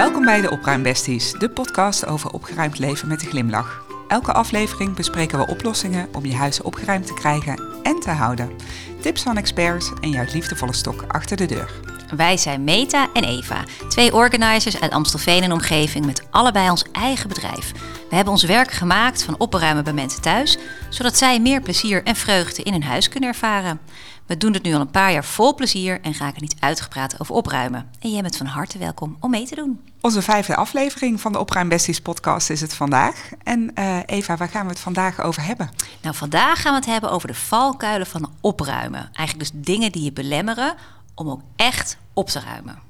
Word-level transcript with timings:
Welkom 0.00 0.24
bij 0.24 0.40
de 0.40 0.50
Opruimbesties, 0.50 1.32
de 1.32 1.50
podcast 1.50 2.06
over 2.06 2.30
opgeruimd 2.30 2.78
leven 2.78 3.08
met 3.08 3.22
een 3.22 3.28
glimlach. 3.28 3.84
Elke 4.08 4.32
aflevering 4.32 4.94
bespreken 4.94 5.38
we 5.38 5.46
oplossingen 5.46 6.08
om 6.14 6.26
je 6.26 6.34
huis 6.34 6.62
opgeruimd 6.62 7.06
te 7.06 7.14
krijgen 7.14 7.62
en 7.82 8.00
te 8.00 8.10
houden. 8.10 8.50
Tips 9.00 9.22
van 9.22 9.36
experts 9.36 9.92
en 10.00 10.10
jouw 10.10 10.24
liefdevolle 10.32 10.74
stok 10.74 11.04
achter 11.08 11.36
de 11.36 11.46
deur. 11.46 11.70
Wij 12.16 12.36
zijn 12.36 12.64
Meta 12.64 13.08
en 13.12 13.24
Eva, 13.24 13.64
twee 13.88 14.14
organizers 14.14 14.80
uit 14.80 14.92
Amstelveen 14.92 15.42
en 15.42 15.52
omgeving 15.52 16.06
met 16.06 16.26
allebei 16.30 16.70
ons 16.70 16.84
eigen 16.92 17.28
bedrijf. 17.28 17.72
We 18.10 18.16
hebben 18.16 18.34
ons 18.34 18.44
werk 18.44 18.70
gemaakt 18.70 19.22
van 19.22 19.38
opruimen 19.38 19.84
bij 19.84 19.92
mensen 19.92 20.22
thuis, 20.22 20.58
zodat 20.88 21.16
zij 21.16 21.40
meer 21.40 21.60
plezier 21.60 22.04
en 22.04 22.16
vreugde 22.16 22.62
in 22.62 22.72
hun 22.72 22.82
huis 22.82 23.08
kunnen 23.08 23.28
ervaren. 23.28 23.80
We 24.26 24.36
doen 24.36 24.52
het 24.52 24.62
nu 24.62 24.74
al 24.74 24.80
een 24.80 24.90
paar 24.90 25.12
jaar 25.12 25.24
vol 25.24 25.54
plezier 25.54 26.00
en 26.00 26.14
raken 26.18 26.42
niet 26.42 26.56
uitgepraat 26.60 27.20
over 27.20 27.34
opruimen. 27.34 27.90
En 28.00 28.10
jij 28.10 28.22
bent 28.22 28.36
van 28.36 28.46
harte 28.46 28.78
welkom 28.78 29.16
om 29.20 29.30
mee 29.30 29.46
te 29.46 29.54
doen. 29.54 29.80
Onze 30.00 30.22
vijfde 30.22 30.56
aflevering 30.56 31.20
van 31.20 31.32
de 31.32 31.38
Opruimbesties 31.38 32.00
podcast 32.00 32.50
is 32.50 32.60
het 32.60 32.74
vandaag. 32.74 33.30
En 33.42 33.72
uh, 33.78 33.98
Eva, 34.06 34.36
waar 34.36 34.48
gaan 34.48 34.64
we 34.64 34.70
het 34.70 34.80
vandaag 34.80 35.20
over 35.20 35.44
hebben? 35.44 35.70
Nou, 36.02 36.14
vandaag 36.14 36.62
gaan 36.62 36.72
we 36.72 36.78
het 36.78 36.88
hebben 36.88 37.10
over 37.10 37.28
de 37.28 37.34
valkuilen 37.34 38.06
van 38.06 38.32
opruimen. 38.40 39.10
Eigenlijk 39.12 39.52
dus 39.52 39.62
dingen 39.64 39.92
die 39.92 40.02
je 40.02 40.12
belemmeren 40.12 40.74
om 41.14 41.30
ook 41.30 41.42
echt 41.56 41.96
op 42.14 42.28
te 42.28 42.40
ruimen. 42.40 42.89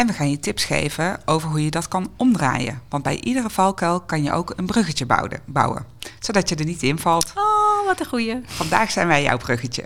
En 0.00 0.06
we 0.06 0.12
gaan 0.12 0.30
je 0.30 0.38
tips 0.38 0.64
geven 0.64 1.20
over 1.24 1.48
hoe 1.48 1.64
je 1.64 1.70
dat 1.70 1.88
kan 1.88 2.10
omdraaien. 2.16 2.82
Want 2.88 3.02
bij 3.02 3.20
iedere 3.20 3.50
valkuil 3.50 4.00
kan 4.00 4.22
je 4.22 4.32
ook 4.32 4.52
een 4.56 4.66
bruggetje 4.66 5.06
bouwen, 5.06 5.40
bouwen 5.46 5.86
zodat 6.18 6.48
je 6.48 6.54
er 6.54 6.64
niet 6.64 6.82
in 6.82 6.98
valt. 6.98 7.32
Oh, 7.34 7.86
wat 7.86 8.00
een 8.00 8.06
goeie. 8.06 8.40
Vandaag 8.44 8.90
zijn 8.90 9.06
wij 9.06 9.22
jouw 9.22 9.36
bruggetje. 9.36 9.84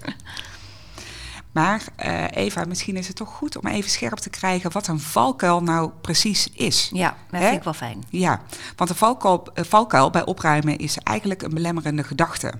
Maar 1.52 1.82
uh, 2.04 2.24
Eva, 2.30 2.64
misschien 2.64 2.96
is 2.96 3.06
het 3.06 3.16
toch 3.16 3.28
goed 3.28 3.56
om 3.56 3.66
even 3.66 3.90
scherp 3.90 4.18
te 4.18 4.30
krijgen 4.30 4.72
wat 4.72 4.86
een 4.86 5.00
valkuil 5.00 5.62
nou 5.62 5.90
precies 6.00 6.48
is. 6.52 6.90
Ja, 6.92 7.16
dat 7.30 7.40
vind 7.40 7.56
ik 7.56 7.62
wel 7.62 7.72
fijn. 7.72 8.04
Ja, 8.10 8.40
want 8.76 8.90
een 8.90 8.96
valkuil, 8.96 9.46
een 9.54 9.64
valkuil 9.64 10.10
bij 10.10 10.24
opruimen 10.24 10.78
is 10.78 10.98
eigenlijk 10.98 11.42
een 11.42 11.54
belemmerende 11.54 12.04
gedachte. 12.04 12.52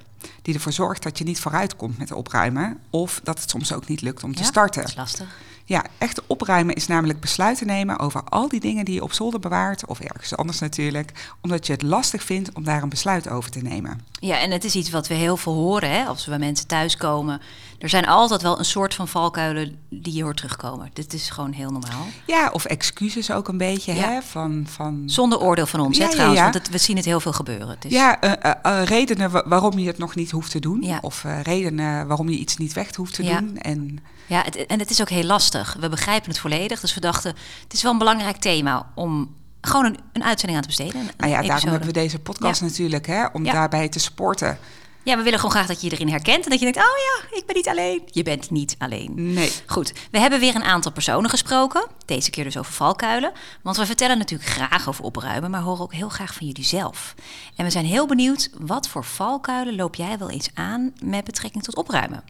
Die 0.42 0.55
ervoor 0.55 0.72
zorgt 0.72 1.02
dat 1.02 1.18
je 1.18 1.24
niet 1.24 1.41
vooruit 1.41 1.77
komt 1.77 1.98
met 1.98 2.12
opruimen. 2.12 2.80
Of 2.91 3.20
dat 3.22 3.41
het 3.41 3.50
soms 3.50 3.72
ook 3.72 3.86
niet 3.86 4.00
lukt 4.00 4.24
om 4.24 4.34
te 4.34 4.44
starten. 4.44 4.83
Dat 4.83 4.91
is 4.91 4.96
lastig. 4.96 5.36
Ja, 5.66 5.84
echt 5.98 6.26
opruimen 6.26 6.74
is 6.74 6.86
namelijk 6.86 7.20
besluiten 7.20 7.66
nemen 7.66 7.98
over 7.98 8.22
al 8.24 8.48
die 8.48 8.60
dingen 8.60 8.84
die 8.84 8.94
je 8.94 9.02
op 9.02 9.12
zolder 9.12 9.40
bewaart, 9.40 9.86
of 9.86 10.00
ergens 10.00 10.36
anders 10.36 10.58
natuurlijk, 10.58 11.12
omdat 11.40 11.66
je 11.66 11.72
het 11.72 11.82
lastig 11.82 12.22
vindt 12.22 12.52
om 12.52 12.64
daar 12.64 12.82
een 12.82 12.88
besluit 12.88 13.28
over 13.28 13.50
te 13.50 13.60
nemen. 13.60 14.00
Ja, 14.20 14.38
en 14.38 14.50
het 14.50 14.64
is 14.64 14.74
iets 14.74 14.90
wat 14.90 15.08
we 15.08 15.14
heel 15.14 15.36
veel 15.36 15.52
horen 15.52 15.90
hè, 15.90 16.04
als 16.04 16.24
we 16.24 16.30
bij 16.30 16.38
mensen 16.38 16.66
thuiskomen. 16.66 17.40
Er 17.78 17.88
zijn 17.88 18.06
altijd 18.06 18.42
wel 18.42 18.58
een 18.58 18.64
soort 18.64 18.94
van 18.94 19.08
valkuilen 19.08 19.78
die 19.88 20.14
je 20.14 20.22
hoort 20.22 20.36
terugkomen. 20.36 20.90
Dit 20.92 21.12
is 21.12 21.30
gewoon 21.30 21.52
heel 21.52 21.70
normaal. 21.70 22.06
Ja, 22.26 22.50
of 22.52 22.64
excuses 22.64 23.30
ook 23.30 23.48
een 23.48 23.58
beetje. 23.58 23.92
Hè, 23.92 24.22
van, 24.22 24.66
van, 24.68 25.02
Zonder 25.06 25.40
oordeel 25.40 25.66
van 25.66 25.80
ons, 25.80 25.96
ja, 25.96 26.04
hè, 26.04 26.10
trouwens. 26.10 26.40
Ja, 26.40 26.50
want 26.50 26.68
we 26.68 26.78
zien 26.78 26.96
het 26.96 27.04
heel 27.04 27.20
veel 27.20 27.32
gebeuren. 27.32 27.76
Dus... 27.78 27.92
Ja, 27.92 28.24
uh, 28.24 28.52
uh, 28.66 28.84
redenen 28.84 29.48
waarom 29.48 29.78
je 29.78 29.86
het 29.86 29.98
nog 29.98 30.14
niet 30.14 30.30
hoeft 30.30 30.50
te 30.50 30.60
doen. 30.60 30.98
Of 31.00 31.24
redenen 31.42 32.06
waarom 32.06 32.28
je 32.28 32.36
iets 32.36 32.56
niet 32.56 32.72
weg 32.72 32.94
hoeft 32.94 33.14
te 33.14 33.22
doen. 33.22 33.58
En 33.58 33.98
ja, 34.27 34.42
het, 34.42 34.67
en 34.67 34.78
het 34.78 34.91
is 34.91 35.00
ook 35.00 35.08
heel 35.08 35.25
lastig. 35.25 35.77
We 35.80 35.89
begrijpen 35.89 36.30
het 36.30 36.39
volledig. 36.39 36.80
Dus 36.80 36.94
we 36.94 37.00
dachten, 37.00 37.34
het 37.62 37.72
is 37.72 37.83
wel 37.83 37.92
een 37.92 37.98
belangrijk 37.98 38.36
thema 38.36 38.91
om 38.94 39.34
gewoon 39.61 39.84
een, 39.84 39.98
een 40.12 40.25
uitzending 40.25 40.56
aan 40.58 40.69
te 40.69 40.77
besteden. 40.77 41.00
Een 41.00 41.11
nou 41.17 41.33
ja, 41.33 41.42
daarom 41.42 41.69
hebben 41.69 41.89
we 41.89 41.92
deze 41.92 42.19
podcast 42.19 42.61
natuurlijk, 42.61 43.06
hè, 43.06 43.27
om 43.33 43.45
daarbij 43.45 43.89
te 43.89 43.98
sporten. 43.98 44.58
Ja, 45.05 45.17
we 45.17 45.22
willen 45.22 45.39
gewoon 45.39 45.55
graag 45.55 45.67
dat 45.67 45.77
je 45.77 45.83
iedereen 45.83 46.11
herkent 46.11 46.45
en 46.45 46.50
dat 46.50 46.58
je 46.58 46.72
denkt, 46.72 46.89
oh 46.89 46.97
ja, 46.97 47.36
ik 47.36 47.47
ben 47.47 47.56
niet 47.56 47.69
alleen. 47.69 48.02
Je 48.06 48.22
bent 48.22 48.50
niet 48.50 48.75
alleen. 48.78 49.12
Nee. 49.14 49.52
Goed, 49.67 49.92
we 50.11 50.19
hebben 50.19 50.41
weer 50.41 50.55
een 50.55 50.64
aantal 50.64 50.92
personen 50.92 51.30
gesproken. 51.30 51.86
Deze 52.05 52.30
keer 52.30 52.45
dus 52.45 52.56
over 52.56 52.72
valkuilen. 52.72 53.33
Want 53.62 53.77
we 53.77 53.86
vertellen 53.86 54.19
natuurlijk 54.19 54.50
graag 54.50 54.89
over 54.89 55.05
opruimen, 55.05 55.50
maar 55.50 55.61
horen 55.61 55.83
ook 55.83 55.95
heel 55.95 56.08
graag 56.08 56.34
van 56.34 56.46
jullie 56.46 56.64
zelf. 56.64 57.14
En 57.57 57.64
we 57.64 57.70
zijn 57.70 57.84
heel 57.84 58.07
benieuwd, 58.07 58.51
wat 58.58 58.89
voor 58.89 59.05
valkuilen 59.05 59.77
loop 59.77 59.95
jij 59.95 60.18
wel 60.18 60.30
eens 60.30 60.51
aan 60.55 60.92
met 61.02 61.24
betrekking 61.24 61.64
tot 61.64 61.77
opruimen? 61.77 62.24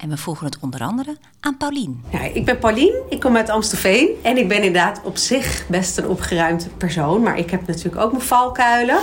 En 0.00 0.08
we 0.08 0.16
vroegen 0.16 0.46
het 0.46 0.58
onder 0.60 0.80
andere 0.80 1.16
aan 1.40 1.56
Paulien. 1.56 2.04
Ja, 2.08 2.20
ik 2.20 2.44
ben 2.44 2.58
Paulien, 2.58 2.94
ik 3.08 3.20
kom 3.20 3.36
uit 3.36 3.48
Amstelveen. 3.48 4.08
En 4.22 4.36
ik 4.36 4.48
ben 4.48 4.56
inderdaad 4.56 5.00
op 5.04 5.16
zich 5.16 5.64
best 5.68 5.98
een 5.98 6.08
opgeruimd 6.08 6.68
persoon. 6.76 7.22
Maar 7.22 7.38
ik 7.38 7.50
heb 7.50 7.66
natuurlijk 7.66 8.02
ook 8.02 8.12
mijn 8.12 8.24
valkuilen. 8.24 8.98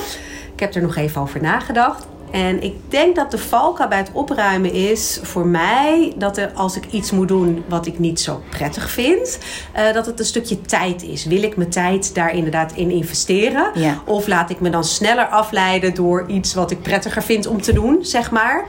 Ik 0.54 0.60
heb 0.60 0.76
er 0.76 0.82
nog 0.82 0.96
even 0.96 1.22
over 1.22 1.42
nagedacht. 1.42 2.08
En 2.32 2.64
ik 2.64 2.74
denk 2.88 3.16
dat 3.16 3.32
de 3.32 3.38
valkuil 3.38 3.90
bij 3.90 3.98
het 3.98 4.10
opruimen 4.14 4.74
is 4.74 5.20
voor 5.22 5.46
mij 5.46 6.14
dat 6.16 6.38
er, 6.38 6.52
als 6.54 6.76
ik 6.76 6.86
iets 6.92 7.12
moet 7.12 7.28
doen 7.28 7.64
wat 7.68 7.86
ik 7.86 8.00
niet 8.00 8.20
zo 8.20 8.42
prettig 8.50 8.90
vind, 8.90 9.40
uh, 9.78 9.94
dat 9.94 10.06
het 10.06 10.20
een 10.20 10.26
stukje 10.26 10.62
tijd 10.62 11.04
is. 11.04 11.26
Wil 11.26 11.44
ik 11.44 11.58
mijn 11.58 11.70
tijd 11.70 12.16
daar 12.16 12.34
inderdaad 12.34 12.72
in 12.76 12.92
investeren? 12.92 13.72
Ja. 13.74 14.02
Of 14.06 14.28
laat 14.28 14.50
ik 14.50 14.60
me 14.60 14.70
dan 14.70 14.84
sneller 14.84 15.26
afleiden 15.26 15.94
door 15.94 16.26
iets 16.28 16.54
wat 16.54 16.72
ik 16.72 16.82
prettiger 16.82 17.24
vind 17.24 17.48
om 17.48 17.62
te 17.62 17.74
doen, 17.74 17.98
zeg 18.02 18.32
maar. 18.32 18.66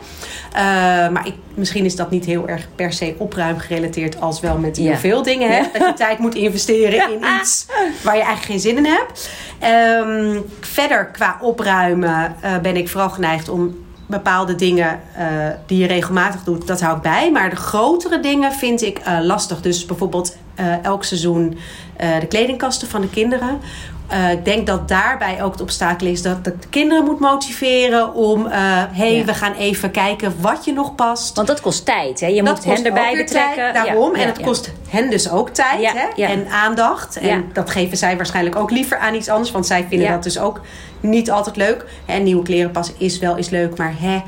Uh, 0.52 0.60
maar 1.08 1.26
ik, 1.26 1.34
misschien 1.54 1.84
is 1.84 1.96
dat 1.96 2.10
niet 2.10 2.25
heel 2.25 2.48
erg 2.48 2.69
per 2.75 2.92
se 2.92 3.14
opruim 3.19 3.58
gerelateerd 3.58 4.20
als 4.20 4.40
wel 4.40 4.58
met 4.58 4.76
heel 4.76 4.96
veel 4.96 5.22
dingen. 5.22 5.50
Hè? 5.50 5.62
Dat 5.72 5.86
je 5.86 5.92
tijd 5.94 6.19
moet 6.19 6.34
investeren 6.34 7.12
in 7.12 7.25
iets 7.40 7.66
waar 8.02 8.16
je 8.16 8.22
eigenlijk 8.22 8.44
geen 8.44 8.60
zin 8.60 8.76
in 8.76 8.86
hebt. 8.86 9.30
Um, 9.64 10.44
verder 10.60 11.06
qua 11.06 11.38
opruimen 11.40 12.36
uh, 12.44 12.58
ben 12.58 12.76
ik 12.76 12.88
vooral 12.88 13.10
geneigd 13.10 13.47
om 13.48 13.86
bepaalde 14.06 14.54
dingen 14.54 15.00
uh, 15.19 15.25
die 15.66 15.78
je 15.78 15.86
regelmatig 15.86 16.44
doet, 16.44 16.66
dat 16.66 16.81
hou 16.81 16.97
ik 16.97 17.03
bij. 17.03 17.31
Maar 17.32 17.50
de 17.50 17.56
grotere 17.56 18.20
dingen 18.20 18.53
vind 18.53 18.82
ik 18.82 18.98
uh, 18.98 19.19
lastig. 19.22 19.60
Dus 19.60 19.86
bijvoorbeeld 19.86 20.36
uh, 20.60 20.84
elk 20.84 21.04
seizoen 21.04 21.58
de 22.20 22.26
kledingkasten 22.28 22.88
van 22.88 23.00
de 23.00 23.10
kinderen. 23.10 23.60
Uh, 24.12 24.30
ik 24.30 24.44
denk 24.44 24.66
dat 24.66 24.88
daarbij 24.88 25.42
ook 25.42 25.52
het 25.52 25.60
obstakel 25.60 26.06
is 26.06 26.22
dat 26.22 26.44
de 26.44 26.54
kinderen 26.70 27.04
moet 27.04 27.19
motiveren 27.19 28.14
om, 28.14 28.46
uh, 28.46 28.52
hey, 28.91 29.14
ja. 29.14 29.24
we 29.24 29.34
gaan 29.34 29.54
even 29.54 29.91
kijken 29.91 30.34
wat 30.41 30.64
je 30.64 30.72
nog 30.72 30.94
past. 30.94 31.36
Want 31.36 31.46
dat 31.46 31.60
kost 31.60 31.84
tijd, 31.84 32.20
hè? 32.20 32.26
Je 32.26 32.42
dat 32.42 32.54
moet 32.54 32.64
hen 32.64 32.84
erbij 32.84 33.16
betrekken. 33.16 33.54
Tijd, 33.54 33.74
daarom. 33.74 34.16
Ja, 34.16 34.22
en 34.22 34.28
het 34.28 34.41
kost 34.41 34.72
hen 34.88 35.10
dus 35.10 35.30
ook 35.30 35.50
tijd 35.50 35.92
hè? 35.92 36.24
en 36.24 36.48
aandacht. 36.48 37.19
En 37.19 37.50
dat 37.52 37.70
geven 37.70 37.96
zij 37.96 38.16
waarschijnlijk 38.16 38.56
ook 38.56 38.70
liever 38.70 38.98
aan 38.98 39.14
iets 39.14 39.28
anders, 39.28 39.50
want 39.50 39.66
zij 39.66 39.86
vinden 39.88 40.08
dat 40.10 40.22
dus 40.22 40.38
ook 40.38 40.60
niet 41.00 41.30
altijd 41.30 41.56
leuk. 41.56 41.84
En 42.06 42.22
nieuwe 42.22 42.42
kleren 42.42 42.70
passen 42.70 42.94
is 42.98 43.19
wel 43.19 43.36
eens 43.36 43.48
leuk, 43.48 43.76
maar 43.76 43.94
hè 43.98 44.22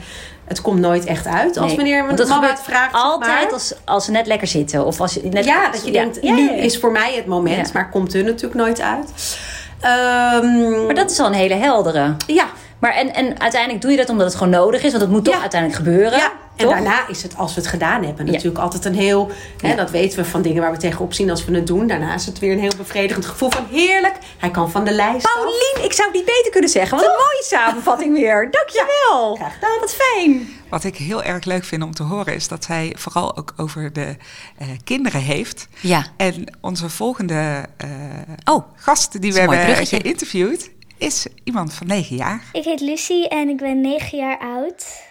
het 0.50 0.60
komt 0.60 0.80
nooit 0.80 1.04
echt 1.04 1.26
uit. 1.26 1.56
Als 1.56 1.66
nee, 1.66 1.76
meneer 1.76 2.04
mijn 2.04 2.28
mama 2.28 2.48
het 2.48 2.60
vraagt. 2.60 2.94
Altijd 2.94 3.44
maar. 3.44 3.52
als, 3.52 3.74
als 3.84 4.04
ze 4.04 4.10
net 4.10 4.26
lekker 4.26 4.47
zitten. 4.47 4.86
Of 4.86 5.00
als 5.00 5.14
je 5.14 5.22
net 5.22 5.44
ja, 5.44 5.70
dat 5.70 5.84
je 5.84 5.92
denkt, 5.92 6.22
nu 6.22 6.50
is 6.50 6.78
voor 6.78 6.92
mij 6.92 7.14
het 7.14 7.26
moment. 7.26 7.72
Maar 7.72 7.91
komt 7.91 8.14
er 8.14 8.24
natuurlijk 8.24 8.54
nooit 8.54 8.80
uit. 8.80 9.38
Um, 9.84 10.86
maar 10.86 10.94
dat 10.94 11.10
is 11.10 11.18
al 11.18 11.26
een 11.26 11.32
hele 11.32 11.54
heldere. 11.54 12.16
Ja. 12.26 12.46
Maar 12.78 12.92
en, 12.92 13.14
en 13.14 13.41
uiteindelijk 13.41 13.82
doe 13.82 13.91
je 13.91 13.96
dat 13.96 14.08
omdat 14.08 14.26
het 14.26 14.34
gewoon 14.34 14.52
nodig 14.52 14.82
is, 14.82 14.91
want 14.91 15.02
het 15.02 15.10
moet 15.10 15.24
toch 15.24 15.34
ja. 15.34 15.41
uiteindelijk 15.41 15.82
gebeuren. 15.82 16.18
Ja. 16.18 16.32
En 16.56 16.66
toch? 16.66 16.74
daarna 16.74 17.08
is 17.08 17.22
het, 17.22 17.36
als 17.36 17.54
we 17.54 17.60
het 17.60 17.70
gedaan 17.70 18.04
hebben, 18.04 18.26
natuurlijk 18.26 18.56
ja. 18.56 18.62
altijd 18.62 18.84
een 18.84 18.94
heel. 18.94 19.30
Hè, 19.60 19.74
dat 19.74 19.91
weten 19.91 20.18
we 20.18 20.24
van 20.24 20.42
dingen 20.42 20.62
waar 20.62 20.72
we 20.72 20.78
tegenop 20.78 21.14
zien 21.14 21.30
als 21.30 21.44
we 21.44 21.54
het 21.54 21.66
doen. 21.66 21.86
Daarna 21.86 22.14
is 22.14 22.26
het 22.26 22.38
weer 22.38 22.52
een 22.52 22.60
heel 22.60 22.76
bevredigend 22.76 23.26
gevoel 23.26 23.50
van 23.50 23.66
heerlijk. 23.70 24.14
Hij 24.38 24.50
kan 24.50 24.70
van 24.70 24.84
de 24.84 24.92
lijst. 24.92 25.32
Paulien, 25.32 25.74
af. 25.76 25.84
ik 25.84 25.92
zou 25.92 26.08
het 26.08 26.16
niet 26.16 26.26
beter 26.26 26.50
kunnen 26.50 26.70
zeggen. 26.70 26.98
Wat 26.98 27.06
een 27.06 27.12
mooie 27.12 27.44
samenvatting 27.44 28.14
weer. 28.14 28.48
Dankjewel. 28.50 29.30
Ja, 29.30 29.36
graag 29.36 29.54
gedaan. 29.54 29.80
Wat 29.80 29.94
fijn. 29.94 30.59
Wat 30.70 30.84
ik 30.84 30.97
heel 30.97 31.22
erg 31.22 31.44
leuk 31.44 31.64
vind 31.64 31.82
om 31.82 31.94
te 31.94 32.03
horen 32.03 32.34
is 32.34 32.48
dat 32.48 32.64
zij 32.64 32.94
vooral 32.98 33.36
ook 33.36 33.54
over 33.56 33.92
de 33.92 34.16
uh, 34.62 34.69
kinderen 34.84 35.20
heeft. 35.20 35.69
Ja. 35.81 36.06
En 36.16 36.56
onze 36.60 36.88
volgende 36.88 37.66
uh, 37.84 38.54
oh, 38.54 38.64
gast 38.75 39.20
die 39.20 39.32
we 39.32 39.41
hebben 39.41 39.86
geïnterviewd 39.86 40.70
is 40.98 41.26
iemand 41.44 41.72
van 41.72 41.86
9 41.86 42.16
jaar. 42.16 42.44
Ik 42.53 42.64
heet 42.64 42.80
Lucie 42.80 43.28
en 43.28 43.48
ik 43.48 43.56
ben 43.56 43.80
9 43.80 44.19
jaar 44.19 44.38
oud. 44.38 45.03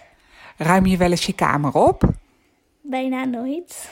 Ruim 0.58 0.86
je 0.86 0.98
wel 0.98 1.12
eens 1.12 1.26
je 1.26 1.34
kamer 1.34 1.74
op? 1.74 2.04
Bijna 2.82 3.24
nooit. 3.24 3.90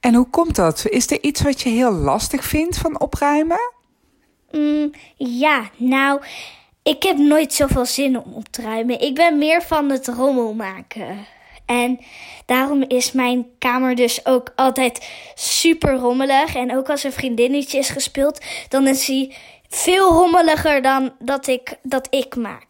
En 0.00 0.14
hoe 0.14 0.30
komt 0.30 0.56
dat? 0.56 0.86
Is 0.88 1.10
er 1.10 1.22
iets 1.22 1.42
wat 1.42 1.60
je 1.60 1.68
heel 1.68 1.92
lastig 1.92 2.44
vindt 2.44 2.78
van 2.78 3.00
opruimen? 3.00 3.72
Mm, 4.50 4.90
ja, 5.16 5.70
nou, 5.76 6.20
ik 6.88 7.02
heb 7.02 7.16
nooit 7.16 7.52
zoveel 7.52 7.86
zin 7.86 8.18
om 8.18 8.32
op 8.32 8.46
te 8.50 8.62
ruimen. 8.62 9.00
Ik 9.00 9.14
ben 9.14 9.38
meer 9.38 9.62
van 9.62 9.90
het 9.90 10.06
rommel 10.06 10.54
maken. 10.54 11.26
En 11.66 12.00
daarom 12.46 12.84
is 12.86 13.12
mijn 13.12 13.46
kamer 13.58 13.94
dus 13.94 14.26
ook 14.26 14.52
altijd 14.56 15.08
super 15.34 15.94
rommelig. 15.94 16.54
En 16.54 16.76
ook 16.76 16.90
als 16.90 17.04
er 17.04 17.12
vriendinnetje 17.12 17.78
is 17.78 17.88
gespeeld, 17.88 18.44
dan 18.68 18.86
is 18.86 19.06
hij 19.06 19.34
veel 19.68 20.12
rommeliger 20.12 20.82
dan 20.82 21.12
dat 21.18 21.46
ik, 21.46 21.76
dat 21.82 22.06
ik 22.10 22.36
maak. 22.36 22.66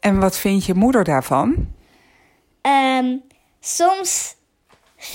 En 0.00 0.20
wat 0.20 0.38
vindt 0.38 0.64
je 0.64 0.74
moeder 0.74 1.04
daarvan? 1.04 1.68
Um, 2.62 3.22
soms 3.60 4.34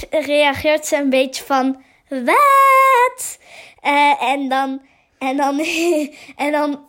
reageert 0.09 0.85
ze 0.85 0.95
een 0.95 1.09
beetje 1.09 1.43
van 1.43 1.81
wat? 2.09 3.37
Uh, 3.83 4.23
en 4.23 4.49
dan 4.49 4.81
en 5.17 5.37
dan 5.37 5.59
en 6.35 6.51
dan 6.51 6.86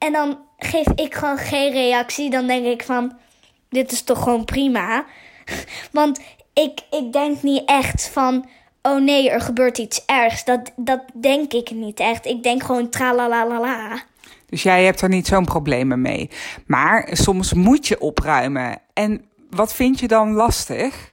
en 0.00 0.12
dan 0.12 0.38
geef 0.58 0.86
ik 0.94 1.14
gewoon 1.14 1.38
geen 1.38 1.72
reactie. 1.72 2.30
Dan 2.30 2.46
denk 2.46 2.66
ik 2.66 2.82
van 2.82 3.18
dit 3.68 3.92
is 3.92 4.02
toch 4.02 4.22
gewoon 4.22 4.44
prima. 4.44 5.04
Want 5.92 6.20
ik, 6.52 6.80
ik 6.90 7.12
denk 7.12 7.42
niet 7.42 7.62
echt 7.66 8.08
van 8.08 8.48
oh 8.82 9.00
nee, 9.00 9.30
er 9.30 9.40
gebeurt 9.40 9.78
iets 9.78 10.04
ergs. 10.06 10.44
Dat, 10.44 10.72
dat 10.76 11.00
denk 11.14 11.52
ik 11.52 11.70
niet 11.70 12.00
echt. 12.00 12.26
Ik 12.26 12.42
denk 12.42 12.62
gewoon 12.62 12.88
tralalala. 12.88 14.02
Dus 14.46 14.62
jij 14.62 14.84
hebt 14.84 15.00
er 15.00 15.08
niet 15.08 15.26
zo'n 15.26 15.44
problemen 15.44 16.00
mee. 16.00 16.30
Maar 16.66 17.08
soms 17.12 17.52
moet 17.52 17.88
je 17.88 18.00
opruimen. 18.00 18.78
En 18.92 19.24
wat 19.50 19.74
vind 19.74 20.00
je 20.00 20.08
dan 20.08 20.32
lastig? 20.32 21.12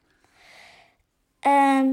Ehm, 1.39 1.85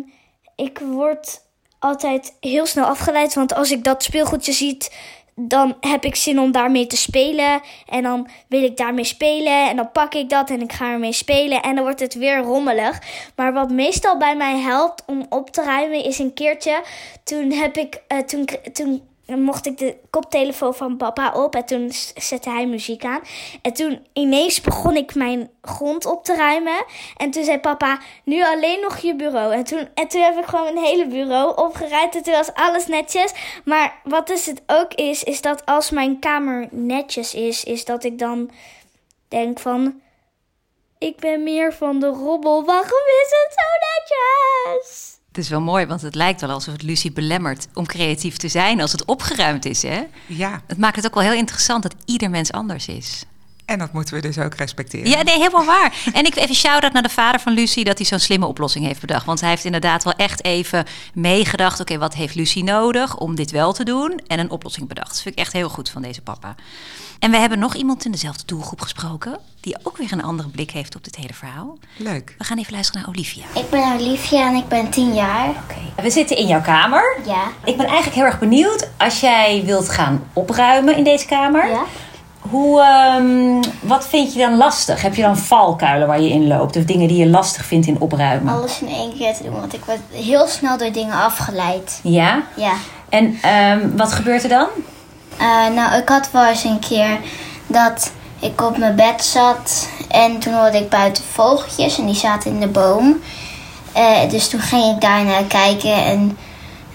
ik 0.56 0.78
word 0.78 1.40
altijd 1.78 2.36
heel 2.40 2.66
snel 2.66 2.84
afgeleid. 2.84 3.34
Want 3.34 3.54
als 3.54 3.70
ik 3.70 3.84
dat 3.84 4.02
speelgoedje 4.02 4.52
zie, 4.52 4.76
dan 5.34 5.76
heb 5.80 6.04
ik 6.04 6.14
zin 6.14 6.40
om 6.40 6.52
daarmee 6.52 6.86
te 6.86 6.96
spelen. 6.96 7.60
En 7.86 8.02
dan 8.02 8.28
wil 8.48 8.62
ik 8.62 8.76
daarmee 8.76 9.04
spelen. 9.04 9.68
En 9.68 9.76
dan 9.76 9.92
pak 9.92 10.14
ik 10.14 10.28
dat 10.28 10.50
en 10.50 10.60
ik 10.60 10.72
ga 10.72 10.92
ermee 10.92 11.12
spelen. 11.12 11.62
En 11.62 11.74
dan 11.74 11.84
wordt 11.84 12.00
het 12.00 12.14
weer 12.14 12.38
rommelig. 12.38 12.98
Maar 13.36 13.52
wat 13.52 13.70
meestal 13.70 14.18
bij 14.18 14.36
mij 14.36 14.58
helpt 14.58 15.02
om 15.06 15.26
op 15.28 15.50
te 15.50 15.62
ruimen 15.62 16.04
is 16.04 16.18
een 16.18 16.34
keertje. 16.34 16.82
Toen 17.24 17.52
heb 17.52 17.76
ik. 17.76 18.02
Uh, 18.08 18.18
toen, 18.18 18.48
toen 18.72 19.02
mocht 19.26 19.66
ik 19.66 19.78
de 19.78 19.96
koptelefoon 20.10 20.74
van 20.74 20.96
papa 20.96 21.32
op 21.32 21.54
en 21.54 21.64
toen 21.64 21.92
zette 22.14 22.50
hij 22.50 22.66
muziek 22.66 23.04
aan. 23.04 23.20
En 23.62 23.72
toen 23.72 24.06
ineens 24.12 24.60
begon 24.60 24.96
ik 24.96 25.14
mijn 25.14 25.50
grond 25.62 26.06
op 26.06 26.24
te 26.24 26.34
ruimen. 26.34 26.84
En 27.16 27.30
toen 27.30 27.44
zei 27.44 27.58
papa, 27.58 28.00
nu 28.24 28.44
alleen 28.44 28.80
nog 28.80 28.98
je 28.98 29.16
bureau. 29.16 29.54
En 29.54 29.64
toen, 29.64 29.88
en 29.94 30.08
toen 30.08 30.22
heb 30.22 30.38
ik 30.38 30.44
gewoon 30.44 30.74
mijn 30.74 30.86
hele 30.86 31.06
bureau 31.06 31.56
opgeruimd 31.56 32.14
en 32.14 32.22
toen 32.22 32.34
was 32.34 32.54
alles 32.54 32.86
netjes. 32.86 33.32
Maar 33.64 34.00
wat 34.04 34.28
het 34.28 34.62
ook 34.66 34.94
is, 34.94 35.24
is 35.24 35.40
dat 35.40 35.66
als 35.66 35.90
mijn 35.90 36.18
kamer 36.18 36.68
netjes 36.70 37.34
is, 37.34 37.64
is 37.64 37.84
dat 37.84 38.04
ik 38.04 38.18
dan 38.18 38.50
denk 39.28 39.58
van... 39.58 40.02
Ik 40.98 41.16
ben 41.16 41.42
meer 41.42 41.74
van 41.74 42.00
de 42.00 42.06
robbel. 42.06 42.64
Waarom 42.64 43.04
is 43.22 43.30
het 43.30 43.54
zo 43.54 43.66
netjes? 43.86 45.13
Het 45.34 45.44
is 45.44 45.50
wel 45.50 45.60
mooi, 45.60 45.86
want 45.86 46.02
het 46.02 46.14
lijkt 46.14 46.40
wel 46.40 46.50
alsof 46.50 46.72
het 46.72 46.82
Lucie 46.82 47.12
belemmert 47.12 47.68
om 47.72 47.86
creatief 47.86 48.36
te 48.36 48.48
zijn 48.48 48.80
als 48.80 48.92
het 48.92 49.04
opgeruimd 49.04 49.64
is. 49.64 49.82
Hè? 49.82 50.02
Ja. 50.26 50.62
Het 50.66 50.78
maakt 50.78 50.96
het 50.96 51.06
ook 51.06 51.14
wel 51.14 51.22
heel 51.22 51.32
interessant 51.32 51.82
dat 51.82 51.94
ieder 52.04 52.30
mens 52.30 52.52
anders 52.52 52.88
is. 52.88 53.24
En 53.64 53.78
dat 53.78 53.92
moeten 53.92 54.14
we 54.14 54.20
dus 54.20 54.38
ook 54.38 54.54
respecteren. 54.54 55.10
Ja, 55.10 55.22
nee, 55.22 55.38
helemaal 55.38 55.64
waar. 55.64 55.94
En 56.12 56.24
ik 56.24 56.36
even 56.36 56.54
shout-out 56.54 56.92
naar 56.92 57.02
de 57.02 57.08
vader 57.08 57.40
van 57.40 57.52
Lucie 57.52 57.84
dat 57.84 57.98
hij 57.98 58.06
zo'n 58.06 58.18
slimme 58.18 58.46
oplossing 58.46 58.86
heeft 58.86 59.00
bedacht. 59.00 59.26
Want 59.26 59.40
hij 59.40 59.50
heeft 59.50 59.64
inderdaad 59.64 60.04
wel 60.04 60.12
echt 60.12 60.44
even 60.44 60.84
meegedacht. 61.14 61.80
Oké, 61.80 61.98
wat 61.98 62.14
heeft 62.14 62.34
Lucie 62.34 62.64
nodig 62.64 63.16
om 63.16 63.34
dit 63.34 63.50
wel 63.50 63.72
te 63.72 63.84
doen? 63.84 64.20
En 64.26 64.38
een 64.38 64.50
oplossing 64.50 64.88
bedacht. 64.88 65.08
Dat 65.08 65.20
vind 65.20 65.34
ik 65.34 65.40
echt 65.40 65.52
heel 65.52 65.68
goed 65.68 65.90
van 65.90 66.02
deze 66.02 66.22
papa. 66.22 66.54
En 67.18 67.30
we 67.30 67.36
hebben 67.36 67.58
nog 67.58 67.74
iemand 67.74 68.04
in 68.04 68.12
dezelfde 68.12 68.42
doelgroep 68.46 68.80
gesproken. 68.80 69.38
Die 69.60 69.76
ook 69.82 69.96
weer 69.96 70.12
een 70.12 70.22
andere 70.22 70.48
blik 70.48 70.70
heeft 70.70 70.96
op 70.96 71.04
dit 71.04 71.16
hele 71.16 71.34
verhaal. 71.34 71.78
Leuk. 71.96 72.34
We 72.38 72.44
gaan 72.44 72.58
even 72.58 72.72
luisteren 72.72 73.00
naar 73.00 73.10
Olivia. 73.10 73.44
Ik 73.54 73.70
ben 73.70 73.92
Olivia 73.92 74.48
en 74.48 74.54
ik 74.54 74.68
ben 74.68 74.90
10 74.90 75.14
jaar. 75.14 75.48
Oké. 75.48 76.02
We 76.02 76.10
zitten 76.10 76.36
in 76.36 76.46
jouw 76.46 76.62
kamer. 76.62 77.16
Ja. 77.26 77.44
Ik 77.64 77.76
ben 77.76 77.86
eigenlijk 77.86 78.16
heel 78.16 78.24
erg 78.24 78.38
benieuwd 78.38 78.88
als 78.98 79.20
jij 79.20 79.62
wilt 79.64 79.88
gaan 79.88 80.24
opruimen 80.32 80.96
in 80.96 81.04
deze 81.04 81.26
kamer. 81.26 81.68
Ja. 81.68 81.84
Hoe, 82.50 82.80
ehm, 82.80 83.62
wat 83.80 84.06
vind 84.08 84.32
je 84.32 84.38
dan 84.38 84.56
lastig? 84.56 85.02
Heb 85.02 85.14
je 85.14 85.22
dan 85.22 85.38
valkuilen 85.38 86.06
waar 86.06 86.20
je 86.20 86.28
in 86.30 86.46
loopt? 86.46 86.76
Of 86.76 86.84
dingen 86.84 87.08
die 87.08 87.16
je 87.16 87.28
lastig 87.28 87.64
vindt 87.64 87.86
in 87.86 88.00
opruimen? 88.00 88.54
Alles 88.54 88.80
in 88.80 88.88
één 88.88 89.16
keer 89.16 89.34
te 89.34 89.42
doen, 89.42 89.52
want 89.52 89.74
ik 89.74 89.84
word 89.84 89.98
heel 90.10 90.46
snel 90.46 90.78
door 90.78 90.92
dingen 90.92 91.14
afgeleid. 91.14 92.00
Ja? 92.02 92.42
Ja. 92.56 92.72
En 93.08 93.38
ehm, 93.42 93.96
wat 93.96 94.12
gebeurt 94.12 94.42
er 94.42 94.48
dan? 94.48 94.66
Eh, 95.38 95.74
nou, 95.74 95.94
ik 96.00 96.08
had 96.08 96.30
wel 96.30 96.46
eens 96.46 96.64
een 96.64 96.78
keer 96.78 97.18
dat 97.66 98.12
ik 98.40 98.60
op 98.62 98.78
mijn 98.78 98.96
bed 98.96 99.24
zat 99.24 99.88
en 100.08 100.38
toen 100.38 100.54
hoorde 100.54 100.78
ik 100.78 100.88
buiten 100.88 101.24
vogeltjes 101.32 101.98
en 101.98 102.06
die 102.06 102.14
zaten 102.14 102.50
in 102.50 102.60
de 102.60 102.68
boom. 102.68 103.20
Eh, 103.92 104.30
dus 104.30 104.48
toen 104.48 104.60
ging 104.60 104.94
ik 104.94 105.00
daar 105.00 105.24
naar 105.24 105.44
kijken 105.44 106.04
en 106.04 106.38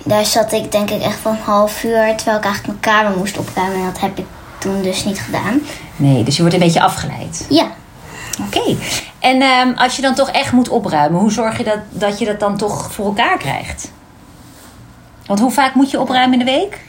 daar 0.04 0.26
zat 0.26 0.52
ik 0.52 0.72
denk 0.72 0.90
ik 0.90 1.02
echt 1.02 1.20
van 1.20 1.32
een 1.32 1.42
half 1.42 1.84
uur 1.84 2.16
terwijl 2.16 2.38
ik 2.38 2.44
eigenlijk 2.44 2.66
mijn 2.66 2.80
kamer 2.80 3.18
moest 3.18 3.38
opruimen 3.38 3.80
en 3.80 3.86
dat 3.86 4.00
heb 4.00 4.18
ik 4.18 4.26
toen 4.58 4.82
dus 4.82 5.06
niet 5.06 5.20
gedaan. 5.20 5.62
Nee, 5.96 6.24
dus 6.24 6.36
je 6.36 6.42
wordt 6.42 6.56
een 6.56 6.64
beetje 6.64 6.82
afgeleid. 6.82 7.46
Ja. 7.50 7.68
Oké. 8.46 8.76
En 9.20 9.42
ehm, 9.42 9.72
als 9.76 9.96
je 9.96 10.02
dan 10.02 10.16
toch 10.16 10.30
echt 10.30 10.52
moet 10.52 10.70
opruimen, 10.70 11.20
hoe 11.20 11.32
zorg 11.32 11.58
je 11.58 11.64
dat, 11.64 11.80
dat 11.90 12.20
je 12.20 12.26
dat 12.26 12.40
dan 12.40 12.58
toch 12.58 12.92
voor 12.92 13.06
elkaar 13.06 13.38
krijgt? 13.38 13.92
Want 15.26 15.40
hoe 15.40 15.52
vaak 15.52 15.76
moet 15.76 15.92
je 15.92 16.00
opruimen 16.00 16.40
in 16.40 16.46
de 16.46 16.52
week? 16.52 16.80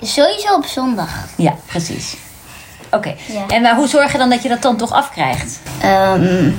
Sowieso 0.00 0.54
op 0.54 0.64
zondag. 0.64 1.10
Ja, 1.36 1.54
precies. 1.66 2.16
Oké. 2.90 3.14
Ja. 3.26 3.46
En 3.46 3.62
maar 3.62 3.74
hoe 3.76 3.86
zorg 3.88 4.12
je 4.12 4.18
dan 4.18 4.30
dat 4.30 4.42
je 4.42 4.48
dat 4.48 4.62
dan 4.62 4.76
toch 4.76 4.92
afkrijgt? 4.92 5.60
Ehm 5.80 6.50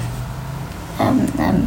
ehm, 0.99 1.17
ehm, 1.37 1.61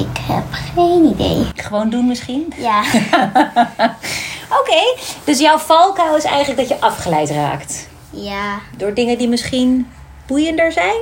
ik 0.00 0.18
heb 0.28 0.44
geen 0.74 1.04
idee. 1.04 1.46
Gewoon 1.56 1.90
doen 1.90 2.06
misschien? 2.06 2.52
Ja. 2.56 2.82
Oké, 4.60 4.96
dus 5.24 5.38
jouw 5.38 5.58
valkuil 5.58 6.16
is 6.16 6.24
eigenlijk 6.24 6.58
dat 6.58 6.68
je 6.78 6.84
afgeleid 6.84 7.30
raakt. 7.30 7.88
ja. 8.10 8.58
Door 8.76 8.94
dingen 8.94 9.18
die 9.18 9.28
misschien 9.28 9.88
boeiender 10.26 10.72
zijn? 10.72 11.00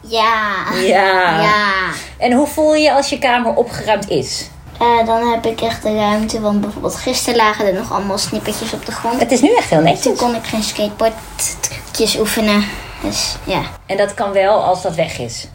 Ja. 0.00 0.52
Ja. 0.74 1.40
Ja. 1.40 1.72
En 2.18 2.32
hoe 2.32 2.46
voel 2.46 2.74
je 2.74 2.82
je 2.82 2.92
als 2.92 3.08
je 3.08 3.18
kamer 3.18 3.54
opgeruimd 3.54 4.08
is? 4.08 4.48
Eh, 4.78 5.06
dan 5.06 5.28
heb 5.30 5.46
ik 5.46 5.60
echt 5.60 5.82
de 5.82 5.94
ruimte, 5.94 6.40
want 6.40 6.60
bijvoorbeeld 6.60 6.96
gisteren 6.96 7.36
lagen 7.36 7.66
er 7.66 7.72
nog 7.74 7.92
allemaal 7.92 8.18
snippertjes 8.18 8.72
op 8.72 8.86
de 8.86 8.92
grond. 8.92 9.20
Het 9.20 9.32
is 9.32 9.40
nu 9.40 9.54
echt 9.54 9.68
heel 9.70 9.78
Toen 9.78 9.88
netjes. 9.88 10.18
kon 10.18 10.34
ik 10.34 10.44
geen 10.44 10.62
skateboardtrucjes 10.62 12.18
oefenen. 12.18 12.64
Dus 13.02 13.36
ja. 13.44 13.62
En 13.86 13.96
dat 13.96 14.14
kan 14.14 14.32
wel 14.32 14.64
als 14.64 14.82
dat 14.82 14.94
weg 14.94 15.18
is. 15.18 15.48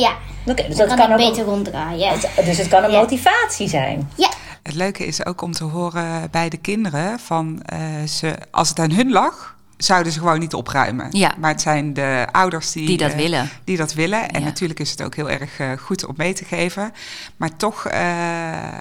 Ja. 0.00 0.12
Oké, 0.46 0.66
dus 0.66 0.76
Dan 0.76 0.88
dat 0.88 0.98
kan, 0.98 1.08
kan 1.08 1.20
ik 1.20 1.24
ook... 1.26 1.30
beter 1.30 1.44
ronddraaien. 1.44 2.20
Dus 2.44 2.58
het 2.58 2.68
kan 2.68 2.84
een 2.84 2.90
Ja. 2.90 3.00
motivatie 3.00 3.68
zijn. 3.68 4.10
Ja. 4.14 4.28
Het 4.62 4.74
leuke 4.74 5.06
is 5.06 5.26
ook 5.26 5.42
om 5.42 5.52
te 5.52 5.64
horen 5.64 6.28
bij 6.30 6.48
de 6.48 6.56
kinderen 6.56 7.18
van 7.18 7.62
eh, 7.64 7.78
ze, 8.08 8.34
als 8.50 8.68
het 8.68 8.78
aan 8.78 8.90
hun 8.90 9.10
lag, 9.12 9.54
zouden 9.84 10.12
ze 10.12 10.18
gewoon 10.18 10.38
niet 10.38 10.54
opruimen. 10.54 11.06
Ja. 11.10 11.34
Maar 11.38 11.50
het 11.50 11.60
zijn 11.60 11.94
de 11.94 12.26
ouders 12.32 12.72
die, 12.72 12.86
Die 12.86 12.96
dat 12.96 13.10
eh, 13.10 13.16
willen. 13.16 13.50
Die 13.64 13.76
dat 13.76 13.92
willen. 13.92 14.28
En 14.30 14.40
Ja. 14.40 14.46
natuurlijk 14.46 14.80
is 14.80 14.90
het 14.90 15.02
ook 15.02 15.14
heel 15.14 15.30
erg 15.30 15.58
eh, 15.58 15.72
goed 15.72 16.06
om 16.06 16.14
mee 16.16 16.32
te 16.32 16.44
geven. 16.44 16.92
Maar 17.36 17.56
toch, 17.56 17.86
eh, 17.86 18.76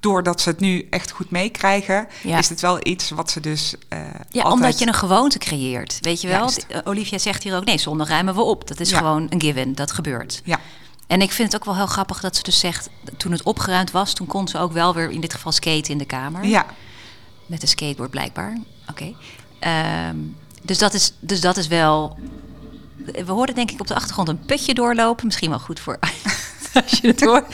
doordat 0.00 0.40
ze 0.40 0.48
het 0.48 0.60
nu 0.60 0.86
echt 0.90 1.10
goed 1.10 1.30
meekrijgen, 1.30 2.08
Ja. 2.22 2.38
is 2.38 2.48
het 2.48 2.60
wel 2.60 2.78
iets 2.82 3.10
wat 3.10 3.30
ze 3.30 3.40
dus. 3.40 3.74
Ja, 3.88 3.96
altijd... 4.42 4.44
omdat 4.54 4.78
je 4.78 4.86
een 4.86 4.94
gewoonte 4.94 5.38
creëert. 5.38 5.98
Weet 6.00 6.20
je 6.20 6.28
wel? 6.28 6.38
Juist. 6.38 6.66
Olivia 6.84 7.18
zegt 7.18 7.42
hier 7.42 7.56
ook, 7.56 7.64
nee, 7.64 7.78
zondag 7.78 8.08
ruimen 8.08 8.34
we 8.34 8.40
op. 8.40 8.68
Dat 8.68 8.80
is 8.80 8.92
gewoon 8.92 9.26
een 9.30 9.40
given, 9.40 9.74
dat 9.74 9.92
gebeurt. 9.92 10.40
Ja. 10.44 10.58
En 11.06 11.20
ik 11.22 11.32
vind 11.32 11.52
het 11.52 11.60
ook 11.60 11.66
wel 11.66 11.76
heel 11.76 11.86
grappig 11.86 12.20
dat 12.20 12.36
ze 12.36 12.42
dus 12.42 12.58
zegt... 12.58 12.88
toen 13.16 13.32
het 13.32 13.42
opgeruimd 13.42 13.90
was, 13.90 14.14
toen 14.14 14.26
kon 14.26 14.48
ze 14.48 14.58
ook 14.58 14.72
wel 14.72 14.94
weer 14.94 15.10
in 15.10 15.20
dit 15.20 15.34
geval 15.34 15.52
skaten 15.52 15.90
in 15.92 15.98
de 15.98 16.04
kamer. 16.04 16.44
Ja, 16.44 16.66
Met 17.46 17.62
een 17.62 17.68
skateboard 17.68 18.10
blijkbaar. 18.10 18.58
Oké. 18.90 19.14
Ehm, 19.58 20.16
dus, 20.62 20.78
dat 20.78 20.94
is, 20.94 21.12
dus 21.20 21.40
dat 21.40 21.56
is 21.56 21.66
wel... 21.66 22.18
We 23.24 23.32
hoorden 23.32 23.54
denk 23.54 23.70
ik 23.70 23.80
op 23.80 23.86
de 23.86 23.94
achtergrond 23.94 24.28
een 24.28 24.38
putje 24.46 24.74
doorlopen. 24.74 25.26
Misschien 25.26 25.50
wel 25.50 25.58
goed 25.58 25.80
voor 25.80 25.98
als 26.84 26.98
je 27.02 27.06
het 27.06 27.20
hoort. 27.24 27.46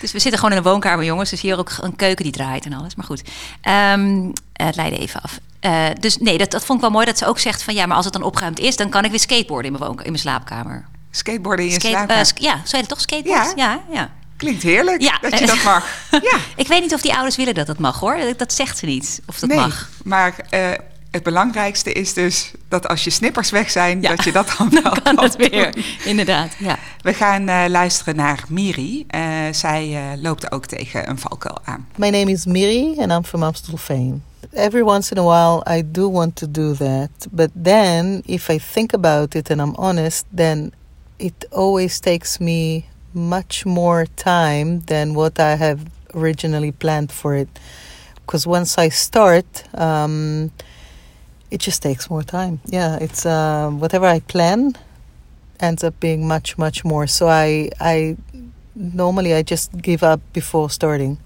Dus 0.00 0.12
we 0.12 0.18
zitten 0.18 0.34
gewoon 0.34 0.50
in 0.50 0.56
een 0.56 0.70
woonkamer, 0.70 1.04
jongens. 1.04 1.30
Dus 1.30 1.40
hier 1.40 1.58
ook 1.58 1.70
een 1.80 1.96
keuken 1.96 2.24
die 2.24 2.32
draait 2.32 2.64
en 2.64 2.72
alles. 2.72 2.94
Maar 2.94 3.06
goed, 3.06 3.22
Ehm, 3.60 4.30
het 4.52 4.76
leidde 4.76 4.98
even 4.98 5.20
af. 5.22 5.38
Eh, 5.60 5.86
dus 6.00 6.16
nee, 6.18 6.38
dat, 6.38 6.50
dat 6.50 6.64
vond 6.64 6.78
ik 6.78 6.84
wel 6.84 6.94
mooi 6.94 7.06
dat 7.06 7.18
ze 7.18 7.26
ook 7.26 7.38
zegt 7.38 7.62
van... 7.62 7.74
ja, 7.74 7.86
maar 7.86 7.96
als 7.96 8.04
het 8.04 8.14
dan 8.14 8.22
opgeruimd 8.22 8.58
is... 8.58 8.76
dan 8.76 8.88
kan 8.88 9.04
ik 9.04 9.10
weer 9.10 9.20
skateboarden 9.20 9.72
in 9.72 9.78
mijn, 9.78 9.90
in 9.92 10.02
mijn 10.04 10.18
slaapkamer. 10.18 10.84
skateboarden 11.10 11.64
in 11.64 11.70
je 11.70 11.78
Skate- 11.78 11.94
slaapkamer. 11.94 12.22
eh, 12.22 12.28
sk- 12.28 12.38
ja, 12.38 12.60
zou 12.64 12.82
je 12.82 12.88
toch 12.88 13.00
skateboard? 13.00 13.52
Ja. 13.56 13.80
ja, 13.88 13.94
ja. 13.94 14.10
Klinkt 14.36 14.62
heerlijk 14.62 15.02
Ja. 15.02 15.18
dat 15.20 15.38
je 15.38 15.46
dat 15.46 15.62
mag. 15.72 15.86
Ja, 16.10 16.38
Ik 16.56 16.66
weet 16.68 16.80
niet 16.80 16.94
of 16.94 17.00
die 17.00 17.12
ouders 17.14 17.36
willen 17.36 17.54
dat 17.54 17.66
dat 17.66 17.78
mag, 17.78 18.00
hoor. 18.00 18.16
Dat, 18.16 18.38
dat 18.38 18.52
zegt 18.52 18.78
ze 18.78 18.86
niet, 18.86 19.20
of 19.26 19.38
dat 19.38 19.48
nee. 19.48 19.58
mag. 19.58 19.88
Maar 20.04 20.34
eh, 20.50 20.70
het 21.14 21.22
belangrijkste 21.22 21.92
is 21.92 22.12
dus 22.14 22.50
dat 22.68 22.88
als 22.88 23.04
je 23.04 23.10
snippers 23.10 23.50
weg 23.50 23.70
zijn, 23.70 24.00
Ja. 24.00 24.08
dat 24.08 24.24
je 24.24 24.32
dat 24.32 24.54
dan 24.58 24.70
wel 24.82 24.92
Kan 25.02 25.20
het 25.22 25.32
doen. 25.38 25.48
weer, 25.50 25.74
inderdaad. 26.04 26.52
Ja. 26.58 26.78
We 27.00 27.12
gaan 27.14 27.48
eh, 27.48 27.64
luisteren 27.68 28.16
naar 28.16 28.44
Miri. 28.48 29.04
Eh, 29.08 29.20
zij 29.52 29.94
eh, 29.94 30.22
loopt 30.22 30.52
ook 30.52 30.66
tegen 30.66 31.08
een 31.08 31.18
valkuil 31.18 31.58
aan. 31.64 31.86
My 31.96 32.08
name 32.08 32.30
is 32.30 32.44
Miri 32.44 32.94
and 32.98 33.10
I'm 33.10 33.24
from 33.24 33.42
Amstelveen. 33.42 34.22
Every 34.52 34.82
once 34.82 35.14
in 35.14 35.18
a 35.18 35.22
while, 35.24 35.76
I 35.78 35.82
do 35.90 36.10
want 36.10 36.36
to 36.36 36.50
do 36.50 36.74
that. 36.74 37.10
But 37.30 37.50
then, 37.62 38.22
if 38.24 38.48
I 38.48 38.58
think 38.72 38.92
about 38.94 39.34
it 39.34 39.50
and 39.50 39.60
I'm 39.60 39.74
honest, 39.76 40.24
then 40.36 40.72
it 41.16 41.46
always 41.50 41.98
takes 42.00 42.38
me 42.38 42.84
much 43.10 43.64
more 43.64 44.06
time 44.14 44.82
than 44.84 45.12
what 45.14 45.38
I 45.38 45.56
have 45.56 45.78
originally 46.14 46.72
planned 46.72 47.12
for 47.12 47.34
it. 47.38 47.48
Because 48.26 48.48
once 48.48 48.78
I 48.86 48.90
start, 48.90 49.44
um, 49.78 50.50
it 51.50 51.60
just 51.60 51.82
takes 51.82 52.10
more 52.10 52.22
time. 52.22 52.60
Yeah, 52.66 52.98
it's 53.00 53.26
uh, 53.26 53.70
whatever 53.70 54.06
I 54.06 54.20
plan 54.20 54.76
ends 55.60 55.84
up 55.84 55.98
being 56.00 56.26
much, 56.26 56.58
much 56.58 56.84
more. 56.84 57.06
So 57.06 57.28
I, 57.28 57.70
I 57.80 58.16
normally 58.74 59.34
I 59.34 59.42
just 59.42 59.76
give 59.80 60.02
up 60.02 60.20
before 60.32 60.70
starting. 60.70 61.18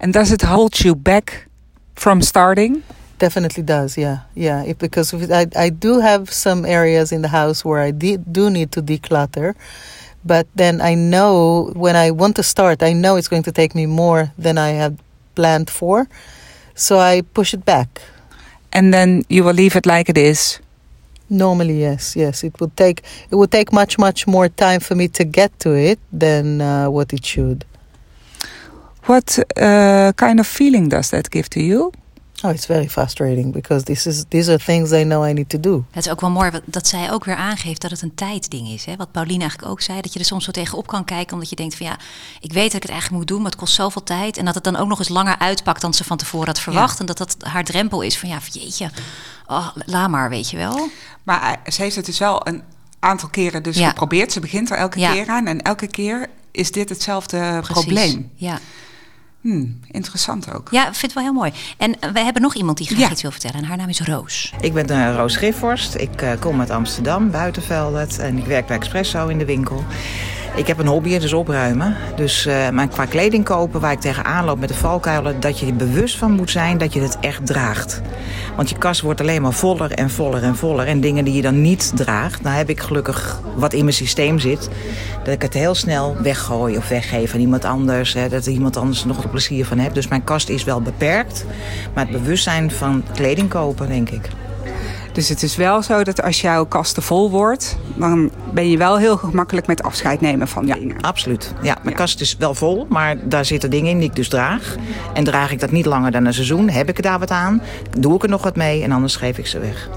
And 0.00 0.12
does 0.12 0.32
it 0.32 0.42
hold 0.42 0.80
you 0.80 0.94
back 0.94 1.46
from 1.94 2.22
starting? 2.22 2.82
definitely 3.22 3.62
does. 3.62 3.96
Yeah, 3.96 4.26
yeah. 4.34 4.66
It, 4.66 4.78
because 4.78 5.14
I 5.30 5.46
I 5.66 5.70
do 5.70 6.00
have 6.00 6.26
some 6.46 6.66
areas 6.66 7.12
in 7.12 7.22
the 7.22 7.30
house 7.30 7.64
where 7.64 7.80
I 7.88 7.92
de- 7.92 8.18
do 8.18 8.50
need 8.50 8.70
to 8.72 8.82
declutter, 8.82 9.54
but 10.24 10.46
then 10.58 10.80
I 10.80 10.94
know 10.98 11.70
when 11.84 11.94
I 11.94 12.10
want 12.10 12.34
to 12.36 12.42
start, 12.42 12.82
I 12.82 12.92
know 12.92 13.16
it's 13.18 13.30
going 13.30 13.44
to 13.44 13.52
take 13.52 13.72
me 13.74 13.86
more 13.86 14.32
than 14.44 14.58
I 14.58 14.70
had 14.82 14.98
planned 15.34 15.70
for, 15.70 16.08
so 16.74 16.98
I 16.98 17.22
push 17.22 17.54
it 17.54 17.64
back. 17.64 18.02
And 18.72 18.92
then 18.92 19.22
you 19.28 19.44
will 19.44 19.54
leave 19.54 19.76
it 19.76 19.86
like 19.86 20.08
it 20.08 20.18
is. 20.18 20.60
Normally, 21.28 21.80
yes, 21.80 22.16
yes. 22.16 22.44
It 22.44 22.60
would 22.60 22.76
take 22.76 23.02
it 23.30 23.36
would 23.36 23.50
take 23.50 23.72
much 23.72 23.98
much 23.98 24.26
more 24.26 24.48
time 24.48 24.80
for 24.80 24.94
me 24.94 25.08
to 25.08 25.24
get 25.24 25.58
to 25.60 25.70
it 25.74 25.98
than 26.12 26.60
uh, 26.60 26.90
what 26.90 27.12
it 27.12 27.24
should. 27.24 27.64
What 29.06 29.38
uh, 29.56 30.12
kind 30.16 30.40
of 30.40 30.46
feeling 30.46 30.88
does 30.90 31.10
that 31.10 31.30
give 31.30 31.48
to 31.50 31.60
you? 31.60 31.92
Oh, 32.44 32.50
it's 32.50 32.66
very 32.66 32.88
frustrating 32.88 33.52
because 33.52 33.84
this 33.84 34.06
is 34.06 34.24
these 34.28 34.50
are 34.50 34.58
things 34.64 34.90
I 34.92 35.02
know 35.02 35.26
I 35.28 35.32
need 35.32 35.48
to 35.48 35.60
do. 35.60 35.84
Het 35.90 36.04
is 36.06 36.12
ook 36.12 36.20
wel 36.20 36.30
mooi 36.30 36.50
dat 36.64 36.86
zij 36.86 37.12
ook 37.12 37.24
weer 37.24 37.34
aangeeft 37.36 37.80
dat 37.80 37.90
het 37.90 38.02
een 38.02 38.14
tijdding 38.14 38.68
is. 38.68 38.84
Hè? 38.84 38.96
Wat 38.96 39.12
Pauline 39.12 39.40
eigenlijk 39.40 39.70
ook 39.70 39.80
zei, 39.80 40.00
dat 40.00 40.12
je 40.12 40.18
er 40.18 40.24
soms 40.24 40.44
zo 40.44 40.50
tegenop 40.50 40.86
kan 40.86 41.04
kijken. 41.04 41.32
Omdat 41.34 41.48
je 41.50 41.56
denkt 41.56 41.74
van 41.74 41.86
ja, 41.86 41.96
ik 42.40 42.52
weet 42.52 42.64
dat 42.64 42.74
ik 42.74 42.82
het 42.82 42.90
eigenlijk 42.90 43.18
moet 43.20 43.28
doen, 43.28 43.42
maar 43.42 43.50
het 43.50 43.60
kost 43.60 43.74
zoveel 43.74 44.02
tijd. 44.02 44.36
En 44.36 44.44
dat 44.44 44.54
het 44.54 44.64
dan 44.64 44.76
ook 44.76 44.88
nog 44.88 44.98
eens 44.98 45.08
langer 45.08 45.38
uitpakt 45.38 45.80
dan 45.80 45.94
ze 45.94 46.04
van 46.04 46.16
tevoren 46.16 46.46
had 46.46 46.60
verwacht. 46.60 47.00
En 47.00 47.06
dat 47.06 47.18
dat 47.18 47.36
haar 47.40 47.64
drempel 47.64 48.00
is 48.00 48.18
van 48.18 48.28
ja, 48.28 48.38
jeetje, 48.52 48.90
oh, 49.46 49.68
la 49.86 50.08
maar, 50.08 50.30
weet 50.30 50.50
je 50.50 50.56
wel. 50.56 50.88
Maar 51.22 51.42
eh, 51.64 51.72
ze 51.72 51.82
heeft 51.82 51.96
het 51.96 52.06
dus 52.06 52.18
wel 52.18 52.46
een 52.48 52.62
aantal 52.98 53.28
keren 53.28 53.62
dus 53.62 53.76
Ja. 53.76 53.88
geprobeerd. 53.88 54.32
Ze 54.32 54.40
begint 54.40 54.70
er 54.70 54.76
elke 54.76 54.98
Ja. 54.98 55.12
keer 55.12 55.28
aan. 55.28 55.46
En 55.46 55.62
elke 55.62 55.86
keer 55.86 56.28
is 56.50 56.72
dit 56.72 56.88
hetzelfde 56.88 57.38
Precies. 57.62 57.68
probleem. 57.84 58.30
Ja. 58.34 58.58
Hmm, 59.42 59.80
interessant 59.90 60.52
ook. 60.54 60.68
ja, 60.70 60.80
ik 60.88 60.94
vind 60.94 61.02
het 61.02 61.12
wel 61.14 61.22
heel 61.22 61.32
mooi. 61.32 61.52
En 61.76 62.00
eh, 62.00 62.10
we 62.10 62.20
hebben 62.20 62.42
nog 62.42 62.54
iemand 62.54 62.76
die 62.78 62.86
graag 62.86 62.98
Ja. 62.98 63.10
iets 63.10 63.22
wil 63.22 63.30
vertellen. 63.30 63.56
En 63.56 63.64
haar 63.64 63.76
naam 63.76 63.88
is 63.88 64.00
Roos. 64.00 64.52
Ik 64.60 64.72
ben 64.74 64.90
uh, 64.90 65.14
Roos 65.16 65.36
Griffhorst. 65.36 65.94
Ik 65.94 66.22
eh, 66.22 66.30
kom 66.40 66.60
uit 66.60 66.70
Amsterdam, 66.70 67.30
Buitenveldert. 67.30 68.18
En 68.18 68.38
ik 68.38 68.44
werk 68.44 68.66
bij 68.66 68.76
Expresso 68.76 69.28
in 69.28 69.38
de 69.38 69.44
winkel. 69.44 69.84
Ik 70.54 70.66
heb 70.66 70.78
een 70.78 70.86
hobby, 70.86 71.18
dus 71.18 71.32
opruimen. 71.32 71.96
Dus 72.16 72.48
maar 72.72 72.88
qua 72.88 73.04
kleding 73.04 73.44
kopen, 73.44 73.80
waar 73.80 73.92
ik 73.92 74.00
tegenaan 74.00 74.44
loop 74.44 74.58
met 74.58 74.68
de 74.68 74.74
valkuilen... 74.74 75.40
dat 75.40 75.58
je 75.58 75.66
er 75.66 75.76
bewust 75.76 76.18
van 76.18 76.32
moet 76.32 76.50
zijn 76.50 76.78
dat 76.78 76.92
je 76.92 77.00
het 77.00 77.18
echt 77.20 77.46
draagt. 77.46 78.00
Want 78.56 78.68
je 78.68 78.78
kast 78.78 79.00
wordt 79.00 79.20
alleen 79.20 79.42
maar 79.42 79.52
voller 79.52 79.92
en 79.92 80.10
voller 80.10 80.42
en 80.42 80.56
voller. 80.56 80.86
En 80.86 81.00
dingen 81.00 81.24
die 81.24 81.34
je 81.34 81.42
dan 81.42 81.60
niet 81.60 81.92
draagt... 81.94 82.42
dan 82.42 82.52
heb 82.52 82.68
ik 82.68 82.80
gelukkig 82.80 83.40
wat 83.56 83.72
in 83.72 83.84
mijn 83.84 83.96
systeem 83.96 84.38
zit... 84.38 84.68
dat 85.24 85.34
ik 85.34 85.42
het 85.42 85.54
heel 85.54 85.74
snel 85.74 86.16
weggooi 86.22 86.76
of 86.76 86.88
weggeef 86.88 87.34
aan 87.34 87.40
iemand 87.40 87.64
anders. 87.64 88.12
Hè, 88.12 88.28
dat 88.28 88.46
iemand 88.46 88.76
anders 88.76 89.00
er 89.00 89.06
nog 89.06 89.22
er 89.22 89.28
plezier 89.28 89.66
van 89.66 89.78
heeft. 89.78 89.94
Dus 89.94 90.08
mijn 90.08 90.24
kast 90.24 90.48
is 90.48 90.64
wel 90.64 90.80
beperkt. 90.80 91.44
Maar 91.94 92.04
het 92.04 92.22
bewustzijn 92.22 92.70
van 92.70 93.04
kleding 93.14 93.48
kopen, 93.48 93.88
denk 93.88 94.10
ik. 94.10 94.28
Dus 95.12 95.28
het 95.28 95.42
is 95.42 95.56
wel 95.56 95.82
zo 95.82 96.02
dat 96.04 96.22
als 96.22 96.40
jouw 96.40 96.66
kast 96.66 96.94
te 96.94 97.00
vol 97.00 97.30
wordt, 97.30 97.76
dan 97.96 98.30
ben 98.52 98.70
je 98.70 98.76
wel 98.76 98.98
heel 98.98 99.16
gemakkelijk 99.16 99.66
met 99.66 99.82
afscheid 99.82 100.20
nemen 100.20 100.48
van 100.48 100.64
dingen. 100.66 101.00
Absoluut. 101.00 101.52
Ja, 101.62 101.74
mijn 101.82 101.88
Ja. 101.94 102.00
kast 102.00 102.20
is 102.20 102.36
wel 102.38 102.54
vol, 102.54 102.86
maar 102.88 103.16
daar 103.28 103.44
zitten 103.44 103.70
dingen 103.70 103.90
in 103.90 103.98
die 103.98 104.08
ik 104.08 104.16
dus 104.16 104.28
draag. 104.28 104.76
En 105.14 105.24
draag 105.24 105.52
ik 105.52 105.60
dat 105.60 105.70
niet 105.70 105.86
langer 105.86 106.10
dan 106.10 106.24
een 106.24 106.34
seizoen, 106.34 106.68
heb 106.68 106.88
ik 106.88 106.96
er 106.96 107.02
daar 107.02 107.18
wat 107.18 107.30
aan, 107.30 107.62
doe 107.98 108.14
ik 108.14 108.22
er 108.22 108.28
nog 108.28 108.42
wat 108.42 108.56
mee 108.56 108.82
en 108.82 108.92
anders 108.92 109.16
geef 109.16 109.38
ik 109.38 109.46
ze 109.46 109.58
weg. 109.58 109.88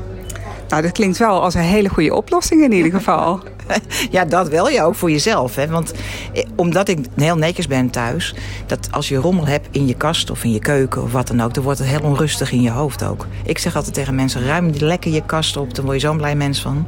Nou, 0.70 0.82
dat 0.82 0.92
klinkt 0.92 1.18
wel 1.18 1.42
als 1.42 1.54
een 1.54 1.62
hele 1.62 1.90
goede 1.90 2.14
oplossing 2.14 2.64
in 2.64 2.72
ieder 2.72 2.92
geval. 2.92 3.40
Ja, 4.12 4.26
dat 4.26 4.50
wel, 4.50 4.70
ja, 4.70 4.84
ook 4.84 4.96
voor 4.96 5.12
jezelf. 5.12 5.56
Hè? 5.56 5.68
Want 5.68 5.94
eh, 6.34 6.44
omdat 6.56 6.88
ik 6.88 7.00
heel 7.16 7.36
netjes 7.38 7.68
ben 7.68 7.90
thuis, 7.90 8.36
dat 8.66 8.88
als 8.92 9.08
je 9.10 9.16
rommel 9.18 9.46
hebt 9.48 9.68
in 9.72 9.88
je 9.88 9.94
kast 9.94 10.30
of 10.30 10.44
in 10.44 10.52
je 10.52 10.60
keuken 10.60 11.04
of 11.04 11.12
wat 11.12 11.28
dan 11.28 11.42
ook, 11.42 11.54
dan 11.54 11.64
wordt 11.64 11.80
het 11.80 11.88
heel 11.88 12.02
onrustig 12.02 12.52
in 12.52 12.62
je 12.62 12.70
hoofd 12.70 13.04
ook. 13.04 13.28
Ik 13.46 13.58
zeg 13.58 13.76
altijd 13.76 13.94
tegen 13.94 14.16
mensen, 14.16 14.46
ruim 14.46 14.72
lekker 14.80 15.12
je 15.12 15.22
kast 15.26 15.58
op, 15.58 15.76
dan 15.76 15.86
word 15.86 16.02
je 16.02 16.08
zo'n 16.08 16.18
blij 16.18 16.36
mens 16.36 16.62
van. 16.62 16.86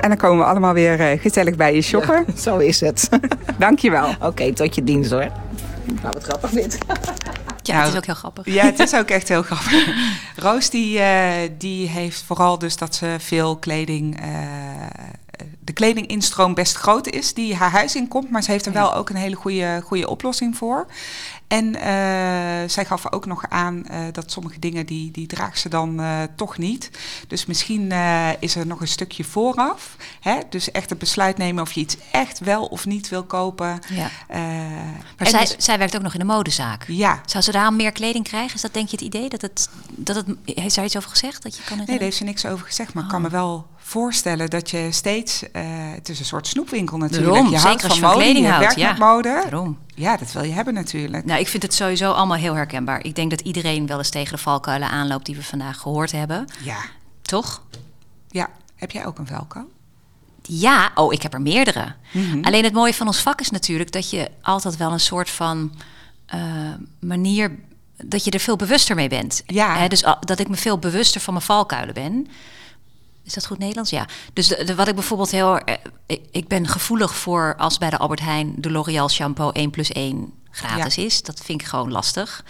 En 0.00 0.08
dan 0.08 0.16
komen 0.16 0.38
we 0.38 0.44
allemaal 0.44 0.72
weer 0.72 1.00
eh, 1.00 1.20
gezellig 1.20 1.56
bij 1.56 1.74
je 1.74 1.82
shoppen. 1.82 2.24
Zo 2.36 2.58
is 2.58 2.80
het. 2.80 3.08
Dankjewel. 3.58 4.14
Oké, 4.20 4.52
tot 4.52 4.74
je 4.74 4.84
dienst 4.84 5.10
hoor. 5.10 5.28
Nou, 5.84 6.12
wat 6.12 6.22
grappig 6.22 6.50
dit. 6.50 6.78
Ja, 7.62 7.74
Nou, 7.74 7.84
het 7.84 7.92
is 7.92 7.98
ook 7.98 8.06
heel 8.06 8.14
grappig. 8.14 8.46
Ja, 8.46 8.64
het 8.64 8.78
is 8.78 8.94
ook 8.94 9.08
echt 9.08 9.28
heel 9.28 9.42
grappig. 9.42 9.88
Roos 10.36 10.70
die, 10.70 10.98
eh, 10.98 11.50
die 11.58 11.88
heeft 11.88 12.22
vooral 12.22 12.58
dus 12.58 12.76
dat 12.76 12.94
ze 12.94 13.16
veel 13.18 13.56
kleding... 13.56 14.20
eh, 14.20 14.26
de 15.64 15.72
kledinginstroom 15.72 16.54
best 16.54 16.76
groot 16.76 17.06
is 17.06 17.34
die 17.34 17.54
haar 17.54 17.70
huis 17.70 17.96
in 17.96 18.08
komt. 18.08 18.30
Maar 18.30 18.42
ze 18.42 18.50
heeft 18.50 18.66
er 18.66 18.72
wel 18.72 18.94
ook 18.94 19.10
een 19.10 19.16
hele 19.16 19.36
goede, 19.36 19.80
goede 19.84 20.08
oplossing 20.08 20.56
voor. 20.56 20.86
En 21.50 21.74
eh, 21.74 22.68
zij 22.68 22.84
gaf 22.84 23.12
ook 23.12 23.26
nog 23.26 23.44
aan 23.48 23.86
eh, 23.86 24.00
dat 24.12 24.30
sommige 24.30 24.58
dingen 24.58 24.86
die, 24.86 25.10
die 25.10 25.26
draagt 25.26 25.58
ze 25.58 25.68
dan 25.68 26.00
eh, 26.00 26.22
toch 26.36 26.58
niet. 26.58 26.90
Dus 27.28 27.46
misschien 27.46 27.92
is 28.38 28.56
er 28.56 28.66
nog 28.66 28.80
een 28.80 28.88
stukje 28.88 29.24
vooraf. 29.24 29.96
Hè? 30.20 30.38
Dus 30.50 30.70
echt 30.70 30.90
het 30.90 30.98
besluit 30.98 31.38
nemen 31.38 31.62
of 31.62 31.72
je 31.72 31.80
iets 31.80 31.96
echt 32.10 32.38
wel 32.38 32.64
of 32.64 32.86
niet 32.86 33.08
wil 33.08 33.24
kopen. 33.24 33.78
Ja. 33.88 34.10
Maar 34.28 35.28
zij, 35.28 35.40
dus- 35.40 35.54
zij 35.58 35.78
werkt 35.78 35.96
ook 35.96 36.02
nog 36.02 36.12
in 36.12 36.18
de 36.18 36.24
modezaak. 36.24 36.84
ja, 36.86 37.20
Zou 37.24 37.44
ze 37.44 37.52
daar 37.52 37.72
meer 37.72 37.92
kleding 37.92 38.24
krijgen? 38.24 38.54
Is 38.54 38.60
dat 38.60 38.74
denk 38.74 38.88
je 38.88 38.96
het 38.96 39.04
idee? 39.04 39.28
Dat 39.28 39.40
het, 39.40 39.68
dat 39.90 40.16
het, 40.16 40.26
heeft 40.44 40.74
daar 40.74 40.84
iets 40.84 40.96
over 40.96 41.10
gezegd? 41.10 41.42
Dat 41.42 41.56
je 41.56 41.62
kan 41.62 41.76
Nee, 41.76 41.86
daar 41.86 41.98
heeft 41.98 42.16
ze 42.16 42.24
niks 42.24 42.46
over 42.46 42.66
gezegd. 42.66 42.94
Maar 42.94 43.02
ik 43.02 43.10
kan 43.10 43.22
me 43.22 43.28
wel 43.28 43.66
voorstellen 43.90 44.50
dat 44.50 44.70
je 44.70 44.88
steeds... 44.90 45.50
eh, 45.50 45.62
het 45.94 46.08
is 46.08 46.18
een 46.18 46.24
soort 46.24 46.46
snoepwinkel 46.46 46.96
natuurlijk. 46.98 47.32
Daarom, 47.32 47.50
je 47.50 47.58
houdt 47.58 47.80
van 47.80 47.94
je 47.94 48.00
van 48.00 48.10
mode, 48.10 48.22
kleding 48.22 48.46
je 48.46 48.58
werkt 48.58 48.74
ja. 48.74 48.90
met 48.90 48.98
mode. 48.98 49.40
Daarom. 49.42 49.78
Ja, 49.94 50.16
dat 50.16 50.32
wil 50.32 50.42
je 50.42 50.52
hebben 50.52 50.74
natuurlijk. 50.74 51.24
Nou, 51.24 51.40
ik 51.40 51.48
vind 51.48 51.62
het 51.62 51.74
sowieso 51.74 52.12
allemaal 52.12 52.36
heel 52.36 52.54
herkenbaar. 52.54 53.04
Ik 53.04 53.14
denk 53.14 53.30
dat 53.30 53.40
iedereen 53.40 53.86
wel 53.86 53.98
eens 53.98 54.10
tegen 54.10 54.36
de 54.36 54.42
valkuilen 54.42 54.88
aanloopt 54.88 55.26
die 55.26 55.36
we 55.36 55.42
vandaag 55.42 55.78
gehoord 55.78 56.12
hebben. 56.12 56.46
Ja. 56.62 56.78
Toch? 57.22 57.62
ja. 58.28 58.50
Heb 58.76 58.90
jij 58.90 59.06
ook 59.06 59.18
een 59.18 59.26
velko? 59.26 59.64
Ja, 60.42 60.90
oh, 60.94 61.12
ik 61.12 61.22
heb 61.22 61.34
er 61.34 61.40
meerdere. 61.40 61.94
Mhm. 62.12 62.44
Alleen 62.44 62.64
het 62.64 62.72
mooie 62.72 62.94
van 62.94 63.06
ons 63.06 63.20
vak 63.20 63.40
is 63.40 63.50
natuurlijk 63.50 63.92
dat 63.92 64.10
je 64.10 64.30
altijd 64.42 64.76
wel 64.76 64.92
een 64.92 65.00
soort 65.00 65.30
van 65.30 65.72
eh, 66.26 66.40
manier 67.00 67.58
dat 67.96 68.24
je 68.24 68.30
er 68.30 68.40
veel 68.40 68.56
bewuster 68.56 68.94
mee 68.94 69.08
bent. 69.08 69.42
Ja. 69.46 69.88
Dus 69.88 70.04
dat 70.20 70.38
ik 70.38 70.48
me 70.48 70.56
veel 70.56 70.78
bewuster 70.78 71.20
van 71.20 71.34
mijn 71.34 71.44
valkuilen 71.44 71.94
ben. 71.94 72.26
Is 73.30 73.36
dat 73.36 73.46
goed 73.46 73.58
Nederlands? 73.58 73.90
Ja. 73.90 74.06
Dus 74.32 74.48
de, 74.48 74.64
de- 74.64 74.74
wat 74.74 74.88
ik 74.88 74.94
bijvoorbeeld 74.94 75.30
heel. 75.30 75.58
eh, 75.58 75.74
ik, 76.06 76.20
ik 76.30 76.48
ben 76.48 76.68
gevoelig 76.68 77.14
voor 77.14 77.54
als 77.58 77.78
bij 77.78 77.90
de 77.90 77.98
Albert 77.98 78.20
Heijn 78.20 78.54
de 78.56 78.70
L'Oreal 78.70 79.08
shampoo 79.08 79.50
1 79.50 79.70
plus 79.70 79.90
1 79.92 80.32
gratis 80.50 80.98
is. 80.98 81.22
Dat 81.22 81.40
vind 81.44 81.60
ik 81.60 81.66
gewoon 81.66 81.92
lastig. 81.92 82.44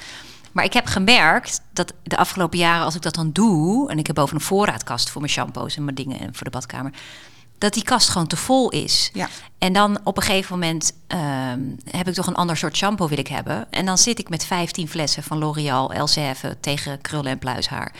Maar 0.53 0.65
ik 0.65 0.73
heb 0.73 0.87
gemerkt 0.87 1.61
dat 1.73 1.93
de 2.03 2.17
afgelopen 2.17 2.59
jaren, 2.59 2.85
als 2.85 2.95
ik 2.95 3.03
dat 3.03 3.15
dan 3.15 3.33
doe. 3.33 3.91
en 3.91 3.99
ik 3.99 4.07
heb 4.07 4.17
boven 4.17 4.35
een 4.35 4.41
voorraadkast 4.43 5.11
voor 5.11 5.21
mijn 5.21 5.33
shampoos 5.33 5.77
en 5.77 5.85
mijn 5.85 5.97
dingen 5.97 6.21
en 6.21 6.35
voor 6.35 6.45
de 6.45 6.51
badkamer. 6.51 6.93
dat 7.59 7.73
die 7.75 7.83
kast 7.85 8.09
gewoon 8.09 8.27
te 8.27 8.37
vol 8.37 8.71
is. 8.71 9.11
Ja. 9.13 9.29
En 9.59 9.73
dan 9.73 9.99
op 10.05 10.17
een 10.17 10.23
gegeven 10.23 10.59
moment 10.59 10.93
ehm, 11.07 11.61
heb 11.91 12.09
ik 12.09 12.15
toch 12.15 12.27
een 12.27 12.35
ander 12.35 12.57
soort 12.57 12.77
shampoo 12.77 13.09
wil 13.09 13.19
ik 13.19 13.29
hebben. 13.29 13.67
En 13.71 13.87
dan 13.87 13.99
zit 13.99 14.19
ik 14.19 14.29
met 14.29 14.45
15 14.45 14.89
flessen 14.89 15.23
van 15.23 15.39
L'Oreal 15.39 15.93
Elseve 15.93 16.57
tegen 16.61 17.01
krullen 17.01 17.31
en 17.33 17.39
pluishaar. 17.39 17.93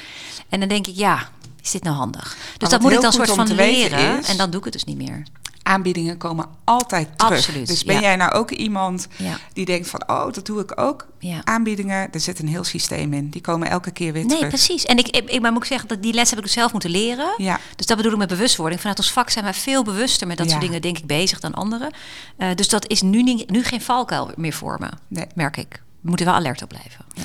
En 0.49 0.61
dan 0.61 0.69
denk 0.69 0.87
ik, 0.87 0.97
ja, 0.97 1.29
is 1.63 1.71
dit 1.71 1.83
nou 1.83 1.97
handig? 1.97 2.37
Dus 2.59 2.69
dat 2.69 2.81
moet 2.81 2.93
ik 2.93 3.01
dan 3.01 3.13
soort 3.13 3.31
van 3.31 3.55
leren. 3.55 4.19
is- 4.19 4.29
En 4.29 4.37
dan 4.37 4.51
doe 4.51 4.59
ik 4.59 4.65
het 4.65 4.73
dus 4.73 4.85
niet 4.85 4.97
meer. 4.97 5.23
Aanbiedingen 5.63 6.17
komen 6.17 6.47
altijd 6.65 7.09
terug. 7.19 7.37
Absoluut, 7.37 7.67
Dus 7.67 7.85
ben 7.85 7.95
ja. 7.95 8.01
jij 8.01 8.17
nou 8.17 8.33
ook 8.33 8.51
iemand 8.51 9.07
Ja. 9.17 9.39
die 9.53 9.65
denkt 9.65 9.89
van... 9.89 10.03
oh, 10.07 10.33
dat 10.33 10.47
doe 10.47 10.61
ik 10.61 10.81
ook. 10.81 11.07
Ja. 11.19 11.41
Aanbiedingen, 11.45 12.13
er 12.13 12.21
zit 12.21 12.39
een 12.39 12.49
heel 12.49 12.65
systeem 12.65 13.13
in. 13.13 13.29
Die 13.31 13.41
komen 13.41 13.71
elke 13.71 13.91
keer 13.91 14.13
weer 14.13 14.25
Nee, 14.25 14.35
terug. 14.37 14.49
precies. 14.49 14.85
En 14.87 14.99
ik, 14.99 15.09
ik, 15.09 15.41
maar 15.41 15.53
moet 15.53 15.63
ik 15.63 15.69
zeggen 15.69 15.89
dat 15.89 16.03
die 16.03 16.13
les 16.13 16.29
heb 16.31 16.39
ik 16.39 16.45
dus 16.45 16.55
zelf 16.55 16.73
moeten 16.73 16.91
leren. 16.91 17.35
Ja. 17.37 17.59
Dus 17.77 17.87
dat 17.87 17.97
bedoel 17.97 18.13
ik 18.13 18.19
met 18.19 18.29
bewustwording. 18.29 18.81
Vanuit 18.81 18.99
ons 18.99 19.13
vak 19.13 19.31
zijn 19.31 19.45
wij 19.45 19.55
veel 19.55 19.83
bewuster 19.85 20.27
met 20.27 20.37
dat 20.39 20.49
soort 20.51 20.61
dingen, 20.63 20.83
denk 20.83 20.99
ik, 20.99 21.07
bezig 21.07 21.41
dan 21.41 21.55
anderen. 21.55 21.91
Eh, 22.37 22.49
dus 22.55 22.69
dat 22.69 22.87
is 22.89 23.03
nu, 23.03 23.23
niet, 23.23 23.51
nu 23.51 23.65
geen 23.65 23.83
valkuil 23.83 24.31
meer 24.37 24.53
voor 24.53 24.77
me, 24.81 24.89
Nee. 25.09 25.27
merk 25.35 25.57
ik. 25.57 25.83
We 26.01 26.09
moeten 26.09 26.27
wel 26.27 26.35
alert 26.35 26.63
op 26.63 26.69
blijven. 26.69 27.05
Ja. 27.15 27.23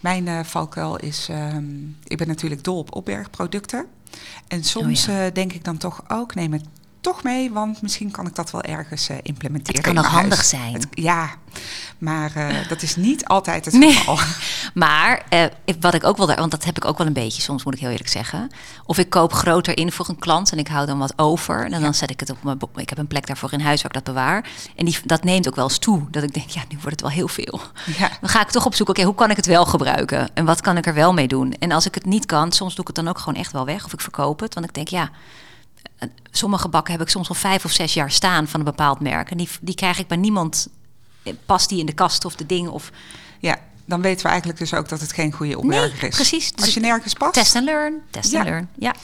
Mijn 0.00 0.28
eh, 0.28 0.44
valkuil 0.44 0.96
is, 0.96 1.28
ehm, 1.28 1.64
ik 2.04 2.16
ben 2.16 2.26
natuurlijk 2.26 2.64
dol 2.64 2.78
op 2.78 2.94
opbergproducten. 2.94 3.86
En 4.48 4.64
soms 4.64 5.08
Oh 5.08 5.14
ja. 5.14 5.26
eh, 5.26 5.34
denk 5.34 5.52
ik 5.52 5.64
dan 5.64 5.76
toch 5.76 6.02
ook, 6.08 6.34
neem 6.34 6.52
het 6.52 6.64
toch 7.00 7.22
mee, 7.22 7.50
want 7.52 7.82
misschien 7.82 8.10
kan 8.10 8.26
ik 8.26 8.34
dat 8.34 8.50
wel 8.50 8.62
ergens 8.62 9.08
eh, 9.08 9.16
implementeren. 9.22 9.82
Het 9.84 9.92
kan 9.94 10.04
ook 10.04 10.10
handig 10.10 10.34
huis. 10.36 10.48
zijn. 10.48 10.72
Het- 10.72 10.86
ja, 10.90 11.30
maar 11.98 12.36
eh, 12.36 12.68
dat 12.68 12.82
is 12.82 12.96
niet 12.96 13.24
altijd 13.26 13.64
het 13.64 13.74
Nee. 13.74 13.92
geval. 13.92 14.18
Maar 14.74 15.22
eh, 15.28 15.44
wat 15.80 15.94
ik 15.94 16.04
ook 16.04 16.16
wel, 16.16 16.26
want 16.34 16.50
dat 16.50 16.64
heb 16.64 16.76
ik 16.76 16.84
ook 16.84 16.98
wel 16.98 17.06
een 17.06 17.12
beetje, 17.12 17.42
soms 17.42 17.64
moet 17.64 17.74
ik 17.74 17.80
heel 17.80 17.90
eerlijk 17.90 18.08
zeggen. 18.08 18.50
Of 18.84 18.98
ik 18.98 19.10
koop 19.10 19.32
groter 19.32 19.76
in 19.78 19.92
voor 19.92 20.08
een 20.08 20.18
klant 20.18 20.52
en 20.52 20.58
ik 20.58 20.68
hou 20.68 20.86
dan 20.86 20.98
wat 20.98 21.12
over. 21.16 21.70
En 21.72 21.80
dan 21.82 21.94
zet 21.94 22.10
ik 22.10 22.20
het 22.20 22.30
op 22.30 22.42
mijn. 22.42 22.58
bo- 22.58 22.70
Ik 22.76 22.88
heb 22.88 22.98
een 22.98 23.06
plek 23.06 23.26
daarvoor 23.26 23.52
in 23.52 23.60
huis 23.60 23.82
waar 23.82 23.90
ik 23.96 24.04
dat 24.04 24.14
bewaar. 24.14 24.44
En 24.76 24.84
die, 24.84 24.98
dat 25.04 25.24
neemt 25.24 25.48
ook 25.48 25.54
wel 25.54 25.64
eens 25.64 25.78
toe. 25.78 26.06
Dat 26.10 26.22
ik 26.22 26.34
denk, 26.34 26.48
ja, 26.50 26.60
nu 26.68 26.74
wordt 26.76 26.90
het 26.90 27.00
wel 27.00 27.10
heel 27.10 27.28
veel. 27.28 27.60
Ja. 27.98 28.10
Dan 28.20 28.30
ga 28.30 28.40
ik 28.40 28.50
toch 28.50 28.66
op 28.66 28.74
zoek, 28.74 28.88
oké, 28.88 29.02
hoe 29.02 29.14
kan 29.14 29.30
ik 29.30 29.36
het 29.36 29.46
wel 29.46 29.66
gebruiken? 29.66 30.28
En 30.34 30.44
wat 30.44 30.60
kan 30.60 30.76
ik 30.76 30.86
er 30.86 30.94
wel 30.94 31.12
mee 31.12 31.28
doen? 31.28 31.52
En 31.52 31.72
als 31.72 31.86
ik 31.86 31.94
het 31.94 32.04
niet 32.06 32.26
kan, 32.26 32.52
soms 32.52 32.70
doe 32.74 32.80
ik 32.80 32.86
het 32.86 32.96
dan 33.04 33.08
ook 33.08 33.18
gewoon 33.18 33.40
echt 33.40 33.52
wel 33.52 33.64
weg. 33.64 33.84
Of 33.84 33.92
ik 33.92 34.00
verkoop 34.00 34.40
het. 34.40 34.54
Want 34.54 34.66
ik 34.66 34.74
denk, 34.74 34.88
ja, 34.88 35.10
sommige 36.30 36.68
bakken 36.68 36.92
heb 36.92 37.02
ik 37.02 37.08
soms 37.08 37.28
al 37.28 37.34
vijf 37.34 37.64
of 37.64 37.70
zes 37.70 37.94
jaar 37.94 38.10
staan 38.10 38.48
van 38.48 38.60
een 38.60 38.66
bepaald 38.66 39.00
merk. 39.00 39.30
En 39.30 39.36
die, 39.36 39.48
die 39.60 39.74
krijg 39.74 39.98
ik 39.98 40.06
bij 40.06 40.16
niemand. 40.16 40.68
eh, 41.22 41.32
Past 41.46 41.68
die 41.68 41.78
in 41.80 41.86
de 41.86 41.92
kast 41.92 42.24
of 42.24 42.34
de 42.36 42.46
ding? 42.46 42.68
Of 42.68 42.90
Ja, 43.40 43.56
dan 43.84 44.00
weten 44.02 44.22
we 44.22 44.28
eigenlijk 44.28 44.58
dus 44.58 44.74
ook 44.74 44.88
dat 44.88 45.00
het 45.00 45.12
geen 45.12 45.32
goede 45.32 45.58
opberger 45.58 45.98
Nee, 46.00 46.10
is. 46.10 46.14
precies. 46.14 46.52
Als 46.56 46.74
je 46.74 46.80
nergens 46.80 47.12
past. 47.14 47.32
Test 47.32 47.56
and 47.56 47.64
learn, 47.64 47.94
test 48.10 48.30
Ja. 48.32 48.38
and 48.38 48.48
learn. 48.48 48.68
Ja. 48.78 48.94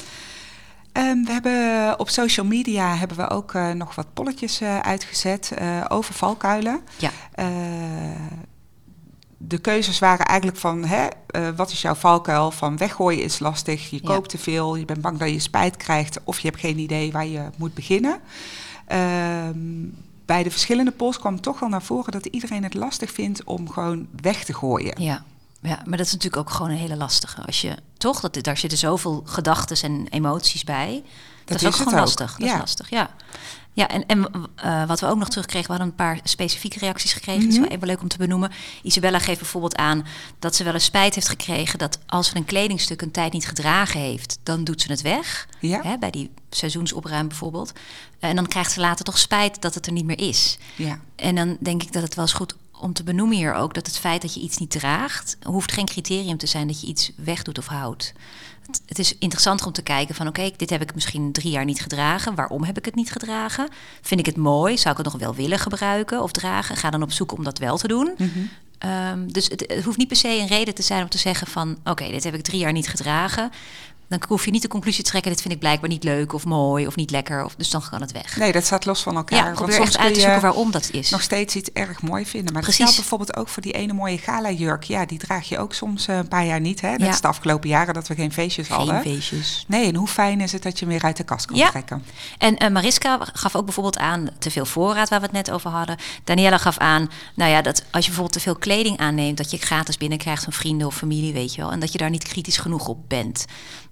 Ehm, 0.93 1.23
we 1.25 1.33
hebben 1.33 1.99
op 2.01 2.09
social 2.11 2.47
media 2.47 2.97
hebben 2.97 3.17
we 3.17 3.31
ook 3.31 3.55
eh, 3.55 3.71
nog 3.71 3.95
wat 3.95 4.07
polletjes 4.15 4.61
eh, 4.61 4.79
uitgezet 4.79 5.51
eh, 5.53 5.85
over 5.89 6.15
valkuilen. 6.15 6.81
Ja. 6.97 7.11
De 9.47 9.59
keuzes 9.59 9.99
waren 9.99 10.27
eigenlijk 10.27 10.59
van, 10.59 10.85
hè, 10.85 11.07
eh, 11.27 11.49
wat 11.57 11.71
is 11.71 11.83
jouw 11.83 11.95
valkuil? 11.95 12.51
Van 12.51 12.77
weggooien 12.77 13.23
is 13.23 13.39
lastig, 13.39 13.91
je 13.91 13.99
Ja. 14.03 14.09
koopt 14.09 14.29
te 14.29 14.39
veel, 14.39 14.75
je 14.77 14.85
bent 14.85 15.01
bang 15.01 15.19
dat 15.19 15.31
je 15.31 15.39
spijt 15.39 15.77
krijgt 15.77 16.19
of 16.25 16.39
je 16.39 16.49
hebt 16.49 16.61
geen 16.61 16.79
idee 16.79 17.13
waar 17.13 17.27
je 17.27 17.51
moet 17.57 17.75
beginnen. 17.75 18.21
Ehm, 18.87 19.59
bij 20.27 20.43
de 20.43 20.51
verschillende 20.51 20.91
polls 20.91 21.19
kwam 21.19 21.41
toch 21.41 21.61
wel 21.61 21.69
naar 21.69 21.83
voren 21.83 22.13
dat 22.13 22.27
iedereen 22.27 22.63
het 22.63 22.75
lastig 22.75 23.11
vindt 23.13 23.45
om 23.45 23.71
gewoon 23.71 24.07
weg 24.21 24.45
te 24.45 24.55
gooien. 24.55 25.03
Ja. 25.03 25.25
ja, 25.61 25.83
maar 25.87 25.97
dat 25.99 26.07
is 26.07 26.13
natuurlijk 26.13 26.43
ook 26.43 26.51
gewoon 26.51 26.71
een 26.71 26.77
hele 26.77 26.97
lastige. 26.97 27.43
Als 27.47 27.61
je 27.61 27.77
toch, 27.99 28.21
dat, 28.21 28.39
daar 28.43 28.57
zitten 28.57 28.79
zoveel 28.79 29.23
gedachten 29.25 29.77
en 29.83 30.07
emoties 30.11 30.65
bij. 30.65 31.03
Dat, 31.45 31.61
is 31.61 31.67
ook 31.67 31.75
gewoon 31.75 31.93
ook, 31.93 31.99
lastig. 32.01 32.37
Dat 32.37 32.49
ja. 32.49 32.55
is 32.55 32.61
lastig, 32.61 32.91
ja. 32.91 33.11
Ja, 33.73 33.89
en, 33.89 34.07
en 34.07 34.29
eh, 34.55 34.87
wat 34.87 35.01
we 35.01 35.07
ook 35.07 35.19
nog 35.19 35.29
terugkregen, 35.29 35.67
we 35.67 35.73
hadden 35.73 35.89
een 35.91 35.95
paar 35.95 36.19
specifieke 36.25 36.79
reacties 36.79 37.13
gekregen. 37.13 37.41
Dat 37.41 37.51
is 37.51 37.57
Mhm. 37.59 37.65
wel 37.69 37.77
even 37.77 37.87
leuk 37.89 38.01
om 38.01 38.09
te 38.09 38.17
benoemen. 38.19 38.51
Isabella 38.83 39.19
geeft 39.19 39.39
bijvoorbeeld 39.39 39.77
aan 39.77 40.07
dat 40.39 40.55
ze 40.55 40.65
wel 40.65 40.73
eens 40.73 40.85
spijt 40.85 41.15
heeft 41.15 41.29
gekregen 41.29 41.79
dat 41.79 41.99
als 42.07 42.29
ze 42.29 42.37
een 42.37 42.45
kledingstuk 42.45 43.03
een 43.03 43.11
tijd 43.11 43.33
niet 43.33 43.47
gedragen 43.47 44.01
heeft, 44.01 44.39
dan 44.43 44.65
doet 44.65 44.81
ze 44.83 44.91
het 44.91 45.03
weg. 45.03 45.49
Ja. 45.61 45.81
Hè, 45.83 45.99
bij 45.99 46.11
die 46.11 46.31
seizoensopruim 46.51 47.29
bijvoorbeeld. 47.29 47.73
En 48.19 48.37
dan 48.37 48.47
krijgt 48.47 48.73
ze 48.73 48.81
later 48.81 49.05
toch 49.05 49.19
spijt 49.19 49.63
dat 49.63 49.75
het 49.75 49.87
er 49.87 49.93
niet 49.93 50.05
meer 50.05 50.19
is. 50.19 50.59
Ja. 50.77 50.99
En 51.17 51.35
dan 51.35 51.57
denk 51.61 51.83
ik 51.83 51.93
dat 51.93 52.03
het 52.03 52.15
wel 52.15 52.25
eens 52.25 52.35
goed 52.35 52.55
om 52.81 52.93
te 52.93 53.03
benoemen 53.03 53.37
hier 53.37 53.55
ook 53.55 53.75
dat 53.75 53.87
het 53.87 53.99
feit 53.99 54.23
dat 54.23 54.35
je 54.35 54.41
iets 54.41 54.59
niet 54.59 54.71
draagt, 54.71 55.37
hoeft 55.43 55.73
geen 55.73 55.87
criterium 55.87 56.37
te 56.39 56.47
zijn 56.47 56.67
dat 56.67 56.81
je 56.81 56.87
iets 56.87 57.11
wegdoet 57.17 57.59
of 57.59 57.67
houdt. 57.67 58.13
Het, 58.87 58.99
is 58.99 59.19
interessanter 59.19 59.67
om 59.67 59.73
te 59.73 59.83
kijken 59.83 60.15
van 60.15 60.27
oké, 60.27 60.51
dit 60.57 60.71
heb 60.71 60.83
ik 60.83 60.95
misschien 60.95 61.33
drie 61.33 61.51
jaar 61.51 61.65
niet 61.65 61.83
gedragen. 61.83 62.35
Waarom 62.35 62.65
heb 62.65 62.79
ik 62.79 62.85
het 62.85 62.95
niet 62.95 63.13
gedragen? 63.13 63.69
Vind 64.01 64.21
ik 64.21 64.27
het 64.27 64.37
mooi? 64.37 64.79
Zou 64.79 64.91
ik 64.99 65.05
het 65.05 65.13
nog 65.13 65.23
wel 65.23 65.35
willen 65.35 65.59
gebruiken 65.59 66.23
of 66.23 66.33
dragen? 66.33 66.77
Ga 66.77 66.91
dan 66.91 67.03
op 67.03 67.13
zoek 67.13 67.33
om 67.33 67.45
dat 67.45 67.59
wel 67.59 67.77
te 67.77 67.89
doen. 67.89 68.15
Ehm, 68.79 69.27
dus 69.27 69.49
het, 69.49 69.65
het 69.67 69.85
hoeft 69.85 69.99
niet 69.99 70.09
per 70.09 70.17
se 70.17 70.29
een 70.29 70.47
reden 70.47 70.75
te 70.75 70.83
zijn 70.83 71.03
om 71.03 71.09
te 71.09 71.19
zeggen 71.19 71.47
van 71.47 71.79
oké, 71.85 72.09
dit 72.09 72.25
heb 72.25 72.35
ik 72.35 72.43
drie 72.43 72.59
jaar 72.59 72.73
niet 72.73 72.89
gedragen. 72.89 73.51
Dan 74.09 74.23
hoef 74.29 74.45
je 74.45 74.51
niet 74.51 74.63
de 74.63 74.69
conclusie 74.69 75.05
te 75.05 75.11
trekken, 75.11 75.31
dit 75.33 75.41
vind 75.41 75.55
ik 75.55 75.61
blijkbaar 75.61 75.89
niet 75.91 76.05
leuk 76.05 76.33
of 76.33 76.45
mooi 76.45 76.87
of 76.87 76.97
niet 76.97 77.11
lekker. 77.11 77.45
Of, 77.45 77.55
dus 77.55 77.71
dan 77.71 77.83
kan 77.91 78.01
het 78.01 78.13
weg. 78.13 78.37
Nee, 78.37 78.53
dat 78.53 78.65
staat 78.65 78.85
los 78.85 79.03
van 79.03 79.17
elkaar. 79.17 79.45
ja, 79.47 79.53
probeer 79.53 79.81
echt 79.81 79.99
uit 79.99 80.15
te 80.15 80.21
zoeken 80.21 80.41
waarom 80.41 80.71
dat 80.71 80.89
is. 80.93 81.11
nog 81.11 81.23
steeds 81.23 81.55
iets 81.57 81.71
erg 81.73 82.03
mooi 82.03 82.27
vinden. 82.27 82.53
Maar 82.53 82.63
Precies. 82.63 82.79
dat 82.85 82.89
geldt 82.95 83.09
bijvoorbeeld 83.09 83.37
ook 83.39 83.49
voor 83.49 83.63
die 83.63 83.73
ene 83.73 83.93
mooie 83.93 84.19
gala-jurk. 84.19 84.85
Ja, 84.85 85.07
die 85.07 85.19
draag 85.19 85.49
je 85.49 85.59
ook 85.59 85.75
soms 85.75 86.07
eh, 86.07 86.17
een 86.17 86.29
paar 86.29 86.45
jaar 86.47 86.61
niet. 86.61 86.81
Hè? 86.81 86.91
Dat 86.91 87.01
Ja. 87.01 87.09
is 87.13 87.21
de 87.21 87.29
afgelopen 87.29 87.69
jaren 87.69 87.95
dat 87.95 88.09
we 88.09 88.15
geen 88.15 88.33
feestjes 88.33 88.67
Geen 88.67 88.77
hadden. 88.77 89.03
feestjes. 89.03 89.65
Nee, 89.69 89.87
en 89.89 89.95
hoe 89.95 90.09
fijn 90.09 90.41
is 90.41 90.53
het 90.53 90.63
dat 90.63 90.79
je 90.79 90.85
hem 90.85 90.95
weer 90.95 91.05
uit 91.05 91.17
de 91.17 91.25
kast 91.25 91.47
kan 91.47 91.57
Ja. 91.57 91.71
trekken. 91.71 92.05
En 92.39 92.57
eh, 92.57 92.71
Mariska 92.71 93.19
gaf 93.33 93.57
ook 93.57 93.65
bijvoorbeeld 93.65 93.99
aan 93.99 94.29
te 94.39 94.51
veel 94.51 94.67
voorraad, 94.67 95.09
waar 95.09 95.21
we 95.21 95.25
het 95.27 95.35
net 95.35 95.51
over 95.51 95.71
hadden. 95.71 95.97
Daniela 96.25 96.59
gaf 96.59 96.79
aan, 96.79 97.11
nou 97.35 97.51
ja, 97.51 97.63
dat 97.63 97.79
als 97.91 98.05
je 98.05 98.11
bijvoorbeeld 98.11 98.33
te 98.33 98.41
veel 98.41 98.57
kleding 98.57 98.99
aanneemt, 98.99 99.37
dat 99.37 99.51
je 99.51 99.57
gratis 99.59 99.97
binnenkrijgt 99.97 100.45
van 100.45 100.53
vrienden 100.53 100.87
of 100.87 100.95
familie, 100.97 101.33
weet 101.33 101.55
je 101.55 101.61
wel. 101.61 101.71
En 101.73 101.81
dat 101.81 101.93
je 101.93 101.99
daar 101.99 102.11
niet 102.11 102.25
kritisch 102.25 102.57
genoeg 102.57 102.89
op 102.89 103.09
bent. 103.09 103.45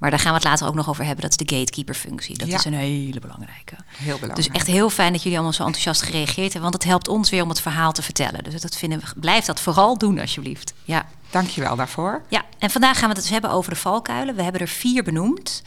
Maar 0.03 0.11
daar 0.11 0.21
gaan 0.21 0.31
we 0.31 0.39
het 0.39 0.45
later 0.49 0.67
ook 0.67 0.75
nog 0.75 0.89
over 0.89 1.05
hebben. 1.05 1.23
Dat 1.23 1.41
is 1.41 1.47
de 1.47 1.55
gatekeeper-functie. 1.57 2.39
Dat 2.39 2.49
Ja. 2.49 2.57
is 2.57 2.65
een 2.65 2.73
hele 2.75 3.21
belangrijke. 3.21 3.75
Heel 3.87 4.05
belangrijk. 4.19 4.35
Dus 4.37 4.49
echt 4.49 4.67
heel 4.67 4.91
fijn 4.91 5.13
dat 5.13 5.23
jullie 5.23 5.37
allemaal 5.39 5.57
zo 5.57 5.65
enthousiast 5.65 6.03
gereageerd 6.03 6.43
hebben. 6.53 6.61
Want 6.63 6.75
het 6.75 6.85
helpt 6.85 7.09
ons 7.09 7.31
weer 7.31 7.43
om 7.43 7.49
het 7.49 7.61
verhaal 7.61 7.93
te 7.93 8.03
vertellen. 8.03 8.45
Dus 8.45 8.61
dat 8.61 8.77
vinden 8.77 8.99
we, 8.99 9.07
blijf 9.21 9.45
dat 9.45 9.61
vooral 9.61 9.99
doen, 9.99 10.19
alsjeblieft. 10.19 10.75
Ja. 10.85 11.07
Dankjewel 11.31 11.77
daarvoor. 11.77 12.23
Ja, 12.29 12.43
en 12.59 12.71
vandaag 12.71 12.99
gaan 12.99 13.09
we 13.09 13.15
het 13.15 13.23
dus 13.23 13.31
hebben 13.33 13.51
over 13.51 13.71
de 13.71 13.77
valkuilen. 13.79 14.35
We 14.35 14.43
hebben 14.43 14.61
er 14.61 14.69
vier 14.69 15.03
benoemd. 15.03 15.63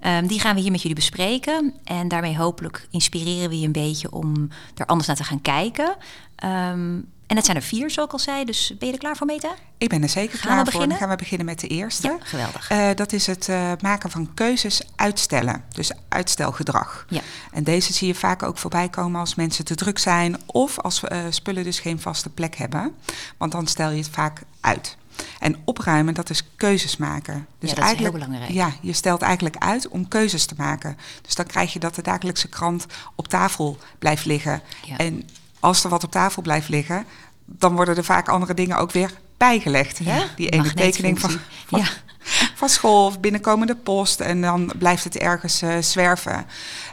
Ehm, 0.00 0.26
die 0.26 0.40
gaan 0.40 0.54
we 0.54 0.60
hier 0.60 0.70
met 0.70 0.80
jullie 0.80 0.96
bespreken. 0.96 1.74
En 1.84 2.08
daarmee 2.08 2.36
hopelijk 2.36 2.86
inspireren 2.90 3.48
we 3.48 3.58
je 3.60 3.66
een 3.66 3.72
beetje 3.72 4.10
om 4.12 4.48
er 4.76 4.86
anders 4.86 5.06
naar 5.08 5.16
te 5.16 5.24
gaan 5.24 5.42
kijken. 5.42 5.96
Ehm, 6.40 6.98
en 7.26 7.36
het 7.36 7.44
zijn 7.44 7.56
er 7.56 7.62
vier, 7.62 7.90
zoals 7.90 8.08
ik 8.08 8.12
al 8.12 8.18
zei. 8.18 8.44
Dus 8.44 8.74
ben 8.78 8.88
je 8.88 8.94
er 8.94 9.00
klaar 9.00 9.16
voor, 9.16 9.26
Meta? 9.26 9.54
Ik 9.78 9.88
ben 9.88 10.02
er 10.02 10.08
zeker 10.08 10.38
Gaan 10.38 10.40
we 10.40 10.46
klaar 10.46 10.56
voor. 10.56 10.64
beginnen? 10.64 10.88
Dan 10.88 10.98
gaan 10.98 11.08
we 11.08 11.16
beginnen 11.16 11.46
met 11.46 11.60
de 11.60 11.66
eerste. 11.66 12.06
Ja, 12.08 12.16
geweldig. 12.20 12.70
Eh, 12.70 12.88
dat 12.94 13.12
is 13.12 13.26
het 13.26 13.48
eh, 13.48 13.72
maken 13.80 14.10
van 14.10 14.34
keuzes 14.34 14.82
uitstellen. 14.96 15.64
Dus 15.72 15.92
uitstelgedrag. 16.08 17.06
Ja. 17.08 17.20
En 17.52 17.64
deze 17.64 17.92
zie 17.92 18.06
je 18.06 18.14
vaak 18.14 18.42
ook 18.42 18.58
voorbij 18.58 18.88
komen 18.88 19.20
als 19.20 19.34
mensen 19.34 19.64
te 19.64 19.74
druk 19.74 19.98
zijn. 19.98 20.36
Of 20.46 20.78
als 20.78 21.04
eh, 21.04 21.18
spullen 21.30 21.64
dus 21.64 21.80
geen 21.80 22.00
vaste 22.00 22.28
plek 22.28 22.56
hebben. 22.56 22.94
Want 23.36 23.52
dan 23.52 23.66
stel 23.66 23.90
je 23.90 23.96
het 24.02 24.10
vaak 24.10 24.42
uit. 24.60 24.96
En 25.38 25.56
opruimen, 25.64 26.14
dat 26.14 26.30
is 26.30 26.44
keuzes 26.56 26.96
maken. 26.96 27.34
Dus 27.34 27.44
Ja, 27.44 27.46
dat 27.58 27.68
is 27.68 27.72
heel 27.74 27.84
eigenlijk, 27.84 28.14
belangrijk. 28.14 28.52
Ja, 28.52 28.72
je 28.80 28.92
stelt 28.92 29.22
eigenlijk 29.22 29.56
uit 29.58 29.88
om 29.88 30.08
keuzes 30.08 30.46
te 30.46 30.54
maken. 30.56 30.96
Dus 31.22 31.34
dan 31.34 31.46
krijg 31.46 31.72
je 31.72 31.78
dat 31.78 31.94
de 31.94 32.02
dagelijkse 32.02 32.48
krant 32.48 32.86
op 33.14 33.28
tafel 33.28 33.78
blijft 33.98 34.24
liggen. 34.24 34.62
Ja. 34.86 34.96
En 34.96 35.28
als 35.60 35.84
er 35.84 35.90
wat 35.90 36.04
op 36.04 36.10
tafel 36.10 36.42
blijft 36.42 36.68
liggen, 36.68 37.04
dan 37.44 37.74
worden 37.74 37.96
er 37.96 38.04
vaak 38.04 38.28
andere 38.28 38.54
dingen 38.54 38.76
ook 38.76 38.90
weer 38.90 39.10
bijgelegd. 39.36 39.98
Hè? 39.98 40.16
Ja, 40.16 40.24
Die 40.36 40.48
ene 40.48 40.74
tekening 40.74 41.20
van, 41.20 41.30
Ja. 41.68 41.84
van 42.60 42.68
school 42.68 43.06
of 43.06 43.20
binnenkomende 43.20 43.76
post. 43.76 44.20
En 44.20 44.40
dan 44.40 44.72
blijft 44.78 45.04
het 45.04 45.16
ergens 45.16 45.62
eh, 45.62 45.78
zwerven, 45.80 46.46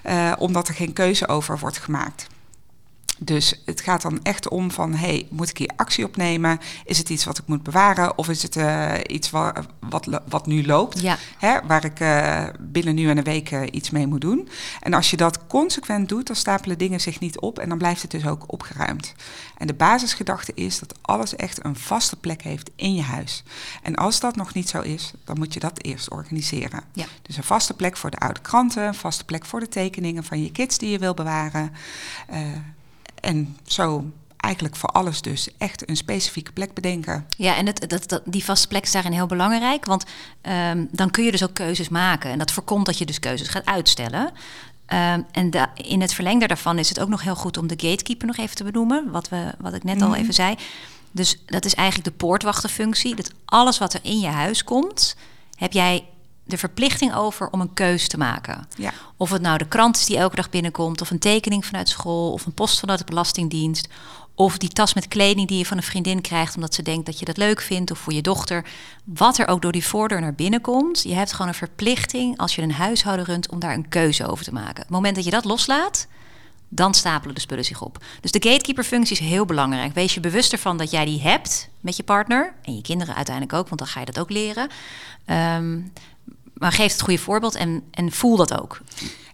eh, 0.03 0.31
omdat 0.37 0.67
er 0.67 0.73
geen 0.73 0.93
keuze 0.93 1.27
over 1.27 1.59
wordt 1.59 1.77
gemaakt. 1.77 2.27
Dus 3.19 3.61
het 3.65 3.81
gaat 3.81 4.01
dan 4.01 4.19
echt 4.23 4.49
om 4.49 4.71
van, 4.71 4.93
hey, 4.93 5.27
moet 5.29 5.49
ik 5.49 5.57
hier 5.57 5.71
actie 5.75 6.05
opnemen? 6.05 6.59
Is 6.85 6.97
het 6.97 7.09
iets 7.09 7.23
wat 7.25 7.37
ik 7.37 7.43
moet 7.47 7.63
bewaren? 7.63 8.17
Of 8.17 8.29
is 8.29 8.43
het 8.43 8.55
eh, 8.55 8.93
iets 9.07 9.29
wa- 9.29 9.53
wat, 9.79 10.21
wat 10.29 10.45
nu 10.45 10.65
loopt? 10.65 11.01
Ja. 11.01 11.17
Hè, 11.37 11.57
waar 11.67 11.85
ik 11.85 11.99
eh, 11.99 12.43
binnen 12.59 12.95
nu 12.95 13.09
en 13.09 13.17
een 13.17 13.23
week 13.23 13.51
eh, 13.51 13.61
iets 13.71 13.89
mee 13.89 14.07
moet 14.07 14.21
doen. 14.21 14.49
En 14.79 14.93
als 14.93 15.09
je 15.09 15.17
dat 15.17 15.47
consequent 15.47 16.09
doet, 16.09 16.27
dan 16.27 16.35
stapelen 16.35 16.77
dingen 16.77 17.01
zich 17.01 17.19
niet 17.19 17.39
op. 17.39 17.59
En 17.59 17.69
dan 17.69 17.77
blijft 17.77 18.01
het 18.01 18.11
dus 18.11 18.25
ook 18.25 18.51
opgeruimd. 18.51 19.13
En 19.57 19.67
de 19.67 19.73
basisgedachte 19.73 20.51
is 20.55 20.79
dat 20.79 20.99
alles 21.01 21.35
echt 21.35 21.65
een 21.65 21.75
vaste 21.75 22.15
plek 22.15 22.41
heeft 22.41 22.69
in 22.75 22.95
je 22.95 23.01
huis. 23.01 23.43
En 23.81 23.95
als 23.95 24.19
dat 24.19 24.35
nog 24.35 24.53
niet 24.53 24.69
zo 24.69 24.81
is, 24.81 25.11
dan 25.25 25.37
moet 25.37 25.53
je 25.53 25.59
dat 25.59 25.83
eerst 25.83 26.11
organiseren. 26.11 26.83
Ja. 26.93 27.05
Dus 27.21 27.37
een 27.37 27.43
vaste 27.43 27.73
plek 27.73 27.97
voor 27.97 28.09
de 28.11 28.17
oude 28.17 28.41
kranten, 28.41 28.83
een 28.83 28.93
vaste 28.95 29.25
plek 29.25 29.45
voor 29.45 29.59
de 29.59 29.69
tekeningen 29.69 30.23
van 30.23 30.43
je 30.43 30.51
kids 30.51 30.77
die 30.77 30.89
je 30.89 30.99
wil 30.99 31.13
bewaren. 31.13 31.71
En 33.27 33.57
zo 33.65 34.05
eigenlijk 34.37 34.75
voor 34.75 34.89
alles 34.89 35.21
dus 35.21 35.49
echt 35.57 35.89
een 35.89 35.97
specifieke 35.97 36.51
plek 36.51 36.73
bedenken. 36.73 37.25
Ja, 37.37 37.55
en 37.55 37.65
het, 37.65 37.89
dat, 37.89 38.09
dat, 38.09 38.21
die 38.25 38.43
vaste 38.43 38.67
plek 38.67 38.83
is 38.83 38.91
daarin 38.91 39.11
heel 39.11 39.25
belangrijk. 39.25 39.85
Want 39.85 40.05
ehm, 40.41 40.85
dan 40.91 41.11
kun 41.11 41.23
je 41.23 41.31
dus 41.31 41.43
ook 41.43 41.53
keuzes 41.53 41.89
maken. 41.89 42.31
En 42.31 42.37
dat 42.37 42.51
voorkomt 42.51 42.85
dat 42.85 42.97
je 42.97 43.05
dus 43.05 43.19
keuzes 43.19 43.47
gaat 43.47 43.65
uitstellen. 43.65 44.31
Ehm, 44.85 45.21
en 45.31 45.49
da- 45.49 45.71
in 45.75 46.01
het 46.01 46.13
verlengde 46.13 46.47
daarvan 46.47 46.79
is 46.79 46.89
het 46.89 46.99
ook 46.99 47.09
nog 47.09 47.21
heel 47.21 47.35
goed 47.35 47.57
om 47.57 47.67
de 47.67 47.87
gatekeeper 47.87 48.27
nog 48.27 48.37
even 48.37 48.55
te 48.55 48.63
benoemen. 48.63 49.11
Wat, 49.11 49.29
we, 49.29 49.51
wat 49.59 49.73
ik 49.73 49.83
net 49.83 50.01
al 50.01 50.15
even 50.15 50.33
zei. 50.33 50.55
Dus 51.11 51.41
dat 51.45 51.65
is 51.65 51.73
eigenlijk 51.75 52.09
de 52.09 52.25
poortwachtenfunctie. 52.25 53.15
Dat 53.15 53.31
alles 53.45 53.77
wat 53.77 53.93
er 53.93 53.99
in 54.03 54.19
je 54.19 54.27
huis 54.27 54.63
komt, 54.63 55.15
heb 55.55 55.73
jij 55.73 56.05
de 56.47 56.57
verplichting 56.57 57.15
over 57.15 57.49
om 57.49 57.61
een 57.61 57.73
keus 57.73 58.07
te 58.07 58.17
maken. 58.17 58.67
Ja. 58.75 58.93
Of 59.17 59.29
het 59.29 59.41
nou 59.41 59.57
de 59.57 59.67
krant 59.67 59.97
is 59.97 60.05
die 60.05 60.17
elke 60.17 60.35
dag 60.35 60.49
binnenkomt, 60.49 61.01
of 61.01 61.09
een 61.09 61.19
tekening 61.19 61.65
vanuit 61.65 61.89
school, 61.89 62.31
of 62.31 62.45
een 62.45 62.53
post 62.53 62.79
vanuit 62.79 62.99
de 62.99 63.05
Belastingdienst. 63.05 63.87
Of 64.35 64.57
die 64.57 64.69
tas 64.69 64.93
met 64.93 65.07
kleding 65.07 65.47
die 65.47 65.57
je 65.57 65.65
van 65.65 65.77
een 65.77 65.83
vriendin 65.83 66.21
krijgt 66.21 66.55
omdat 66.55 66.73
ze 66.73 66.81
denkt 66.81 67.05
dat 67.05 67.19
je 67.19 67.25
dat 67.25 67.37
leuk 67.37 67.61
vindt, 67.61 67.91
of 67.91 67.99
voor 67.99 68.13
je 68.13 68.21
dochter. 68.21 68.65
Wat 69.03 69.37
er 69.37 69.47
ook 69.47 69.61
door 69.61 69.71
die 69.71 69.85
voordeur 69.85 70.21
naar 70.21 70.33
binnen 70.33 70.61
komt, 70.61 71.03
je 71.03 71.13
hebt 71.13 71.31
gewoon 71.31 71.47
een 71.47 71.53
verplichting 71.53 72.37
als 72.37 72.55
je 72.55 72.61
een 72.61 72.71
huishouden 72.71 73.25
runt 73.25 73.49
om 73.49 73.59
daar 73.59 73.73
een 73.73 73.89
keuze 73.89 74.27
over 74.27 74.45
te 74.45 74.53
maken. 74.53 74.81
Het 74.81 74.89
moment 74.89 75.15
dat 75.15 75.25
je 75.25 75.31
dat 75.31 75.45
loslaat, 75.45 76.07
dan 76.69 76.93
stapelen 76.93 77.35
de 77.35 77.41
spullen 77.41 77.65
zich 77.65 77.81
op. 77.81 78.03
Dus 78.21 78.31
de 78.31 78.49
gatekeeper-functie 78.49 79.19
is 79.19 79.27
heel 79.27 79.45
belangrijk. 79.45 79.93
Wees 79.93 80.13
je 80.13 80.19
bewust 80.19 80.51
ervan 80.51 80.77
dat 80.77 80.91
jij 80.91 81.05
die 81.05 81.21
hebt 81.21 81.69
met 81.79 81.97
je 81.97 82.03
partner 82.03 82.53
en 82.61 82.75
je 82.75 82.81
kinderen 82.81 83.15
uiteindelijk 83.15 83.57
ook, 83.57 83.67
want 83.67 83.79
dan 83.79 83.89
ga 83.89 83.99
je 83.99 84.05
dat 84.05 84.19
ook 84.19 84.29
leren. 84.29 84.69
Ehm, 85.25 85.79
maar 86.57 86.71
geef 86.71 86.91
het 86.91 87.01
goede 87.01 87.19
voorbeeld 87.19 87.55
en, 87.55 87.83
en 87.91 88.11
voel 88.11 88.35
dat 88.35 88.59
ook. 88.59 88.81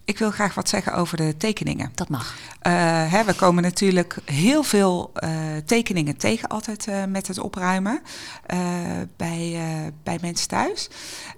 Ik 0.06 0.18
wil 0.18 0.30
graag 0.30 0.54
wat 0.54 0.68
zeggen 0.68 0.94
over 0.94 1.16
de 1.16 1.36
tekeningen. 1.36 1.92
Dat 1.94 2.08
mag. 2.08 2.34
Eh, 2.60 2.72
hè, 3.12 3.24
we 3.24 3.34
komen 3.34 3.62
natuurlijk 3.62 4.16
heel 4.24 4.62
veel 4.62 5.10
eh, 5.14 5.30
tekeningen 5.66 6.16
tegen 6.16 6.48
altijd 6.48 6.86
eh, 6.86 7.04
met 7.04 7.26
het 7.26 7.38
opruimen 7.38 8.02
bij, 9.16 9.58
bij 10.02 10.18
mensen 10.20 10.48
thuis. 10.48 10.88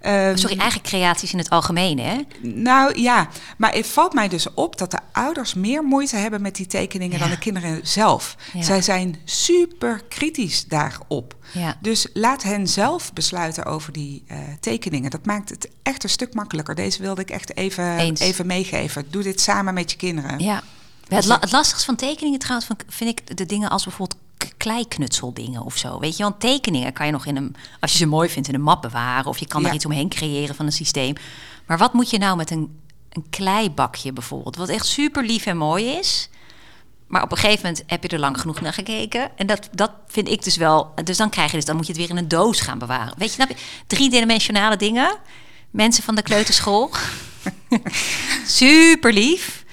Ehm, 0.00 0.36
Sorry, 0.36 0.58
eigen 0.58 0.82
creaties 0.82 1.32
in 1.32 1.38
het 1.38 1.50
algemeen, 1.50 1.98
hè? 1.98 2.20
Nou 2.40 3.00
ja, 3.00 3.28
maar 3.56 3.74
het 3.74 3.86
valt 3.86 4.12
mij 4.12 4.28
dus 4.28 4.54
op 4.54 4.78
dat 4.78 4.90
de 4.90 4.98
ouders 5.12 5.54
meer 5.54 5.82
moeite 5.82 6.16
hebben 6.16 6.42
met 6.42 6.56
die 6.56 6.66
tekeningen 6.66 7.18
dan 7.18 7.30
de 7.30 7.38
kinderen 7.38 7.80
zelf. 7.82 8.36
Ja. 8.52 8.62
Zij 8.62 8.82
zijn 8.82 9.16
super 9.24 10.02
kritisch 10.08 10.64
daarop. 10.64 11.36
Ja. 11.52 11.76
Dus 11.80 12.06
laat 12.12 12.42
hen 12.42 12.66
zelf 12.68 13.12
besluiten 13.12 13.64
over 13.64 13.92
die 13.92 14.24
eh, 14.26 14.38
tekeningen. 14.60 15.10
Dat 15.10 15.26
maakt 15.26 15.48
het 15.50 15.68
echt 15.82 16.02
een 16.04 16.10
stuk 16.10 16.34
makkelijker. 16.34 16.74
Deze 16.74 17.02
wilde 17.02 17.20
ik 17.20 17.30
echt 17.30 17.56
even, 17.56 17.98
Eens. 17.98 18.20
even 18.20 18.46
meegeven. 18.46 19.06
Doe 19.10 19.22
dit 19.22 19.40
samen 19.40 19.74
met 19.74 19.90
je 19.90 19.96
kinderen. 19.96 20.38
Ja. 20.38 20.62
Het, 21.08 21.24
la- 21.24 21.40
het 21.40 21.52
lastigste 21.52 21.84
van 21.86 21.96
tekeningen 21.96 22.38
trouwens 22.38 22.68
vind 22.88 23.18
ik 23.18 23.36
de 23.36 23.46
dingen 23.46 23.70
als 23.70 23.84
bijvoorbeeld 23.84 24.20
kleiknutseldingen 24.56 25.62
of 25.62 25.76
zo. 25.76 25.98
Weet 25.98 26.16
je, 26.16 26.22
want 26.22 26.40
tekeningen 26.40 26.92
kan 26.92 27.06
je 27.06 27.12
nog 27.12 27.26
in 27.26 27.36
een, 27.36 27.56
als 27.80 27.92
je 27.92 27.98
ze 27.98 28.06
mooi 28.06 28.28
vindt, 28.28 28.48
in 28.48 28.54
een 28.54 28.60
map 28.62 28.82
bewaren. 28.82 29.26
Of 29.26 29.38
je 29.38 29.46
kan 29.46 29.62
Ja. 29.62 29.68
er 29.68 29.74
iets 29.74 29.84
omheen 29.84 30.08
creëren 30.08 30.54
van 30.54 30.66
een 30.66 30.72
systeem. 30.72 31.14
Maar 31.66 31.78
wat 31.78 31.92
moet 31.92 32.10
je 32.10 32.18
nou 32.18 32.36
met 32.36 32.50
een, 32.50 32.80
een 33.12 33.24
kleibakje 33.30 34.12
bijvoorbeeld? 34.12 34.56
Wat 34.56 34.68
echt 34.68 34.86
super 34.86 35.24
lief 35.24 35.46
en 35.46 35.56
mooi 35.56 35.84
is. 35.84 36.28
Maar 37.06 37.22
op 37.22 37.30
een 37.30 37.38
gegeven 37.38 37.66
moment 37.66 37.84
heb 37.86 38.02
je 38.02 38.08
er 38.08 38.18
lang 38.18 38.40
genoeg 38.40 38.60
naar 38.60 38.72
gekeken. 38.72 39.30
En 39.36 39.46
dat, 39.46 39.68
dat 39.72 39.90
vind 40.06 40.28
ik 40.28 40.44
dus 40.44 40.56
wel. 40.56 40.92
Dus 41.04 41.16
dan 41.16 41.30
krijg 41.30 41.50
je 41.50 41.56
dus, 41.56 41.64
dan 41.64 41.76
moet 41.76 41.86
je 41.86 41.92
het 41.92 42.00
weer 42.00 42.10
in 42.10 42.16
een 42.16 42.28
doos 42.28 42.60
gaan 42.60 42.78
bewaren. 42.78 43.14
Weet 43.16 43.34
je, 43.34 43.46
je? 43.48 43.54
Driedimensionale 43.86 44.76
dingen. 44.76 45.16
Mensen 45.70 46.02
van 46.02 46.14
de 46.14 46.22
kleuterschool. 46.22 46.90
Super 48.46 49.12
lief. 49.12 49.64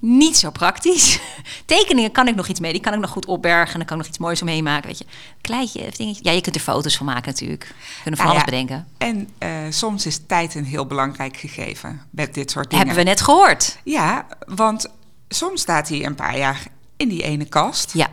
Niet 0.00 0.36
zo 0.36 0.50
praktisch. 0.50 1.18
Tekeningen 1.66 2.12
kan 2.12 2.28
ik 2.28 2.34
nog 2.34 2.48
iets 2.48 2.60
mee. 2.60 2.72
Die 2.72 2.80
kan 2.80 2.92
ik 2.92 3.00
nog 3.00 3.10
goed 3.10 3.26
opbergen. 3.26 3.72
En 3.72 3.78
dan 3.78 3.86
kan 3.86 3.96
ik 3.96 4.02
nog 4.02 4.12
iets 4.12 4.18
moois 4.18 4.42
omheen 4.42 4.64
maken. 4.64 4.86
Weet 4.86 4.98
je. 4.98 5.04
Kleintje, 5.40 5.90
dingetje. 5.96 6.24
Ja, 6.24 6.30
je 6.30 6.40
kunt 6.40 6.54
er 6.54 6.60
foto's 6.60 6.96
van 6.96 7.06
maken 7.06 7.26
natuurlijk. 7.26 7.74
Kunnen 8.02 8.20
van 8.20 8.28
Nou 8.28 8.28
alles 8.28 8.38
ja, 8.38 8.44
bedenken. 8.44 8.88
En 8.98 9.28
eh, 9.38 9.50
soms 9.70 10.06
is 10.06 10.20
tijd 10.26 10.54
een 10.54 10.64
heel 10.64 10.86
belangrijk 10.86 11.36
gegeven 11.36 12.02
met 12.10 12.34
dit 12.34 12.50
soort 12.50 12.70
dingen. 12.70 12.86
Hebben 12.86 13.04
we 13.04 13.10
net 13.10 13.20
gehoord. 13.20 13.78
Ja, 13.84 14.26
want 14.46 14.90
soms 15.28 15.60
staat 15.60 15.88
hij 15.88 16.04
een 16.04 16.14
paar 16.14 16.38
jaar 16.38 16.66
in 16.96 17.08
die 17.08 17.22
ene 17.22 17.44
kast. 17.44 17.92
Ja. 17.92 18.08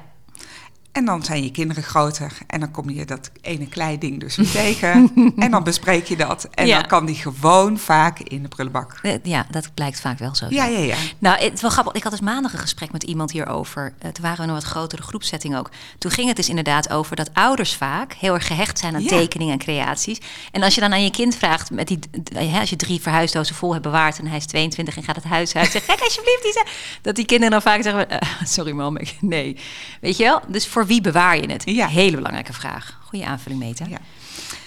En 0.94 1.06
dan 1.06 1.24
zijn 1.24 1.44
je 1.44 1.52
kinderen 1.52 1.84
groter. 1.84 2.38
En 2.48 2.60
dan 2.60 2.72
kom 2.72 2.90
je 2.90 3.06
dat 3.06 3.32
ene 3.42 3.68
kleiding 3.68 4.20
dus 4.20 4.36
weer 4.36 4.52
tegen. 4.64 5.12
En 5.38 5.52
dan 5.52 5.64
bespreek 5.64 6.06
je 6.06 6.16
dat. 6.18 6.48
En 6.54 6.68
Ja. 6.68 6.80
dan 6.80 6.88
kan 6.88 7.06
die 7.06 7.16
gewoon 7.16 7.78
vaak 7.78 8.20
in 8.20 8.42
de 8.42 8.48
prullenbak. 8.48 9.00
Eh, 9.02 9.14
Ja, 9.24 9.46
dat 9.52 9.74
blijkt 9.74 10.00
vaak 10.02 10.20
wel 10.20 10.36
zo. 10.36 10.46
Ja, 10.50 10.66
ja, 10.66 10.80
ja. 10.80 10.96
Nou, 11.20 11.44
het 11.44 11.54
is 11.54 11.62
wel 11.62 11.70
grappig. 11.70 11.94
Ik 11.94 12.04
had 12.04 12.12
dus 12.12 12.22
maandag 12.22 12.54
een 12.54 12.60
gesprek 12.60 12.92
met 12.92 13.04
iemand 13.04 13.32
hierover. 13.32 13.94
Uh, 14.06 14.12
toen 14.12 14.24
waren 14.24 14.38
we 14.38 14.48
een 14.48 14.54
wat 14.54 14.64
grotere 14.64 15.02
groepsetting 15.02 15.56
ook. 15.58 15.70
Toen 15.98 16.12
ging 16.12 16.28
het 16.28 16.36
dus 16.36 16.50
inderdaad 16.50 16.90
over 16.90 17.16
dat 17.16 17.30
ouders 17.34 17.76
vaak 17.76 18.14
heel 18.14 18.34
erg 18.34 18.48
gehecht 18.48 18.80
zijn 18.80 18.96
aan 18.96 19.02
Ja. 19.02 19.08
tekeningen 19.08 19.54
en 19.54 19.60
creaties. 19.60 20.18
En 20.52 20.64
als 20.64 20.76
je 20.76 20.82
dan 20.82 20.94
aan 20.94 21.04
je 21.04 21.12
kind 21.12 21.36
vraagt, 21.36 21.72
met 21.72 21.88
die, 21.88 22.00
hè, 22.34 22.60
als 22.60 22.70
je 22.70 22.76
drie 22.76 23.02
verhuisdozen 23.02 23.56
vol 23.56 23.72
hebt 23.72 23.84
bewaard 23.84 24.20
en 24.20 24.28
hij 24.28 24.38
is 24.38 24.46
22 24.46 24.98
en 24.98 25.04
gaat 25.04 25.16
het 25.16 25.26
huis 25.26 25.56
uit, 25.56 25.72
zeg 25.72 25.86
kijk 25.86 26.00
alsjeblieft 26.02 26.44
die. 26.44 26.64
Dat 27.02 27.16
die 27.16 27.26
kinderen 27.26 27.52
dan 27.52 27.62
vaak 27.62 27.84
zeggen: 27.84 28.10
eh, 28.10 28.28
Sorry, 28.44 28.72
mam, 28.72 28.98
nee. 29.20 29.58
Weet 30.02 30.18
je 30.18 30.24
wel? 30.24 30.42
Dus 30.48 30.68
voor 30.68 30.83
wie 30.86 31.02
bewaar 31.02 31.36
je 31.38 31.52
het? 31.52 31.62
Ja. 31.66 31.88
Hele 31.88 32.16
belangrijke 32.16 32.54
vraag. 32.54 33.00
Goede 33.08 33.26
aanvulling, 33.26 33.62
Meta. 33.62 33.86
Ja. 33.90 33.98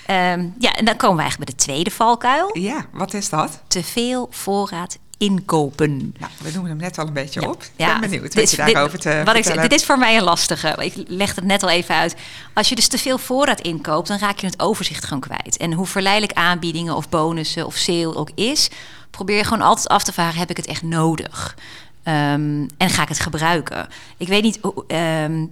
Ehm, 0.07 0.47
ja, 0.59 0.73
en 0.75 0.85
dan 0.85 0.97
komen 0.97 1.17
we 1.17 1.23
eigenlijk 1.23 1.51
bij 1.51 1.59
de 1.59 1.65
tweede 1.65 1.91
valkuil. 1.91 2.59
Ja, 2.59 2.87
wat 2.93 3.15
is 3.15 3.29
dat? 3.29 3.61
Te 3.67 3.83
veel 3.83 4.27
voorraad 4.31 4.99
inkopen. 5.19 6.15
Nou, 6.19 6.33
we 6.43 6.51
noemen 6.53 6.71
hem 6.71 6.81
net 6.81 6.99
al 6.99 7.07
een 7.07 7.13
beetje 7.13 7.41
Ja. 7.41 7.49
op. 7.49 7.63
Ik 7.63 7.71
Ja, 7.77 7.91
ben 7.93 8.01
benieuwd 8.01 8.23
dit 8.23 8.35
wat 8.35 8.43
is- 8.43 8.51
je 8.51 8.57
daarover 8.57 8.99
te 8.99 9.23
wat 9.25 9.37
ik 9.37 9.61
Dit 9.61 9.73
is 9.73 9.85
voor 9.85 9.99
mij 9.99 10.17
een 10.17 10.23
lastige. 10.23 10.75
Ik 10.81 10.93
leg 11.07 11.35
het 11.35 11.45
net 11.45 11.63
al 11.63 11.69
even 11.69 11.95
uit. 11.95 12.17
Als 12.55 12.69
je 12.69 12.75
dus 12.75 12.89
te 12.89 12.99
veel 12.99 13.19
voorraad 13.19 13.61
inkoopt, 13.61 14.09
dan 14.09 14.19
raak 14.19 14.39
je 14.39 14.47
het 14.47 14.61
overzicht 14.61 15.05
gewoon 15.05 15.21
kwijt. 15.21 15.57
En 15.57 15.73
hoe 15.73 15.87
verleidelijk 15.87 16.33
aanbiedingen 16.39 16.97
of 16.97 17.09
bonussen 17.09 17.67
of 17.67 17.75
sale 17.77 18.15
ook 18.15 18.31
is, 18.35 18.71
probeer 19.11 19.37
je 19.37 19.45
gewoon 19.45 19.67
altijd 19.67 19.89
af 19.89 20.03
te 20.05 20.13
vragen: 20.13 20.39
heb 20.39 20.51
ik 20.51 20.57
het 20.57 20.67
echt 20.67 20.83
nodig? 20.83 21.57
Ehm, 22.03 22.67
en 22.77 22.91
ga 22.91 23.03
ik 23.03 23.09
het 23.09 23.21
gebruiken? 23.21 23.89
Ik 24.17 24.29
weet 24.29 24.43
niet. 24.43 24.59
hoe- 24.63 24.85
ehm, 24.87 25.47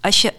als 0.00 0.22
je 0.22 0.32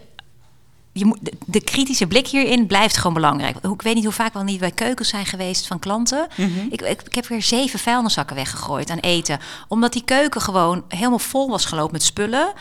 je 0.92 1.04
moet, 1.04 1.18
de, 1.22 1.32
de 1.46 1.60
kritische 1.60 2.06
blik 2.06 2.26
hierin 2.26 2.66
blijft 2.66 2.96
gewoon 2.96 3.14
belangrijk. 3.14 3.56
Ik 3.56 3.82
weet 3.82 3.94
niet 3.94 4.04
hoe 4.04 4.12
vaak 4.12 4.32
we 4.32 4.38
al 4.38 4.44
niet 4.44 4.60
bij 4.60 4.70
keukens 4.70 5.08
zijn 5.08 5.26
geweest 5.26 5.66
van 5.66 5.78
klanten. 5.78 6.28
ik, 6.70 6.80
ik, 6.82 7.02
ik 7.02 7.14
heb 7.14 7.26
weer 7.26 7.42
zeven 7.42 7.78
vuilniszakken 7.78 8.36
weggegooid 8.36 8.90
aan 8.90 8.98
eten. 8.98 9.40
Omdat 9.68 9.92
die 9.92 10.04
keuken 10.04 10.40
gewoon 10.40 10.84
helemaal 10.88 11.18
vol 11.18 11.50
was 11.50 11.64
gelopen 11.64 11.92
met 11.92 12.02
spullen. 12.02 12.52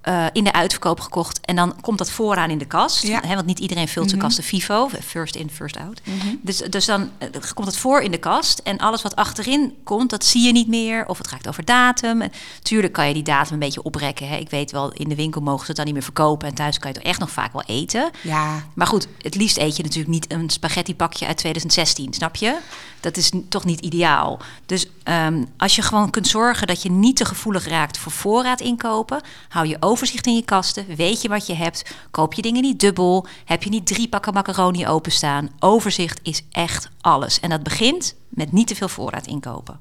Eh, 0.00 0.26
in 0.32 0.44
de 0.44 0.52
uitverkoop 0.52 1.00
gekocht. 1.00 1.40
En 1.40 1.56
dan 1.56 1.80
komt 1.80 1.98
dat 1.98 2.10
vooraan 2.10 2.50
in 2.50 2.58
de 2.58 2.64
kast. 2.64 3.02
Ja. 3.02 3.20
Hè, 3.26 3.34
want 3.34 3.46
niet 3.46 3.58
iedereen 3.58 3.88
vult 3.88 4.08
zijn 4.08 4.20
kasten 4.20 4.44
FIFO. 4.44 4.88
First 5.04 5.36
in, 5.36 5.50
first 5.50 5.76
out. 5.76 6.00
Dus, 6.40 6.56
dus 6.56 6.84
dan 6.84 7.10
eh, 7.18 7.28
komt 7.54 7.66
het 7.66 7.76
voor 7.76 8.00
in 8.00 8.10
de 8.10 8.18
kast. 8.18 8.58
En 8.58 8.78
alles 8.78 9.02
wat 9.02 9.16
achterin 9.16 9.74
komt, 9.84 10.10
dat 10.10 10.24
zie 10.24 10.46
je 10.46 10.52
niet 10.52 10.68
meer. 10.68 11.06
Of 11.06 11.18
het 11.18 11.28
gaat 11.28 11.48
over 11.48 11.64
datum. 11.64 12.20
En 12.20 12.32
tuurlijk 12.62 12.92
kan 12.92 13.08
je 13.08 13.14
die 13.14 13.22
datum 13.22 13.52
een 13.52 13.58
beetje 13.58 13.82
oprekken. 13.82 14.28
Hè. 14.28 14.36
Ik 14.36 14.50
weet 14.50 14.70
wel, 14.70 14.92
in 14.92 15.08
de 15.08 15.14
winkel 15.14 15.40
mogen 15.40 15.60
ze 15.60 15.66
het 15.66 15.76
dan 15.76 15.84
niet 15.84 15.94
meer 15.94 16.02
verkopen. 16.02 16.48
En 16.48 16.54
thuis 16.54 16.78
kan 16.78 16.90
je 16.92 16.98
het 16.98 17.06
echt 17.06 17.18
nog 17.18 17.30
vaak 17.30 17.52
wel 17.52 17.64
eten. 17.66 18.10
Ja, 18.22 18.64
Maar 18.74 18.86
goed, 18.86 19.08
het 19.18 19.34
liefst 19.34 19.58
eet 19.58 19.76
je 19.76 19.82
natuurlijk 19.82 20.12
niet 20.12 20.32
een 20.32 20.50
spaghetti 20.50 20.94
pakje 20.94 21.26
uit 21.26 21.36
2016, 21.36 22.12
snap 22.12 22.36
je? 22.36 22.58
Dat 23.00 23.16
is 23.16 23.30
toch 23.48 23.64
niet 23.64 23.80
ideaal. 23.80 24.38
Dus 24.66 24.86
ehm, 25.02 25.44
als 25.56 25.76
je 25.76 25.82
gewoon 25.82 26.10
kunt 26.10 26.26
zorgen 26.26 26.66
dat 26.66 26.82
je 26.82 26.90
niet 26.90 27.16
te 27.16 27.24
gevoelig 27.24 27.68
raakt 27.68 27.98
voor 27.98 28.12
voorraad 28.12 28.60
inkopen, 28.60 29.20
hou 29.48 29.66
je 29.66 29.76
overzicht 29.80 30.26
in 30.26 30.34
je 30.34 30.44
kasten, 30.44 30.86
weet 30.96 31.22
je 31.22 31.28
wat 31.28 31.46
je 31.46 31.54
hebt, 31.54 31.94
koop 32.10 32.34
je 32.34 32.42
dingen 32.42 32.62
niet 32.62 32.80
dubbel, 32.80 33.26
heb 33.44 33.62
je 33.62 33.70
niet 33.70 33.86
drie 33.86 34.08
pakken 34.08 34.34
macaroni 34.34 34.86
openstaan. 34.86 35.50
Overzicht 35.58 36.20
is 36.22 36.42
echt 36.50 36.88
alles. 37.00 37.40
En 37.40 37.50
dat 37.50 37.62
begint 37.62 38.14
met 38.28 38.52
niet 38.52 38.66
te 38.66 38.74
veel 38.74 38.88
voorraad 38.88 39.26
inkopen. 39.26 39.80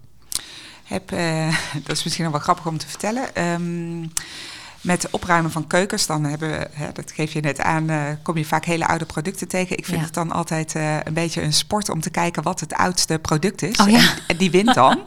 heb, 0.83 1.11
eh, 1.11 1.55
dat 1.85 1.97
is 1.97 2.03
misschien 2.03 2.23
nog 2.23 2.33
wel 2.33 2.41
grappig 2.41 2.65
om 2.65 2.77
te 2.77 2.87
vertellen. 2.87 3.35
Ehm, 3.35 4.07
met 4.81 5.07
opruimen 5.11 5.51
van 5.51 5.67
keukens, 5.67 6.05
dan 6.05 6.23
hebben 6.23 6.49
we, 6.49 6.67
hè, 6.71 6.91
dat 6.93 7.11
geef 7.11 7.33
je 7.33 7.41
net 7.41 7.61
aan, 7.61 7.89
eh, 7.89 8.03
kom 8.23 8.37
je 8.37 8.45
vaak 8.45 8.65
hele 8.65 8.87
oude 8.87 9.05
producten 9.05 9.47
tegen. 9.47 9.77
Ik 9.77 9.85
vind 9.85 9.97
Ja. 9.97 10.03
het 10.05 10.13
dan 10.13 10.31
altijd 10.31 10.75
eh, 10.75 10.95
een 11.03 11.13
beetje 11.13 11.41
een 11.41 11.53
sport 11.53 11.89
om 11.89 12.01
te 12.01 12.09
kijken 12.09 12.43
wat 12.43 12.59
het 12.59 12.73
oudste 12.73 13.19
product 13.19 13.61
is. 13.61 13.77
Oh 13.77 13.89
ja. 13.89 13.97
en, 13.97 14.07
en 14.27 14.37
die 14.37 14.51
wint 14.51 14.73
dan. 14.73 14.99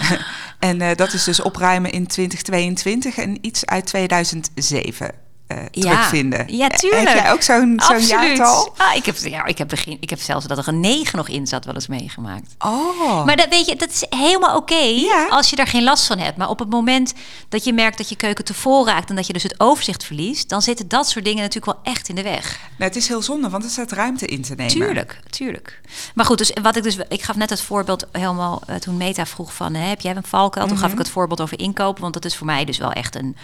en 0.58 0.80
eh, 0.80 0.96
dat 0.96 1.12
is 1.12 1.24
dus 1.24 1.40
opruimen 1.40 1.90
in 1.92 2.06
2022 2.06 3.16
en 3.18 3.38
iets 3.40 3.66
uit 3.66 3.86
2007 3.86 5.10
eh, 5.46 5.56
terugvinden. 5.70 6.56
Ja, 6.56 6.68
tuurlijk. 6.68 7.08
Heb 7.08 7.16
jij 7.22 7.32
ook 7.32 7.42
zo'n 7.42 7.58
zo'n 7.58 7.96
Absoluut. 7.96 8.08
jaartal? 8.08 8.74
Ah, 8.76 8.94
ik, 8.94 9.06
heb, 9.06 9.16
ja, 9.16 9.44
ik, 9.44 9.58
heb 9.58 9.68
begin, 9.68 9.96
ik 10.00 10.10
heb 10.10 10.20
zelfs 10.20 10.46
dat 10.46 10.58
er 10.58 10.68
een 10.68 10.80
9 10.80 11.16
nog 11.18 11.28
in 11.28 11.46
zat 11.46 11.64
wel 11.64 11.74
eens 11.74 11.86
meegemaakt. 11.86 12.54
Oh, 12.58 13.24
Maar 13.24 13.36
dat 13.36 13.48
weet 13.48 13.66
je, 13.66 13.76
dat 13.76 13.90
is 13.90 14.06
helemaal 14.08 14.56
oké 14.56 14.74
Ja. 14.74 15.26
als 15.30 15.50
je 15.50 15.56
daar 15.56 15.66
geen 15.66 15.82
last 15.84 16.06
van 16.06 16.18
hebt. 16.18 16.36
Maar 16.36 16.48
op 16.48 16.58
het 16.58 16.70
moment 16.70 17.12
dat 17.48 17.64
je 17.64 17.72
merkt 17.72 17.98
dat 17.98 18.08
je 18.08 18.16
keuken 18.16 18.44
te 18.44 18.54
vol 18.54 18.86
raakt 18.86 19.10
en 19.10 19.16
dat 19.16 19.26
je 19.26 19.32
dus 19.32 19.42
het 19.42 19.54
overzicht 19.60 20.04
verliest, 20.04 20.48
dan 20.48 20.62
zitten 20.62 20.88
dat 20.88 21.08
soort 21.08 21.24
dingen 21.24 21.42
natuurlijk 21.42 21.72
wel 21.84 21.92
echt 21.94 22.08
in 22.08 22.14
de 22.14 22.22
weg. 22.22 22.58
nou, 22.78 22.90
het 22.90 22.96
is 22.96 23.08
heel 23.08 23.22
zonde, 23.22 23.48
want 23.48 23.64
er 23.64 23.70
staat 23.70 23.92
ruimte 23.92 24.26
in 24.26 24.42
te 24.42 24.54
nemen. 24.54 24.72
Tuurlijk, 24.72 25.20
tuurlijk. 25.30 25.80
Maar 26.14 26.24
goed, 26.24 26.38
dus 26.38 26.52
wat 26.62 26.76
ik 26.76 26.82
dus, 26.82 26.96
ik 27.08 27.22
gaf 27.22 27.36
net 27.36 27.50
het 27.50 27.60
voorbeeld 27.60 28.06
helemaal 28.12 28.62
eh, 28.66 28.76
toen 28.76 28.96
Meta 28.96 29.26
vroeg 29.26 29.54
van, 29.54 29.74
hè, 29.74 29.88
heb 29.88 30.00
jij 30.00 30.16
een 30.16 30.22
valkuil? 30.24 30.66
Toen 30.66 30.78
gaf 30.78 30.92
ik 30.92 30.98
het 30.98 31.08
voorbeeld 31.08 31.40
over 31.40 31.58
inkopen, 31.58 32.02
want 32.02 32.14
dat 32.14 32.24
is 32.24 32.36
voor 32.36 32.46
mij 32.46 32.64
dus 32.64 32.78
wel 32.78 32.92
echt 32.92 33.14
een, 33.16 33.36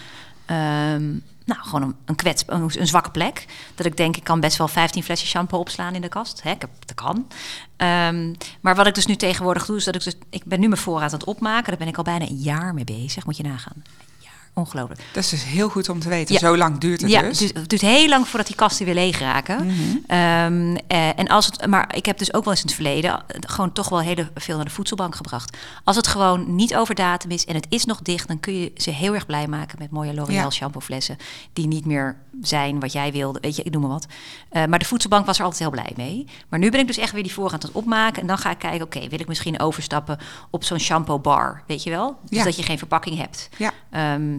ehm, 0.45 1.03
nou 1.45 1.61
gewoon 1.63 1.95
een, 2.05 2.15
kwets, 2.15 2.43
een, 2.47 2.87
zwakke 2.87 3.11
plek. 3.11 3.45
Dat 3.75 3.85
ik 3.85 3.97
denk, 3.97 4.17
ik 4.17 4.23
kan 4.23 4.39
best 4.39 4.57
wel 4.57 4.67
15 4.67 5.03
flesjes 5.03 5.29
shampoo 5.29 5.59
opslaan 5.59 5.95
in 5.95 6.01
de 6.01 6.07
kast. 6.07 6.43
Hè, 6.43 6.53
dat 6.57 6.93
kan. 6.95 7.27
Ehm, 7.77 8.33
maar 8.61 8.75
wat 8.75 8.87
ik 8.87 8.95
dus 8.95 9.05
nu 9.05 9.15
tegenwoordig 9.15 9.65
doe, 9.65 9.77
is 9.77 9.83
dat 9.83 9.95
ik 9.95 10.03
dus, 10.03 10.15
ik 10.29 10.45
ben 10.45 10.59
nu 10.59 10.67
mijn 10.67 10.81
voorraad 10.81 11.13
aan 11.13 11.19
het 11.19 11.27
opmaken. 11.27 11.69
Daar 11.69 11.77
ben 11.77 11.87
ik 11.87 11.97
al 11.97 12.03
bijna 12.03 12.25
een 12.27 12.37
jaar 12.37 12.73
mee 12.73 12.83
bezig. 12.83 13.25
Moet 13.25 13.37
je 13.37 13.43
nagaan. 13.43 13.83
Ongelooflijk. 14.53 15.01
Dat 15.13 15.23
is 15.23 15.29
dus 15.29 15.43
heel 15.43 15.69
goed 15.69 15.89
om 15.89 15.99
te 15.99 16.09
weten. 16.09 16.33
Ja. 16.33 16.39
Zo 16.39 16.57
lang 16.57 16.77
duurt 16.77 17.01
het 17.01 17.11
Ja, 17.11 17.19
dus. 17.21 17.29
het 17.29 17.39
duurt, 17.39 17.53
het 17.57 17.69
duurt 17.69 17.81
heel 17.81 18.07
lang 18.09 18.27
voordat 18.27 18.47
die 18.47 18.55
kasten 18.55 18.85
weer 18.85 18.93
leeg 18.93 19.19
raken. 19.19 19.57
Ehm, 20.07 20.75
eh, 20.87 21.19
en 21.19 21.27
als 21.27 21.45
het, 21.45 21.65
maar 21.67 21.95
ik 21.95 22.05
heb 22.05 22.17
dus 22.17 22.33
ook 22.33 22.43
wel 22.43 22.53
eens 22.53 22.61
in 22.61 22.67
het 22.67 22.75
verleden 22.75 23.23
gewoon 23.39 23.71
toch 23.71 23.89
wel 23.89 23.99
heel 23.99 24.25
veel 24.35 24.55
naar 24.55 24.65
de 24.65 24.71
voedselbank 24.71 25.15
gebracht. 25.15 25.57
Als 25.83 25.95
het 25.95 26.07
gewoon 26.07 26.55
niet 26.55 26.75
over 26.75 26.95
datum 26.95 27.31
is 27.31 27.45
en 27.45 27.55
het 27.55 27.65
is 27.69 27.85
nog 27.85 28.01
dicht, 28.01 28.27
dan 28.27 28.39
kun 28.39 28.53
je 28.59 28.71
ze 28.75 28.89
heel 28.91 29.13
erg 29.13 29.25
blij 29.25 29.47
maken 29.47 29.77
met 29.79 29.91
mooie 29.91 30.13
L'Oréal 30.13 30.43
Ja. 30.43 30.49
shampooflessen 30.49 31.17
die 31.53 31.67
niet 31.67 31.85
meer 31.85 32.15
zijn 32.41 32.79
wat 32.79 32.91
jij 32.91 33.11
wilde. 33.11 33.39
Weet 33.41 33.55
je, 33.55 33.63
ik 33.63 33.71
noem 33.71 33.81
maar 33.81 33.91
wat. 33.91 34.05
Eh, 34.49 34.65
maar 34.65 34.79
de 34.79 34.85
voedselbank 34.85 35.25
was 35.25 35.37
er 35.37 35.43
altijd 35.43 35.61
heel 35.61 35.71
blij 35.71 35.91
mee. 35.95 36.25
Maar 36.49 36.59
nu 36.59 36.69
ben 36.71 36.79
ik 36.79 36.87
dus 36.87 36.97
echt 36.97 37.13
weer 37.13 37.23
die 37.23 37.33
voorraad 37.33 37.53
aan 37.63 37.67
het 37.69 37.77
opmaken 37.77 38.21
en 38.21 38.27
dan 38.27 38.37
ga 38.37 38.51
ik 38.51 38.57
kijken, 38.59 38.85
oké, 38.85 39.07
wil 39.07 39.19
ik 39.19 39.27
misschien 39.27 39.59
overstappen 39.59 40.17
op 40.49 40.63
zo'n 40.63 40.79
shampoo 40.79 41.19
bar, 41.19 41.63
weet 41.67 41.83
je 41.83 41.89
wel? 41.89 42.19
Dus 42.29 42.37
Ja. 42.37 42.43
dat 42.43 42.55
je 42.55 42.63
geen 42.63 42.77
verpakking 42.77 43.17
hebt. 43.17 43.49
Ja. 43.57 43.71
Ehm, 43.89 44.37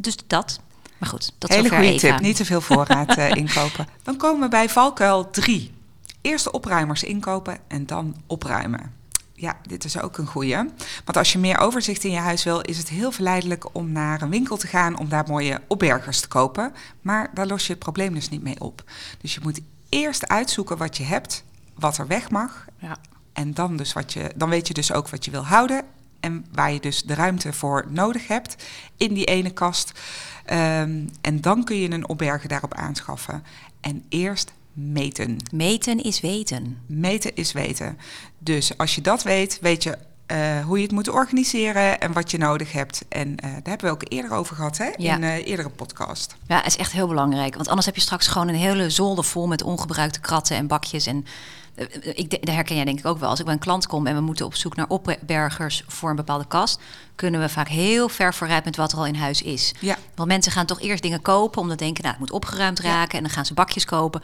dus 0.00 0.16
dat. 0.26 0.60
Maar 0.98 1.08
goed, 1.08 1.32
dat 1.38 1.50
Hele 1.50 1.62
zover 1.62 1.84
goede 1.84 1.98
tip. 1.98 2.20
Niet 2.20 2.36
te 2.36 2.44
veel 2.44 2.60
voorraad 2.60 3.16
eh, 3.16 3.30
inkopen. 3.42 3.86
Dan 4.02 4.16
komen 4.16 4.40
we 4.40 4.48
bij 4.48 4.68
valkuil 4.68 5.30
3. 5.30 5.72
Eerst 6.20 6.44
de 6.44 6.52
opruimers 6.52 7.02
inkopen 7.02 7.58
en 7.68 7.86
dan 7.86 8.16
opruimen. 8.26 8.92
Ja, 9.34 9.56
dit 9.66 9.84
is 9.84 10.00
ook 10.00 10.18
een 10.18 10.26
goeie. 10.26 10.56
Want 11.04 11.16
als 11.16 11.32
je 11.32 11.38
meer 11.38 11.58
overzicht 11.58 12.04
in 12.04 12.10
je 12.10 12.18
huis 12.18 12.44
wil, 12.44 12.60
is 12.60 12.78
het 12.78 12.88
heel 12.88 13.12
verleidelijk 13.12 13.74
om 13.74 13.92
naar 13.92 14.22
een 14.22 14.30
winkel 14.30 14.56
te 14.56 14.66
gaan 14.66 14.98
om 14.98 15.08
daar 15.08 15.24
mooie 15.26 15.60
opbergers 15.68 16.20
te 16.20 16.28
kopen. 16.28 16.72
Maar 17.00 17.30
daar 17.34 17.46
los 17.46 17.66
je 17.66 17.72
het 17.72 17.82
probleem 17.82 18.14
dus 18.14 18.28
niet 18.28 18.42
mee 18.42 18.60
op. 18.60 18.84
Dus 19.20 19.34
je 19.34 19.40
moet 19.42 19.60
eerst 19.88 20.28
uitzoeken 20.28 20.76
wat 20.76 20.96
je 20.96 21.04
hebt, 21.04 21.44
wat 21.74 21.98
er 21.98 22.06
weg 22.06 22.30
mag. 22.30 22.64
Ja. 22.78 22.96
En 23.32 23.54
dan, 23.54 23.76
dus 23.76 23.92
wat 23.92 24.12
je, 24.12 24.32
dan 24.36 24.48
weet 24.48 24.68
je 24.68 24.74
dus 24.74 24.92
ook 24.92 25.08
wat 25.08 25.24
je 25.24 25.30
wil 25.30 25.44
houden. 25.44 25.84
En 26.20 26.46
waar 26.52 26.72
je 26.72 26.80
dus 26.80 27.02
de 27.02 27.14
ruimte 27.14 27.52
voor 27.52 27.86
nodig 27.88 28.26
hebt 28.26 28.64
in 28.96 29.14
die 29.14 29.24
ene 29.24 29.50
kast. 29.50 29.92
Ehm, 30.44 31.06
en 31.20 31.40
dan 31.40 31.64
kun 31.64 31.76
je 31.76 31.90
een 31.90 32.08
opberger 32.08 32.48
daarop 32.48 32.74
aanschaffen. 32.74 33.42
En 33.80 34.04
eerst 34.08 34.52
meten. 34.72 35.36
Meten 35.52 36.02
is 36.02 36.20
weten. 36.20 36.78
Meten 36.86 37.34
is 37.34 37.52
weten. 37.52 37.98
Dus 38.38 38.78
als 38.78 38.94
je 38.94 39.00
dat 39.00 39.22
weet, 39.22 39.58
weet 39.60 39.82
je 39.82 39.98
eh, 40.30 40.64
hoe 40.64 40.76
je 40.76 40.82
het 40.82 40.92
moet 40.92 41.08
organiseren 41.08 42.00
en 42.00 42.12
wat 42.12 42.30
je 42.30 42.38
nodig 42.38 42.72
hebt. 42.72 43.04
En 43.08 43.36
eh, 43.36 43.50
daar 43.50 43.60
hebben 43.62 43.86
we 43.86 43.92
ook 43.92 44.04
eerder 44.08 44.32
over 44.32 44.56
gehad 44.56 44.78
hè? 44.78 44.90
Ja. 44.96 45.16
in 45.16 45.22
een 45.22 45.42
eerdere 45.42 45.68
podcast. 45.68 46.36
Ja, 46.46 46.64
is 46.64 46.76
echt 46.76 46.92
heel 46.92 47.08
belangrijk. 47.08 47.54
Want 47.54 47.68
anders 47.68 47.86
heb 47.86 47.94
je 47.94 48.00
straks 48.00 48.26
gewoon 48.26 48.48
een 48.48 48.54
hele 48.54 48.90
zolder 48.90 49.24
vol 49.24 49.46
met 49.46 49.62
ongebruikte 49.62 50.20
kratten 50.20 50.56
en 50.56 50.66
bakjes. 50.66 51.06
En 51.06 51.26
ik, 52.14 52.30
dat 52.30 52.54
herken 52.54 52.76
jij 52.76 52.84
denk 52.84 52.98
ik 52.98 53.06
ook 53.06 53.18
wel. 53.18 53.28
Als 53.28 53.38
ik 53.38 53.44
bij 53.44 53.54
een 53.54 53.60
klant 53.60 53.86
kom 53.86 54.06
en 54.06 54.14
we 54.14 54.20
moeten 54.20 54.46
op 54.46 54.54
zoek 54.54 54.76
naar 54.76 54.88
opbergers 54.88 55.84
voor 55.86 56.10
een 56.10 56.16
bepaalde 56.16 56.46
kast, 56.46 56.80
kunnen 57.14 57.40
we 57.40 57.48
vaak 57.48 57.68
heel 57.68 58.08
ver 58.08 58.34
vooruit 58.34 58.64
met 58.64 58.76
wat 58.76 58.92
er 58.92 58.98
al 58.98 59.06
in 59.06 59.14
huis 59.14 59.42
is. 59.42 59.74
Ja. 59.80 59.96
Want 60.14 60.28
mensen 60.28 60.52
gaan 60.52 60.66
toch 60.66 60.80
eerst 60.80 61.02
dingen 61.02 61.22
kopen 61.22 61.60
omdat 61.60 61.78
denken, 61.78 62.02
nou, 62.02 62.14
het 62.14 62.24
moet 62.24 62.32
opgeruimd 62.32 62.80
raken. 62.80 63.18
En 63.18 63.24
dan 63.24 63.32
gaan 63.32 63.46
ze 63.46 63.54
bakjes 63.54 63.84
kopen. 63.84 64.22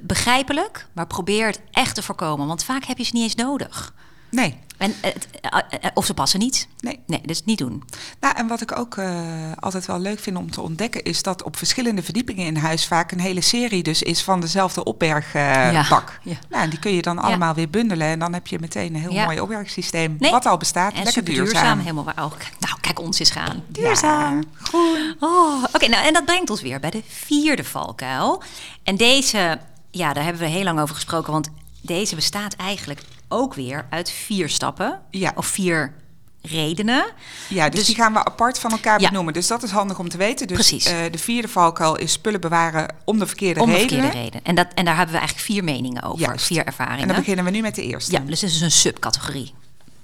Begrijpelijk, 0.00 0.86
maar 0.92 1.06
probeer 1.06 1.46
het 1.46 1.60
echt 1.70 1.94
te 1.94 2.02
voorkomen. 2.02 2.46
Want 2.46 2.64
vaak 2.64 2.84
heb 2.84 2.98
je 2.98 3.04
ze 3.04 3.10
niet 3.14 3.22
eens 3.22 3.34
nodig. 3.34 3.92
Nee. 4.30 4.56
En, 4.76 4.94
het- 5.00 5.28
eh, 5.40 5.58
eh, 5.80 5.90
of 5.94 6.06
ze 6.06 6.14
passen 6.14 6.38
niet. 6.38 6.68
Nee. 6.80 6.98
Nee, 7.06 7.20
dus 7.24 7.44
niet 7.44 7.58
doen. 7.58 7.82
Nou, 8.20 8.36
en 8.36 8.46
wat 8.46 8.60
ik 8.60 8.78
ook 8.78 8.96
eh, 8.96 9.20
altijd 9.60 9.86
wel 9.86 9.98
leuk 9.98 10.18
vind 10.18 10.36
om 10.36 10.50
te 10.50 10.60
ontdekken, 10.60 11.02
is 11.02 11.22
dat 11.22 11.42
op 11.42 11.56
verschillende 11.56 12.02
verdiepingen 12.02 12.46
in 12.46 12.56
huis 12.56 12.86
vaak 12.86 13.12
een 13.12 13.20
hele 13.20 13.40
serie 13.40 13.82
dus 13.82 14.02
is 14.02 14.22
van 14.22 14.40
dezelfde 14.40 14.84
opbergbak. 14.84 16.20
Ja. 16.22 16.36
Nou, 16.48 16.62
en 16.62 16.70
die 16.70 16.78
kun 16.78 16.92
je 16.94 17.02
dan 17.02 17.18
allemaal 17.18 17.54
weer 17.54 17.70
bundelen 17.70 18.06
en 18.06 18.18
dan 18.18 18.32
heb 18.32 18.46
je 18.46 18.58
meteen 18.60 18.94
een 18.94 19.00
heel 19.00 19.12
Ja. 19.12 19.24
mooi 19.24 19.40
opbergsysteem 19.40 20.16
Nee. 20.18 20.30
wat 20.30 20.46
al 20.46 20.56
bestaat. 20.56 20.92
En 20.94 21.02
lekker 21.04 21.24
duurzaam. 21.24 21.44
duurzaam. 21.44 21.78
Helemaal 21.78 22.04
waar. 22.04 22.24
Oh, 22.24 22.30
kijk, 22.38 22.52
nou, 22.58 22.80
kijk 22.80 23.00
ons 23.00 23.18
eens 23.18 23.30
gaan. 23.30 23.62
Duurzaam. 23.68 24.44
Groen. 24.54 25.16
Oh, 25.20 25.64
Oké, 25.72 25.86
nou 25.88 26.06
en 26.06 26.12
dat 26.12 26.24
brengt 26.24 26.50
ons 26.50 26.62
weer 26.62 26.80
bij 26.80 26.90
de 26.90 27.02
vierde 27.08 27.64
valkuil. 27.64 28.42
En 28.82 28.96
deze, 28.96 29.58
ja, 29.90 30.12
daar 30.12 30.24
hebben 30.24 30.42
we 30.42 30.48
heel 30.48 30.64
lang 30.64 30.80
over 30.80 30.94
gesproken. 30.94 31.32
Want 31.32 31.48
deze 31.82 32.14
bestaat 32.14 32.54
eigenlijk 32.54 33.00
ook 33.32 33.54
weer 33.54 33.86
uit 33.90 34.10
vier 34.10 34.48
stappen. 34.48 35.00
Ja. 35.10 35.32
Of 35.34 35.46
vier 35.46 35.94
redenen. 36.42 37.04
Ja, 37.48 37.68
dus, 37.68 37.78
Dus- 37.78 37.86
die 37.86 37.96
gaan 37.96 38.12
we 38.12 38.24
apart 38.24 38.58
van 38.58 38.70
elkaar 38.70 39.00
Ja. 39.00 39.08
benoemen. 39.08 39.32
Dus 39.32 39.46
dat 39.46 39.62
is 39.62 39.70
handig 39.70 39.98
om 39.98 40.08
te 40.08 40.16
weten. 40.16 40.46
Dus 40.46 40.56
Precies. 40.56 40.84
eh, 40.86 40.98
de 41.10 41.18
vierde 41.18 41.48
valkuil 41.48 41.96
is 41.96 42.12
spullen 42.12 42.40
bewaren 42.40 42.94
om 43.04 43.18
de 43.18 43.26
verkeerde 43.26 43.60
Om 43.60 43.70
de 43.70 43.76
redenen. 43.76 44.02
verkeerde 44.02 44.24
reden. 44.24 44.40
En, 44.44 44.54
dat, 44.54 44.66
en 44.74 44.84
daar 44.84 44.96
hebben 44.96 45.12
we 45.14 45.18
eigenlijk 45.20 45.50
vier 45.50 45.64
meningen 45.64 46.02
over. 46.02 46.20
Juist. 46.26 46.46
Vier 46.46 46.64
ervaringen. 46.64 47.00
En 47.00 47.06
dan 47.08 47.16
beginnen 47.16 47.44
we 47.44 47.50
nu 47.50 47.60
met 47.60 47.74
de 47.74 47.82
eerste. 47.82 48.12
Ja, 48.12 48.18
dus 48.18 48.40
dit 48.40 48.50
is 48.50 48.60
een 48.60 48.70
subcategorie. 48.70 49.54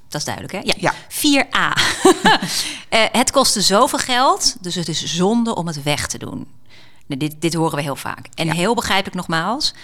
Dat 0.08 0.20
is 0.20 0.24
duidelijk, 0.34 0.54
hè? 0.54 0.60
Ja. 0.72 0.74
Ja. 0.78 0.94
4a. 1.08 1.72
Eh, 2.88 3.04
het 3.12 3.30
kostte 3.30 3.60
zoveel 3.60 3.98
geld, 3.98 4.56
dus 4.60 4.74
het 4.74 4.88
is 4.88 5.04
zonde 5.04 5.54
om 5.54 5.66
het 5.66 5.82
weg 5.82 6.06
te 6.06 6.18
doen. 6.18 6.46
Nou, 7.06 7.20
dit, 7.20 7.34
dit 7.40 7.54
horen 7.54 7.76
we 7.76 7.82
heel 7.82 7.96
vaak. 7.96 8.26
En 8.34 8.46
Ja. 8.46 8.52
heel 8.52 8.74
begrijpelijk 8.74 9.16
nogmaals. 9.16 9.74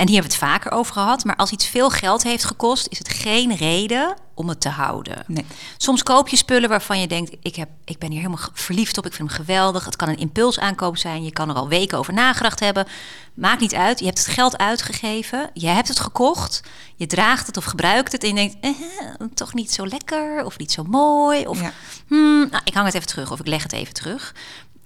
En 0.00 0.08
hier 0.08 0.20
hebben 0.20 0.38
we 0.38 0.44
het 0.44 0.52
vaker 0.52 0.72
over 0.72 0.92
gehad. 0.92 1.24
Maar 1.24 1.36
als 1.36 1.50
iets 1.50 1.66
veel 1.66 1.90
geld 1.90 2.22
heeft 2.22 2.44
gekost, 2.44 2.86
is 2.90 2.98
het 2.98 3.08
geen 3.08 3.56
reden 3.56 4.16
om 4.34 4.48
het 4.48 4.60
te 4.60 4.68
houden. 4.68 5.24
Nee. 5.26 5.44
Soms 5.76 6.02
koop 6.02 6.28
je 6.28 6.36
spullen 6.36 6.68
waarvan 6.68 7.00
je 7.00 7.06
denkt: 7.06 7.36
ik, 7.42 7.56
heb, 7.56 7.68
ik 7.84 7.98
ben 7.98 8.10
hier 8.10 8.20
helemaal 8.20 8.48
verliefd 8.52 8.98
op, 8.98 9.06
ik 9.06 9.12
vind 9.12 9.28
hem 9.28 9.36
geweldig. 9.36 9.84
Het 9.84 9.96
kan 9.96 10.08
een 10.08 10.16
impulsaankoop 10.16 10.96
zijn, 10.96 11.24
je 11.24 11.32
kan 11.32 11.48
er 11.48 11.54
al 11.54 11.68
weken 11.68 11.98
over 11.98 12.12
nagedacht 12.12 12.60
hebben. 12.60 12.86
Maakt 13.34 13.60
niet 13.60 13.74
uit, 13.74 13.98
je 13.98 14.04
hebt 14.04 14.18
het 14.18 14.26
geld 14.26 14.58
uitgegeven, 14.58 15.50
je 15.54 15.66
hebt 15.66 15.88
het 15.88 16.00
gekocht, 16.00 16.62
je 16.96 17.06
draagt 17.06 17.46
het 17.46 17.56
of 17.56 17.64
gebruikt 17.64 18.12
het 18.12 18.22
en 18.22 18.28
je 18.28 18.34
denkt: 18.34 18.56
eh, 18.60 19.26
toch 19.34 19.54
niet 19.54 19.72
zo 19.72 19.86
lekker 19.86 20.44
of 20.44 20.58
niet 20.58 20.72
zo 20.72 20.84
mooi. 20.84 21.46
Of 21.46 21.60
Ja. 21.60 21.72
hmm, 22.06 22.48
nou, 22.50 22.62
ik 22.64 22.74
hang 22.74 22.86
het 22.86 22.94
even 22.94 23.08
terug 23.08 23.32
of 23.32 23.40
ik 23.40 23.46
leg 23.46 23.62
het 23.62 23.72
even 23.72 23.94
terug. 23.94 24.34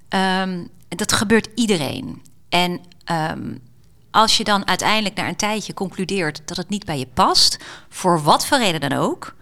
Ehm, 0.08 0.64
dat 0.88 1.12
gebeurt 1.12 1.48
iedereen. 1.54 2.22
En 2.48 2.80
ehm, 3.04 3.52
als 4.14 4.36
je 4.36 4.44
dan 4.44 4.66
uiteindelijk 4.66 5.14
na 5.14 5.28
een 5.28 5.36
tijdje 5.36 5.74
concludeert 5.74 6.42
dat 6.44 6.56
het 6.56 6.68
niet 6.68 6.84
bij 6.84 6.98
je 6.98 7.06
past, 7.14 7.58
voor 7.88 8.22
wat 8.22 8.46
voor 8.46 8.58
reden 8.58 8.80
dan 8.80 8.98
ook, 8.98 9.34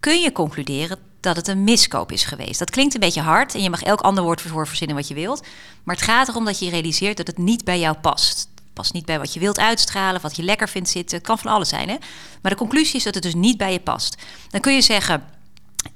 kun 0.00 0.20
je 0.20 0.32
concluderen 0.32 0.98
dat 1.20 1.36
het 1.36 1.48
een 1.48 1.64
miskoop 1.64 2.12
is 2.12 2.24
geweest. 2.24 2.58
Dat 2.58 2.70
klinkt 2.70 2.94
een 2.94 3.00
beetje 3.00 3.20
hard 3.20 3.54
en 3.54 3.62
je 3.62 3.70
mag 3.70 3.82
elk 3.82 4.00
ander 4.00 4.24
woord 4.24 4.40
voor 4.40 4.66
verzinnen 4.66 4.96
wat 4.96 5.08
je 5.08 5.14
wilt. 5.14 5.46
Maar 5.82 5.94
het 5.94 6.04
gaat 6.04 6.28
erom 6.28 6.44
dat 6.44 6.58
je 6.58 6.70
realiseert 6.70 7.16
dat 7.16 7.26
het 7.26 7.38
niet 7.38 7.64
bij 7.64 7.78
jou 7.78 7.96
past. 7.96 8.38
Het 8.38 8.72
past 8.72 8.92
niet 8.92 9.04
bij 9.04 9.18
wat 9.18 9.34
je 9.34 9.40
wilt 9.40 9.58
uitstralen, 9.58 10.20
wat 10.20 10.36
je 10.36 10.42
lekker 10.42 10.68
vindt 10.68 10.88
zitten. 10.88 11.16
Het 11.16 11.26
kan 11.26 11.38
van 11.38 11.52
alles 11.52 11.68
zijn, 11.68 11.88
hè? 11.88 11.96
Maar 12.42 12.52
de 12.52 12.58
conclusie 12.58 12.96
is 12.96 13.04
dat 13.04 13.14
het 13.14 13.22
dus 13.22 13.34
niet 13.34 13.56
bij 13.56 13.72
je 13.72 13.80
past. 13.80 14.16
Dan 14.50 14.60
kun 14.60 14.74
je 14.74 14.82
zeggen, 14.82 15.24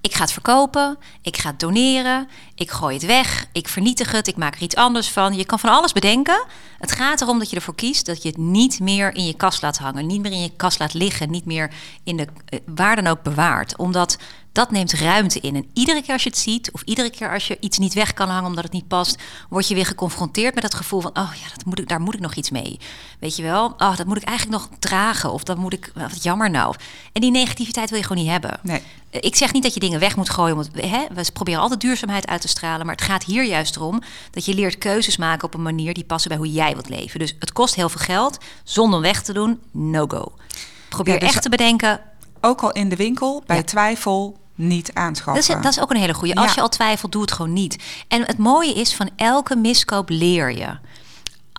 ik 0.00 0.14
ga 0.14 0.20
het 0.20 0.32
verkopen, 0.32 0.98
ik 1.22 1.36
ga 1.36 1.50
het 1.50 1.60
doneren, 1.60 2.28
ik 2.54 2.70
gooi 2.70 2.94
het 2.94 3.06
weg, 3.06 3.46
ik 3.52 3.68
vernietig 3.68 4.12
het, 4.12 4.26
ik 4.26 4.36
maak 4.36 4.54
er 4.54 4.62
iets 4.62 4.74
anders 4.74 5.08
van. 5.10 5.34
Je 5.34 5.44
kan 5.44 5.58
van 5.58 5.70
alles 5.70 5.92
bedenken. 5.92 6.44
Het 6.78 6.92
gaat 6.92 7.20
erom 7.20 7.38
dat 7.38 7.50
je 7.50 7.56
ervoor 7.56 7.74
kiest 7.74 8.06
dat 8.06 8.22
je 8.22 8.28
het 8.28 8.38
niet 8.38 8.80
meer 8.80 9.14
in 9.14 9.26
je 9.26 9.34
kast 9.34 9.62
laat 9.62 9.78
hangen, 9.78 10.06
niet 10.06 10.22
meer 10.22 10.32
in 10.32 10.42
je 10.42 10.56
kast 10.56 10.78
laat 10.78 10.94
liggen, 10.94 11.30
niet 11.30 11.44
meer 11.44 11.70
in 12.04 12.16
de 12.16 12.26
eh, 12.46 12.60
waar 12.66 12.96
dan 12.96 13.06
ook 13.06 13.22
bewaart. 13.22 13.76
Omdat 13.76 14.18
dat 14.56 14.70
neemt 14.70 14.92
ruimte 14.92 15.40
in. 15.40 15.56
En 15.56 15.66
iedere 15.72 16.02
keer 16.02 16.12
als 16.12 16.22
je 16.22 16.28
het 16.28 16.38
ziet, 16.38 16.70
of 16.72 16.82
iedere 16.82 17.10
keer 17.10 17.32
als 17.32 17.46
je 17.46 17.56
iets 17.60 17.78
niet 17.78 17.94
weg 17.94 18.12
kan 18.14 18.28
hangen 18.28 18.48
omdat 18.48 18.64
het 18.64 18.72
niet 18.72 18.88
past, 18.88 19.18
word 19.48 19.68
je 19.68 19.74
weer 19.74 19.86
geconfronteerd 19.86 20.54
met 20.54 20.62
het 20.62 20.74
gevoel 20.74 21.00
van: 21.00 21.10
oh 21.10 21.32
ja, 21.42 21.48
dat 21.56 21.64
moet 21.64 21.78
ik, 21.78 21.88
daar 21.88 22.00
moet 22.00 22.14
ik 22.14 22.20
nog 22.20 22.34
iets 22.34 22.50
mee. 22.50 22.78
Weet 23.20 23.36
je 23.36 23.42
wel? 23.42 23.64
Oh, 23.78 23.96
dat 23.96 24.06
moet 24.06 24.16
ik 24.16 24.22
eigenlijk 24.22 24.58
nog 24.58 24.78
dragen. 24.78 25.32
Of 25.32 25.42
dat 25.42 25.56
moet 25.56 25.72
ik. 25.72 25.90
Wat 25.94 26.22
jammer 26.22 26.50
nou. 26.50 26.74
En 27.12 27.20
die 27.20 27.30
negativiteit 27.30 27.90
wil 27.90 27.98
je 27.98 28.04
gewoon 28.04 28.22
niet 28.22 28.32
hebben. 28.32 28.58
Nee. 28.62 28.82
Ik 29.10 29.36
zeg 29.36 29.52
niet 29.52 29.62
dat 29.62 29.74
je 29.74 29.80
dingen 29.80 30.00
weg 30.00 30.16
moet 30.16 30.30
gooien. 30.30 30.56
Want 30.56 30.68
hè, 30.72 31.04
we 31.14 31.30
proberen 31.32 31.60
altijd 31.60 31.80
duurzaamheid 31.80 32.26
uit 32.26 32.40
te 32.40 32.48
stralen. 32.48 32.86
Maar 32.86 32.94
het 32.94 33.04
gaat 33.04 33.24
hier 33.24 33.44
juist 33.44 33.76
erom 33.76 34.02
dat 34.30 34.44
je 34.44 34.54
leert 34.54 34.78
keuzes 34.78 35.16
maken 35.16 35.44
op 35.44 35.54
een 35.54 35.62
manier 35.62 35.94
die 35.94 36.04
passen 36.04 36.28
bij 36.30 36.38
hoe 36.38 36.52
jij 36.52 36.72
wilt 36.72 36.88
leven. 36.88 37.18
Dus 37.18 37.36
het 37.38 37.52
kost 37.52 37.74
heel 37.74 37.88
veel 37.88 38.00
geld. 38.00 38.38
Zonder 38.64 39.00
weg 39.00 39.22
te 39.22 39.32
doen, 39.32 39.60
no 39.70 40.06
go. 40.06 40.32
Probeer 40.88 41.14
Ja, 41.14 41.20
dus- 41.20 41.28
echt 41.28 41.42
te 41.42 41.48
bedenken. 41.48 42.00
Ook 42.40 42.60
al 42.62 42.72
in 42.72 42.88
de 42.88 42.96
winkel, 42.96 43.42
bij 43.46 43.56
Ja. 43.56 43.62
twijfel, 43.62 44.38
niet 44.56 44.90
aanschaffen. 44.94 45.34
Dat 45.46 45.56
is, 45.56 45.62
dat 45.62 45.72
is 45.72 45.80
ook 45.80 45.90
een 45.90 45.96
hele 46.00 46.14
goede. 46.14 46.34
Als 46.34 46.46
Ja. 46.48 46.52
je 46.54 46.60
al 46.60 46.68
twijfelt, 46.68 47.12
doe 47.12 47.22
het 47.22 47.32
gewoon 47.32 47.52
niet. 47.52 47.76
En 48.08 48.22
het 48.26 48.38
mooie 48.38 48.72
is, 48.74 48.94
van 48.94 49.10
elke 49.16 49.56
miskoop 49.56 50.08
leer 50.08 50.52
je. 50.56 50.76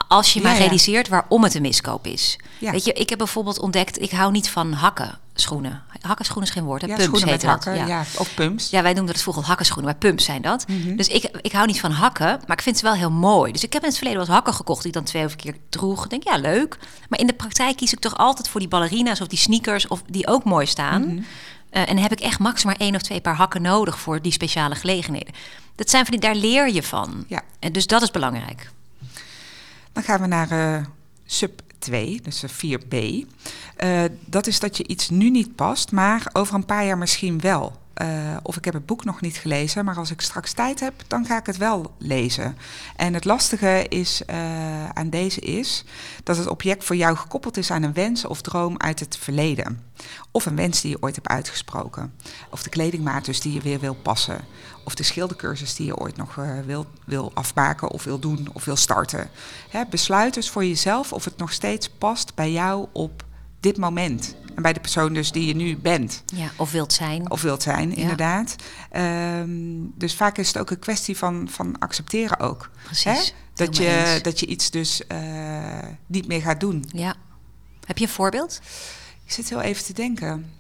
Als 0.08 0.34
je 0.34 0.40
Ja, 0.42 0.48
maar 0.48 0.58
realiseert 0.58 1.08
waarom 1.08 1.44
het 1.44 1.54
een 1.56 1.62
miskoop 1.62 2.06
is. 2.08 2.40
Weet 2.60 2.86
je, 2.86 2.94
ik 2.94 3.10
heb 3.10 3.18
bijvoorbeeld 3.18 3.60
ontdekt, 3.60 4.02
ik 4.02 4.12
hou 4.12 4.32
niet 4.32 4.50
van 4.50 4.74
hakken 4.74 5.18
schoenen. 5.42 5.84
Hakkenschoenen 6.02 6.48
is 6.48 6.54
geen 6.54 6.64
woord, 6.64 6.82
hè? 6.82 6.88
ja, 6.88 6.96
Pumps 6.96 7.24
heet 7.24 7.42
dat. 7.42 7.50
hakken, 7.50 7.88
ja. 7.88 8.04
of 8.18 8.34
pumps. 8.34 8.70
Ja, 8.70 8.82
wij 8.82 8.94
noemden 8.94 9.14
het 9.14 9.24
vroeger 9.24 9.44
hakkenschoenen, 9.44 9.86
maar 9.86 10.00
pumps 10.00 10.26
zijn 10.26 10.42
dat. 10.42 10.68
Mhm. 10.68 10.96
Dus 10.96 11.08
ik, 11.08 11.24
ik 11.42 11.52
hou 11.52 11.66
niet 11.68 11.80
van 11.80 11.92
hakken, 11.92 12.40
maar 12.48 12.58
ik 12.58 12.62
vind 12.62 12.78
ze 12.78 12.84
wel 12.84 12.94
heel 12.94 13.12
mooi. 13.12 13.52
Dus 13.52 13.64
ik 13.64 13.74
heb 13.74 13.82
in 13.82 13.88
het 13.88 13.98
verleden 13.98 14.20
wel 14.20 14.28
eens 14.28 14.38
hakken 14.38 14.54
gekocht 14.54 14.80
die 14.80 14.88
ik 14.88 14.94
dan 14.94 15.04
twee 15.04 15.26
of 15.26 15.36
keer 15.36 15.56
droeg. 15.70 16.04
Ik 16.04 16.10
denk, 16.10 16.24
ja, 16.24 16.38
leuk. 16.38 16.78
Maar 17.10 17.20
in 17.20 17.28
de 17.28 17.34
praktijk 17.34 17.78
kies 17.78 17.94
ik 17.94 18.00
toch 18.00 18.18
altijd 18.18 18.50
voor 18.50 18.60
die 18.60 18.70
ballerina's 18.70 19.22
of 19.22 19.28
die 19.28 19.40
sneakers... 19.40 19.88
of 19.88 20.04
die 20.08 20.28
ook 20.28 20.44
mooi 20.44 20.66
staan. 20.66 21.02
Mhm. 21.02 21.22
Eh, 21.70 21.90
en 21.90 21.98
heb 21.98 22.12
ik 22.12 22.20
echt 22.20 22.40
max 22.40 22.64
maar 22.64 22.76
één 22.78 22.96
of 22.96 23.02
twee 23.02 23.22
paar 23.22 23.36
hakken 23.36 23.62
nodig... 23.62 24.00
voor 24.00 24.22
die 24.22 24.32
speciale 24.32 24.76
gelegenheden. 24.76 25.34
Dat 25.76 25.90
zijn 25.90 26.06
van 26.06 26.12
die, 26.12 26.22
daar 26.22 26.36
leer 26.36 26.70
je 26.70 26.84
van. 26.84 27.26
Ja. 27.28 27.42
En 27.60 27.72
dus 27.72 27.88
dat 27.88 28.02
is 28.02 28.12
belangrijk. 28.12 28.70
Dan 29.94 30.04
gaan 30.04 30.22
we 30.22 30.28
naar 30.28 30.52
eh, 30.52 30.86
sub 31.26 31.62
2, 31.80 32.22
dus 32.22 32.44
eh, 32.44 32.50
4b. 32.50 33.26
Eh, 33.76 34.04
dat 34.26 34.48
is 34.48 34.60
dat 34.60 34.78
je 34.78 34.88
iets 34.88 35.10
nu 35.10 35.30
niet 35.30 35.56
past, 35.56 35.92
maar 35.92 36.30
over 36.34 36.56
een 36.56 36.66
paar 36.66 36.86
jaar 36.86 36.98
misschien 36.98 37.40
wel. 37.40 37.86
Eh, 37.98 38.38
of 38.44 38.58
ik 38.58 38.66
heb 38.66 38.74
het 38.74 38.86
boek 38.86 39.04
nog 39.04 39.22
niet 39.22 39.38
gelezen, 39.38 39.86
maar 39.86 39.98
als 39.98 40.12
ik 40.12 40.22
straks 40.22 40.54
tijd 40.54 40.80
heb, 40.80 40.94
dan 41.08 41.26
ga 41.26 41.38
ik 41.38 41.46
het 41.46 41.58
wel 41.58 41.94
lezen. 41.98 42.58
En 42.96 43.14
het 43.14 43.26
lastige 43.26 43.86
is, 43.90 44.26
eh, 44.26 44.90
aan 44.90 45.10
deze 45.10 45.40
is 45.40 45.86
dat 46.24 46.38
het 46.38 46.48
object 46.48 46.84
voor 46.84 46.96
jou 46.96 47.16
gekoppeld 47.16 47.58
is 47.58 47.72
aan 47.72 47.84
een 47.84 47.94
wens 47.94 48.26
of 48.26 48.42
droom 48.42 48.80
uit 48.80 49.00
het 49.00 49.18
verleden. 49.18 49.84
Of 50.32 50.46
een 50.46 50.56
wens 50.56 50.82
die 50.82 50.92
je 50.92 51.02
ooit 51.02 51.16
hebt 51.16 51.28
uitgesproken. 51.28 52.14
Of 52.50 52.64
de 52.64 52.70
kledingmaat 52.70 53.26
dus 53.26 53.42
die 53.42 53.54
je 53.54 53.62
weer 53.62 53.80
wil 53.80 53.96
passen. 53.96 54.40
Of 54.88 54.96
de 54.96 55.04
schildercursus 55.04 55.76
die 55.76 55.86
je 55.86 55.98
ooit 55.98 56.16
nog 56.18 56.38
eh, 56.38 56.60
wil, 56.66 56.86
wil 57.06 57.32
afmaken 57.34 57.90
of 57.92 58.04
wil 58.04 58.20
doen 58.20 58.48
of 58.54 58.66
wil 58.66 58.76
starten. 58.76 59.30
Hè, 59.70 59.84
besluit 59.90 60.34
dus 60.34 60.50
voor 60.50 60.66
jezelf 60.66 61.14
of 61.14 61.26
het 61.26 61.38
nog 61.38 61.52
steeds 61.52 61.90
past 61.90 62.36
bij 62.36 62.52
jou 62.52 62.88
op 62.92 63.26
dit 63.60 63.78
moment. 63.78 64.36
En 64.56 64.62
bij 64.62 64.74
de 64.74 64.80
persoon 64.80 65.14
dus 65.14 65.32
die 65.32 65.46
je 65.46 65.56
nu 65.56 65.78
bent 65.78 66.24
Ja, 66.26 66.50
of 66.58 66.72
wilt 66.72 66.94
zijn. 66.94 67.32
of 67.32 67.42
wilt 67.42 67.62
zijn, 67.64 67.90
Ja. 67.90 67.96
inderdaad. 67.96 68.56
Ehm, 68.92 69.50
dus 69.96 70.16
vaak 70.16 70.38
is 70.38 70.48
het 70.48 70.58
ook 70.58 70.70
een 70.72 70.80
kwestie 70.80 71.18
van, 71.18 71.48
van 71.52 71.80
accepteren 71.80 72.40
ook. 72.40 72.70
Precies. 72.84 73.04
Hè? 73.28 73.34
Dat, 73.54 73.78
je, 73.78 74.20
dat 74.22 74.40
je 74.40 74.46
iets 74.46 74.72
dus 74.72 75.08
eh, 75.08 75.18
niet 76.06 76.28
meer 76.28 76.42
gaat 76.42 76.60
doen. 76.60 76.86
Ja. 76.92 77.16
Heb 77.86 77.98
je 77.98 78.06
een 78.06 78.12
voorbeeld? 78.12 78.60
Ik 79.26 79.32
zit 79.32 79.50
heel 79.50 79.62
even 79.62 79.84
te 79.84 79.94
denken. 79.94 80.52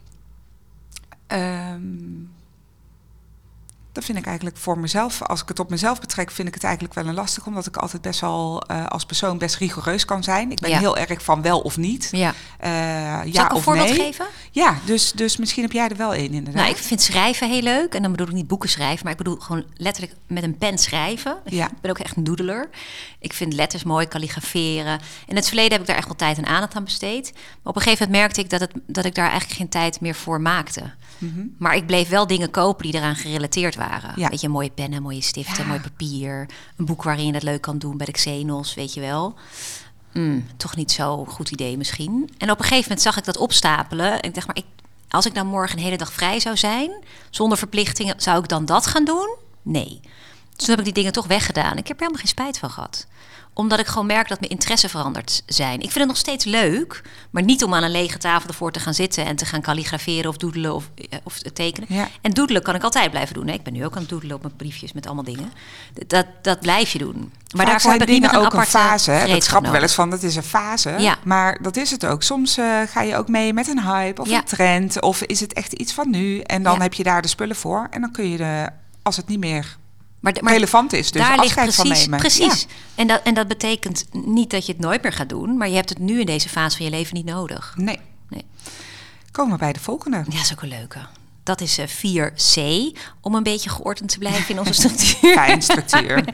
Ehm, 1.27 1.81
dat 3.97 4.05
vind 4.05 4.17
ik 4.17 4.25
eigenlijk 4.25 4.57
voor 4.57 4.79
mezelf, 4.79 5.21
als 5.21 5.41
ik 5.41 5.47
het 5.47 5.59
op 5.59 5.69
mezelf 5.69 5.99
betrek, 5.99 6.31
vind 6.31 6.47
ik 6.47 6.53
het 6.53 6.63
eigenlijk 6.63 6.93
wel 6.93 7.05
een 7.07 7.13
lastig, 7.13 7.45
omdat 7.45 7.65
ik 7.65 7.77
altijd 7.77 8.01
best 8.01 8.19
wel 8.19 8.61
eh, 8.67 8.85
als 8.85 9.05
persoon 9.05 9.37
best 9.37 9.55
rigoureus 9.55 10.05
kan 10.05 10.23
zijn. 10.23 10.51
Ik 10.51 10.59
ben 10.59 10.69
Ja. 10.69 10.79
heel 10.79 10.97
erg 10.97 11.23
van 11.23 11.41
wel 11.41 11.59
of 11.59 11.77
niet. 11.77 12.07
Ja. 12.11 12.33
Eh, 12.59 12.69
Zal 12.69 13.31
ja 13.31 13.43
ik 13.45 13.49
een 13.51 13.55
of 13.55 13.63
voorbeeld 13.63 13.87
nee. 13.89 13.97
geven? 13.97 14.25
Ja, 14.51 14.77
dus, 14.85 15.11
dus 15.11 15.37
misschien 15.37 15.63
heb 15.63 15.71
jij 15.71 15.87
er 15.89 15.95
wel 15.97 16.15
een 16.15 16.31
inderdaad. 16.33 16.53
Nou, 16.53 16.69
ik 16.69 16.77
vind 16.77 17.01
schrijven 17.01 17.49
heel 17.49 17.61
leuk. 17.61 17.93
En 17.93 18.01
dan 18.01 18.11
bedoel 18.11 18.27
ik 18.27 18.33
niet 18.33 18.47
boeken 18.47 18.69
schrijven, 18.69 19.03
maar 19.03 19.11
ik 19.11 19.17
bedoel 19.17 19.35
gewoon 19.35 19.63
letterlijk 19.73 20.15
met 20.27 20.43
een 20.43 20.57
pen 20.57 20.77
schrijven. 20.77 21.37
Ja. 21.45 21.65
Ik 21.65 21.81
ben 21.81 21.91
ook 21.91 21.99
echt 21.99 22.17
een 22.17 22.23
doedeler. 22.23 22.69
Ik 23.19 23.33
vind 23.33 23.53
letters 23.53 23.83
mooi, 23.83 24.07
kalligraferen. 24.07 24.99
In 25.27 25.35
het 25.35 25.47
verleden 25.47 25.71
heb 25.71 25.81
ik 25.81 25.87
daar 25.87 25.95
echt 25.95 26.05
wel 26.07 26.15
tijd 26.15 26.37
en 26.37 26.45
aandacht 26.45 26.75
aan 26.75 26.83
besteed. 26.83 27.31
Maar 27.33 27.41
op 27.63 27.75
een 27.75 27.81
gegeven 27.81 28.05
moment 28.05 28.21
merkte 28.23 28.41
ik 28.41 28.49
dat, 28.49 28.59
het, 28.59 28.71
dat 28.87 29.05
ik 29.05 29.15
daar 29.15 29.29
eigenlijk 29.29 29.59
geen 29.59 29.69
tijd 29.69 30.01
meer 30.01 30.15
voor 30.15 30.41
maakte. 30.41 30.81
Mhm. 31.17 31.45
Maar 31.57 31.75
ik 31.75 31.85
bleef 31.85 32.09
wel 32.09 32.27
dingen 32.27 32.51
kopen 32.51 32.83
die 32.83 32.95
eraan 32.95 33.15
gerelateerd 33.15 33.75
waren. 33.75 34.13
Ja. 34.15 34.29
Weet 34.29 34.41
je, 34.41 34.49
mooie 34.49 34.69
pennen, 34.69 35.01
mooie 35.01 35.21
stiften, 35.21 35.63
Ja. 35.63 35.67
mooi 35.69 35.79
papier. 35.79 36.49
Een 36.77 36.85
boek 36.85 37.03
waarin 37.03 37.25
je 37.25 37.31
dat 37.31 37.43
leuk 37.43 37.61
kan 37.61 37.77
doen 37.77 37.97
bij 37.97 38.05
de 38.05 38.11
Xenos, 38.11 38.73
weet 38.73 38.93
je 38.93 38.99
wel. 38.99 39.35
Hmm, 40.11 40.45
toch 40.57 40.75
niet 40.75 40.91
zo 40.91 41.25
goed 41.25 41.51
idee 41.51 41.77
misschien. 41.77 42.29
En 42.37 42.51
op 42.51 42.57
een 42.57 42.63
gegeven 42.63 42.83
moment 42.83 43.01
zag 43.01 43.17
ik 43.17 43.25
dat 43.25 43.37
opstapelen. 43.37 44.11
En 44.11 44.29
ik 44.29 44.33
dacht, 44.33 44.47
maar 44.47 44.57
ik, 44.57 44.65
als 45.09 45.25
ik 45.25 45.35
dan 45.35 45.47
morgen 45.47 45.77
een 45.77 45.83
hele 45.83 45.97
dag 45.97 46.13
vrij 46.13 46.39
zou 46.39 46.57
zijn... 46.57 46.91
zonder 47.29 47.57
verplichtingen, 47.57 48.21
zou 48.21 48.39
ik 48.39 48.47
dan 48.49 48.65
dat 48.65 48.85
gaan 48.87 49.05
doen? 49.05 49.35
Nee. 49.61 49.99
Dus 50.57 50.65
toen 50.65 50.75
heb 50.75 50.79
ik 50.79 50.83
die 50.85 50.93
dingen 50.93 51.11
toch 51.11 51.27
weggedaan. 51.27 51.77
Ik 51.77 51.87
heb 51.87 51.97
er 51.97 52.03
helemaal 52.05 52.19
geen 52.21 52.27
spijt 52.27 52.59
van 52.59 52.69
gehad 52.69 53.07
omdat 53.57 53.79
ik 53.79 53.87
gewoon 53.87 54.07
merk 54.07 54.27
dat 54.27 54.39
mijn 54.39 54.51
interesse 54.51 54.89
veranderd 54.89 55.43
zijn. 55.45 55.73
Ik 55.73 55.91
vind 55.91 55.95
het 55.95 56.07
nog 56.07 56.17
steeds 56.17 56.45
leuk, 56.45 57.01
maar 57.29 57.43
niet 57.43 57.63
om 57.63 57.73
aan 57.73 57.83
een 57.83 57.91
lege 57.91 58.17
tafel 58.17 58.47
ervoor 58.47 58.71
te 58.71 58.79
gaan 58.79 58.93
zitten 58.93 59.25
en 59.25 59.35
te 59.35 59.45
gaan 59.45 59.61
kalligraferen 59.61 60.29
of 60.29 60.37
doedelen 60.37 60.75
of, 60.75 60.89
eh, 61.09 61.19
of 61.23 61.39
tekenen. 61.39 61.87
Ja. 61.91 62.07
En 62.21 62.31
doedelen 62.31 62.61
kan 62.61 62.75
ik 62.75 62.83
altijd 62.83 63.11
blijven 63.11 63.33
doen. 63.33 63.47
Hè. 63.47 63.53
Ik 63.53 63.63
ben 63.63 63.73
nu 63.73 63.85
ook 63.85 63.93
aan 63.93 63.99
het 64.01 64.09
doedelen 64.09 64.35
op 64.35 64.41
mijn 64.41 64.55
briefjes 64.55 64.93
met 64.93 65.05
allemaal 65.05 65.23
dingen. 65.23 65.51
Dat, 66.07 66.25
dat 66.41 66.59
blijf 66.59 66.91
je 66.91 66.99
doen. 66.99 67.15
Maar 67.15 67.31
Vaak 67.47 67.65
daarvoor 67.65 67.79
zijn 67.79 67.99
heb 67.99 68.09
ik 68.09 68.21
niet 68.21 68.33
een 68.33 68.37
ook 68.39 68.53
een 68.53 68.65
fase. 68.65 69.11
Hè? 69.11 69.27
Dat 69.27 69.45
grappen 69.45 69.71
wel 69.71 69.81
eens 69.81 69.93
van, 69.93 70.09
dat 70.09 70.23
is 70.23 70.35
een 70.35 70.43
fase. 70.43 70.89
Ja. 70.97 71.17
Maar 71.23 71.61
dat 71.61 71.77
is 71.77 71.91
het 71.91 72.05
ook. 72.05 72.23
Soms 72.23 72.57
eh, 72.57 72.81
ga 72.87 73.01
je 73.01 73.15
ook 73.15 73.27
mee 73.27 73.53
met 73.53 73.67
een 73.67 73.81
hype 73.81 74.21
of 74.21 74.29
Ja. 74.29 74.37
een 74.37 74.43
trend. 74.45 75.01
Of 75.01 75.21
is 75.21 75.39
het 75.39 75.53
echt 75.53 75.73
iets 75.73 75.93
van 75.93 76.09
nu. 76.09 76.39
En 76.39 76.63
dan 76.63 76.81
heb 76.81 76.93
je 76.93 77.03
daar 77.03 77.21
de 77.21 77.27
spullen 77.27 77.55
voor. 77.55 77.87
En 77.91 78.01
dan 78.01 78.11
kun 78.11 78.29
je, 78.29 78.37
de, 78.37 78.69
als 79.03 79.17
het 79.17 79.27
niet 79.27 79.39
meer 79.39 79.77
Maar, 80.41 80.53
relevant 80.53 80.93
is, 80.93 81.11
dus 81.11 81.21
daar 81.21 81.39
ligt 81.39 81.57
afscheid 81.57 81.75
van 81.75 81.85
precies, 81.85 82.07
precies. 82.07 82.61
Ja. 82.61 82.67
En, 82.95 83.07
dat, 83.07 83.21
en 83.23 83.33
dat 83.33 83.47
betekent 83.47 84.05
niet 84.11 84.49
dat 84.49 84.65
je 84.65 84.71
het 84.71 84.81
nooit 84.81 85.01
meer 85.01 85.13
gaat 85.13 85.29
doen, 85.29 85.57
maar 85.57 85.69
je 85.69 85.75
hebt 85.75 85.89
het 85.89 85.99
nu 85.99 86.19
in 86.19 86.25
deze 86.25 86.49
fase 86.49 86.77
van 86.77 86.85
je 86.85 86.91
leven 86.91 87.15
niet 87.15 87.25
nodig. 87.25 87.73
Nee. 87.77 87.99
Nee. 88.29 88.45
Komen 89.31 89.53
we 89.53 89.59
bij 89.59 89.73
de 89.73 89.79
volgende. 89.79 90.17
Ja, 90.17 90.23
dat 90.23 90.33
is 90.33 90.51
ook 90.51 90.61
een 90.61 90.69
leuke. 90.69 90.99
Dat 91.43 91.61
is 91.61 91.77
eh, 91.77 91.87
4C, 91.87 92.61
om 93.21 93.35
een 93.35 93.43
beetje 93.43 93.69
geordend 93.69 94.09
te 94.09 94.17
blijven 94.17 94.49
in 94.49 94.59
onze 94.59 94.73
structuur. 94.81 95.33
Fijn 95.33 95.61
structuur. 95.61 96.23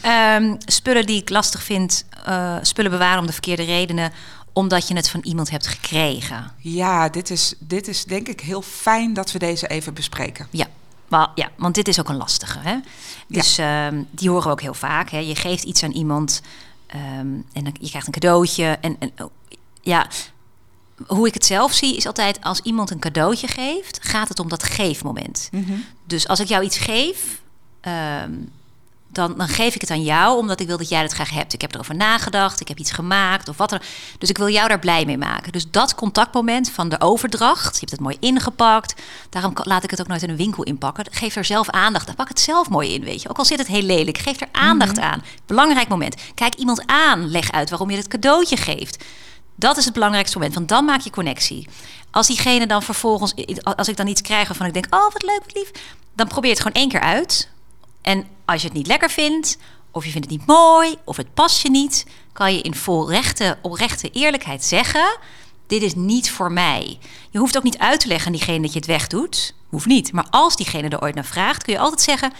Ehm, 0.00 0.54
spullen 0.58 1.06
die 1.06 1.20
ik 1.20 1.30
lastig 1.30 1.62
vind, 1.62 2.04
eh, 2.24 2.56
spullen 2.62 2.90
bewaren 2.90 3.18
om 3.18 3.26
de 3.26 3.32
verkeerde 3.32 3.64
redenen, 3.64 4.12
omdat 4.52 4.88
je 4.88 4.94
het 4.94 5.10
van 5.10 5.20
iemand 5.20 5.50
hebt 5.50 5.66
gekregen. 5.66 6.52
Ja, 6.56 7.08
dit 7.08 7.30
is, 7.30 7.54
dit 7.58 7.88
is 7.88 8.04
denk 8.04 8.28
ik 8.28 8.40
heel 8.40 8.62
fijn 8.62 9.12
dat 9.12 9.32
we 9.32 9.38
deze 9.38 9.66
even 9.66 9.94
bespreken. 9.94 10.46
Ja, 10.50 10.66
maar, 11.08 11.30
ja 11.34 11.50
want 11.56 11.74
dit 11.74 11.88
is 11.88 12.00
ook 12.00 12.08
een 12.08 12.16
lastige. 12.16 12.58
Hè? 12.58 12.76
Dus 13.28 13.58
ehm, 13.58 14.02
die 14.10 14.28
horen 14.28 14.44
we 14.44 14.50
ook 14.50 14.60
heel 14.60 14.74
vaak. 14.74 15.10
Hè? 15.10 15.18
Je 15.18 15.34
geeft 15.34 15.64
iets 15.64 15.82
aan 15.82 15.92
iemand 15.92 16.42
ehm, 16.86 17.00
en 17.52 17.64
dan, 17.64 17.74
je 17.80 17.88
krijgt 17.88 18.06
een 18.06 18.12
cadeautje. 18.12 18.78
En, 18.80 18.96
en 18.98 19.12
oh, 19.18 19.30
ja, 19.80 20.06
hoe 21.06 21.26
ik 21.26 21.34
het 21.34 21.44
zelf 21.44 21.72
zie 21.72 21.96
is 21.96 22.06
altijd 22.06 22.40
als 22.40 22.60
iemand 22.60 22.90
een 22.90 22.98
cadeautje 22.98 23.48
geeft, 23.48 23.98
gaat 24.02 24.28
het 24.28 24.38
om 24.38 24.48
dat 24.48 24.62
geefmoment. 24.62 25.50
Dus 26.06 26.28
als 26.28 26.40
ik 26.40 26.48
jou 26.48 26.64
iets 26.64 26.78
geef, 26.78 27.42
ehm, 27.80 28.32
dan, 29.14 29.34
dan 29.36 29.48
geef 29.48 29.74
ik 29.74 29.80
het 29.80 29.90
aan 29.90 30.02
jou 30.02 30.38
omdat 30.38 30.60
ik 30.60 30.66
wil 30.66 30.76
dat 30.76 30.88
jij 30.88 31.02
het 31.02 31.12
graag 31.12 31.30
hebt. 31.30 31.52
Ik 31.52 31.60
heb 31.60 31.74
erover 31.74 31.94
nagedacht, 31.94 32.60
ik 32.60 32.68
heb 32.68 32.78
iets 32.78 32.90
gemaakt 32.90 33.48
of 33.48 33.56
wat 33.56 33.72
er. 33.72 33.82
Dus 34.18 34.28
ik 34.28 34.38
wil 34.38 34.48
jou 34.48 34.68
daar 34.68 34.78
blij 34.78 35.04
mee 35.04 35.18
maken. 35.18 35.52
Dus 35.52 35.70
dat 35.70 35.94
contactmoment 35.94 36.70
van 36.70 36.88
de 36.88 37.00
overdracht, 37.00 37.72
je 37.72 37.78
hebt 37.78 37.90
het 37.90 38.00
mooi 38.00 38.16
ingepakt. 38.20 39.02
Daarom 39.30 39.52
laat 39.54 39.84
ik 39.84 39.90
het 39.90 40.00
ook 40.00 40.06
nooit 40.06 40.22
in 40.22 40.30
een 40.30 40.36
winkel 40.36 40.62
inpakken. 40.62 41.04
Geef 41.10 41.36
er 41.36 41.44
zelf 41.44 41.70
aandacht. 41.70 42.08
aan. 42.08 42.14
Pak 42.14 42.28
het 42.28 42.40
zelf 42.40 42.68
mooi 42.68 42.94
in, 42.94 43.04
weet 43.04 43.22
je. 43.22 43.28
Ook 43.28 43.38
al 43.38 43.44
zit 43.44 43.58
het 43.58 43.66
heel 43.66 43.82
lelijk, 43.82 44.18
geef 44.18 44.40
er 44.40 44.48
aandacht 44.52 44.98
aan. 44.98 45.22
Belangrijk 45.46 45.88
moment. 45.88 46.14
Kijk 46.34 46.54
iemand 46.54 46.82
aan, 46.86 47.30
leg 47.30 47.52
uit 47.52 47.70
waarom 47.70 47.90
je 47.90 47.96
het 47.96 48.08
cadeautje 48.08 48.56
geeft. 48.56 49.04
Dat 49.56 49.76
is 49.76 49.84
het 49.84 49.94
belangrijkste 49.94 50.38
moment, 50.38 50.54
want 50.54 50.68
dan 50.68 50.84
maak 50.84 51.00
je 51.00 51.10
connectie. 51.10 51.68
Als 52.10 52.26
diegene 52.26 52.66
dan 52.66 52.82
vervolgens, 52.82 53.34
als 53.62 53.88
ik 53.88 53.96
dan 53.96 54.06
iets 54.06 54.20
krijg 54.20 54.48
waarvan 54.48 54.66
ik 54.66 54.72
denk, 54.72 54.86
oh 54.90 55.12
wat 55.12 55.22
leuk, 55.22 55.40
wat 55.44 55.54
lief, 55.54 55.70
dan 56.14 56.28
probeer 56.28 56.50
het 56.50 56.60
gewoon 56.60 56.76
één 56.76 56.88
keer 56.88 57.00
uit. 57.00 57.48
En 58.04 58.26
als 58.44 58.60
je 58.60 58.66
het 58.66 58.76
niet 58.76 58.86
lekker 58.86 59.10
vindt, 59.10 59.58
of 59.90 60.04
je 60.04 60.10
vindt 60.10 60.30
het 60.30 60.38
niet 60.38 60.46
mooi, 60.46 60.96
of 61.04 61.16
het 61.16 61.34
past 61.34 61.62
je 61.62 61.70
niet, 61.70 62.06
kan 62.32 62.54
je 62.54 62.60
in 62.60 62.74
volrechte, 62.74 63.58
oprechte 63.62 64.10
eerlijkheid 64.10 64.64
zeggen: 64.64 65.18
dit 65.66 65.82
is 65.82 65.94
niet 65.94 66.30
voor 66.30 66.52
mij. 66.52 66.98
Je 67.30 67.38
hoeft 67.38 67.56
ook 67.56 67.62
niet 67.62 67.78
uit 67.78 68.00
te 68.00 68.08
leggen 68.08 68.26
aan 68.26 68.32
diegene 68.32 68.60
dat 68.60 68.72
je 68.72 68.78
het 68.78 68.88
wegdoet, 68.88 69.54
hoeft 69.68 69.86
niet. 69.86 70.12
Maar 70.12 70.26
als 70.30 70.56
diegene 70.56 70.88
er 70.88 71.02
ooit 71.02 71.14
naar 71.14 71.24
vraagt, 71.24 71.62
kun 71.62 71.72
je 71.72 71.78
altijd 71.78 72.00
zeggen: 72.00 72.32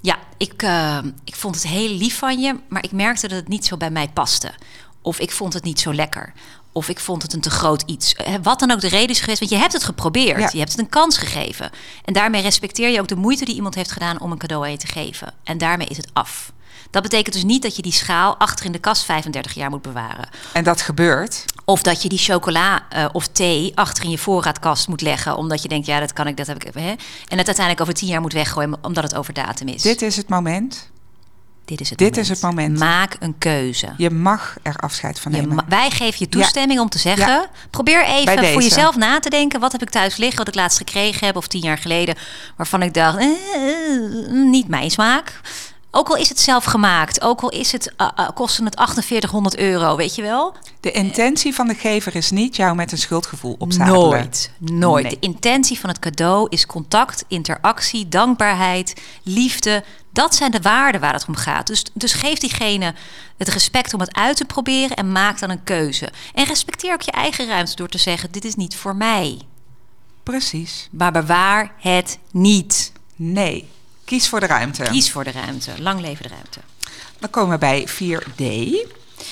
ja, 0.00 0.18
ik, 0.36 0.62
eh, 0.62 0.98
ik 1.24 1.34
vond 1.34 1.54
het 1.54 1.66
heel 1.66 1.88
lief 1.88 2.18
van 2.18 2.40
je, 2.40 2.60
maar 2.68 2.84
ik 2.84 2.92
merkte 2.92 3.28
dat 3.28 3.38
het 3.38 3.48
niet 3.48 3.66
zo 3.66 3.76
bij 3.76 3.90
mij 3.90 4.08
paste. 4.08 4.54
Of 5.02 5.18
ik 5.18 5.30
vond 5.30 5.52
het 5.52 5.64
niet 5.64 5.80
zo 5.80 5.94
lekker. 5.94 6.32
Of 6.72 6.88
ik 6.88 7.00
vond 7.00 7.22
het 7.22 7.32
een 7.32 7.40
te 7.40 7.50
groot 7.50 7.82
iets. 7.86 8.16
Wat 8.42 8.58
dan 8.58 8.70
ook 8.70 8.80
de 8.80 8.88
reden 8.88 9.10
is 9.10 9.20
geweest, 9.20 9.38
want 9.38 9.50
je 9.50 9.58
hebt 9.58 9.72
het 9.72 9.84
geprobeerd. 9.84 10.40
Ja. 10.40 10.48
Je 10.52 10.58
hebt 10.58 10.70
het 10.70 10.80
een 10.80 10.88
kans 10.88 11.18
gegeven. 11.18 11.70
En 12.04 12.12
daarmee 12.12 12.42
respecteer 12.42 12.88
je 12.88 13.00
ook 13.00 13.08
de 13.08 13.16
moeite 13.16 13.44
die 13.44 13.54
iemand 13.54 13.74
heeft 13.74 13.92
gedaan 13.92 14.20
om 14.20 14.32
een 14.32 14.38
cadeau 14.38 14.64
aan 14.64 14.70
je 14.70 14.76
te 14.76 14.86
geven. 14.86 15.34
En 15.44 15.58
daarmee 15.58 15.86
is 15.86 15.96
het 15.96 16.10
af. 16.12 16.52
Dat 16.90 17.02
betekent 17.02 17.34
dus 17.34 17.44
niet 17.44 17.62
dat 17.62 17.76
je 17.76 17.82
die 17.82 17.92
schaal 17.92 18.36
achter 18.36 18.66
in 18.66 18.72
de 18.72 18.78
kast 18.78 19.04
35 19.04 19.52
jaar 19.52 19.70
moet 19.70 19.82
bewaren. 19.82 20.28
En 20.52 20.64
dat 20.64 20.80
gebeurt. 20.80 21.44
Of 21.64 21.82
dat 21.82 22.02
je 22.02 22.08
die 22.08 22.18
chocola 22.18 22.88
eh, 22.88 23.08
of 23.12 23.28
thee 23.28 23.72
achter 23.74 24.04
in 24.04 24.10
je 24.10 24.18
voorraadkast 24.18 24.88
moet 24.88 25.00
leggen. 25.00 25.36
Omdat 25.36 25.62
je 25.62 25.68
denkt, 25.68 25.86
ja, 25.86 26.00
dat 26.00 26.12
kan 26.12 26.26
ik, 26.26 26.36
dat 26.36 26.46
heb 26.46 26.64
ik. 26.64 26.74
Hè? 26.74 26.88
En 27.28 27.38
het 27.38 27.46
uiteindelijk 27.46 27.80
over 27.80 27.94
tien 27.94 28.08
jaar 28.08 28.20
moet 28.20 28.32
weggooien 28.32 28.74
omdat 28.82 29.04
het 29.04 29.14
over 29.14 29.34
datum 29.34 29.68
is. 29.68 29.82
Dit 29.82 30.02
is 30.02 30.16
het 30.16 30.28
moment. 30.28 30.90
Dit 31.72 31.80
is 31.80 31.90
het 31.90 31.98
Dit 31.98 32.08
moment. 32.10 32.30
is 32.30 32.40
het 32.40 32.50
moment. 32.50 32.78
Maak 32.78 33.16
een 33.20 33.38
keuze. 33.38 33.92
Je 33.96 34.10
mag 34.10 34.56
er 34.62 34.76
afscheid 34.76 35.20
van 35.20 35.32
nemen. 35.32 35.64
wij 35.68 35.90
geven 35.90 36.16
je 36.18 36.28
toestemming 36.28 36.80
om 36.80 36.88
te 36.88 36.98
zeggen... 36.98 37.26
Ja. 37.26 37.50
probeer 37.70 38.04
even 38.04 38.52
voor 38.52 38.62
jezelf 38.62 38.96
na 38.96 39.18
te 39.18 39.30
denken... 39.30 39.60
wat 39.60 39.72
heb 39.72 39.82
ik 39.82 39.90
thuis 39.90 40.16
liggen, 40.16 40.38
wat 40.38 40.48
ik 40.48 40.54
laatst 40.54 40.78
gekregen 40.78 41.26
heb... 41.26 41.36
of 41.36 41.46
tien 41.46 41.60
jaar 41.60 41.78
geleden, 41.78 42.14
waarvan 42.56 42.82
ik 42.82 42.94
dacht... 42.94 43.18
eh, 43.18 43.24
eh, 43.24 44.30
niet 44.30 44.68
mijn 44.68 44.90
smaak. 44.90 45.40
Ook 45.94 46.08
al 46.08 46.16
is 46.16 46.28
het 46.28 46.40
zelf 46.40 46.64
gemaakt, 46.64 47.20
ook 47.20 47.40
al 47.40 47.48
is 47.48 47.72
het, 47.72 47.92
uh, 47.96 48.08
uh, 48.18 48.26
het 48.26 48.74
4800 48.74 49.56
euro, 49.56 49.96
weet 49.96 50.14
je 50.14 50.22
wel? 50.22 50.54
De 50.80 50.90
intentie 50.90 51.54
van 51.54 51.66
de 51.68 51.74
gever 51.74 52.16
is 52.16 52.30
niet 52.30 52.56
jou 52.56 52.74
met 52.74 52.92
een 52.92 52.98
schuldgevoel 52.98 53.54
opzadelen. 53.58 54.10
Nooit, 54.10 54.52
nooit. 54.58 55.02
Nee. 55.02 55.12
De 55.12 55.26
intentie 55.26 55.80
van 55.80 55.88
het 55.88 55.98
cadeau 55.98 56.46
is 56.48 56.66
contact, 56.66 57.24
interactie, 57.28 58.08
dankbaarheid, 58.08 59.00
liefde. 59.22 59.84
Dat 60.12 60.34
zijn 60.34 60.50
de 60.50 60.60
waarden 60.60 61.00
waar 61.00 61.12
het 61.12 61.24
om 61.28 61.36
gaat. 61.36 61.66
Dus, 61.66 61.84
dus 61.92 62.12
geef 62.12 62.38
diegene 62.38 62.94
het 63.36 63.48
respect 63.48 63.94
om 63.94 64.00
het 64.00 64.14
uit 64.14 64.36
te 64.36 64.44
proberen 64.44 64.96
en 64.96 65.12
maak 65.12 65.38
dan 65.38 65.50
een 65.50 65.64
keuze. 65.64 66.08
En 66.34 66.44
respecteer 66.44 66.92
ook 66.92 67.02
je 67.02 67.10
eigen 67.10 67.46
ruimte 67.46 67.76
door 67.76 67.88
te 67.88 67.98
zeggen: 67.98 68.32
dit 68.32 68.44
is 68.44 68.54
niet 68.54 68.76
voor 68.76 68.96
mij. 68.96 69.38
Precies. 70.22 70.88
Maar 70.90 71.12
bewaar 71.12 71.74
het 71.78 72.18
niet. 72.30 72.92
Nee. 73.16 73.68
Kies 74.12 74.28
voor 74.28 74.40
de 74.40 74.46
ruimte. 74.46 74.82
Kies 74.82 75.10
voor 75.10 75.24
de 75.24 75.30
ruimte. 75.30 75.70
Lang 75.78 76.00
leven 76.00 76.22
de 76.22 76.28
ruimte. 76.28 76.60
Dan 77.18 77.30
komen 77.30 77.50
we 77.50 77.58
bij 77.58 77.88
4D. 77.88 78.42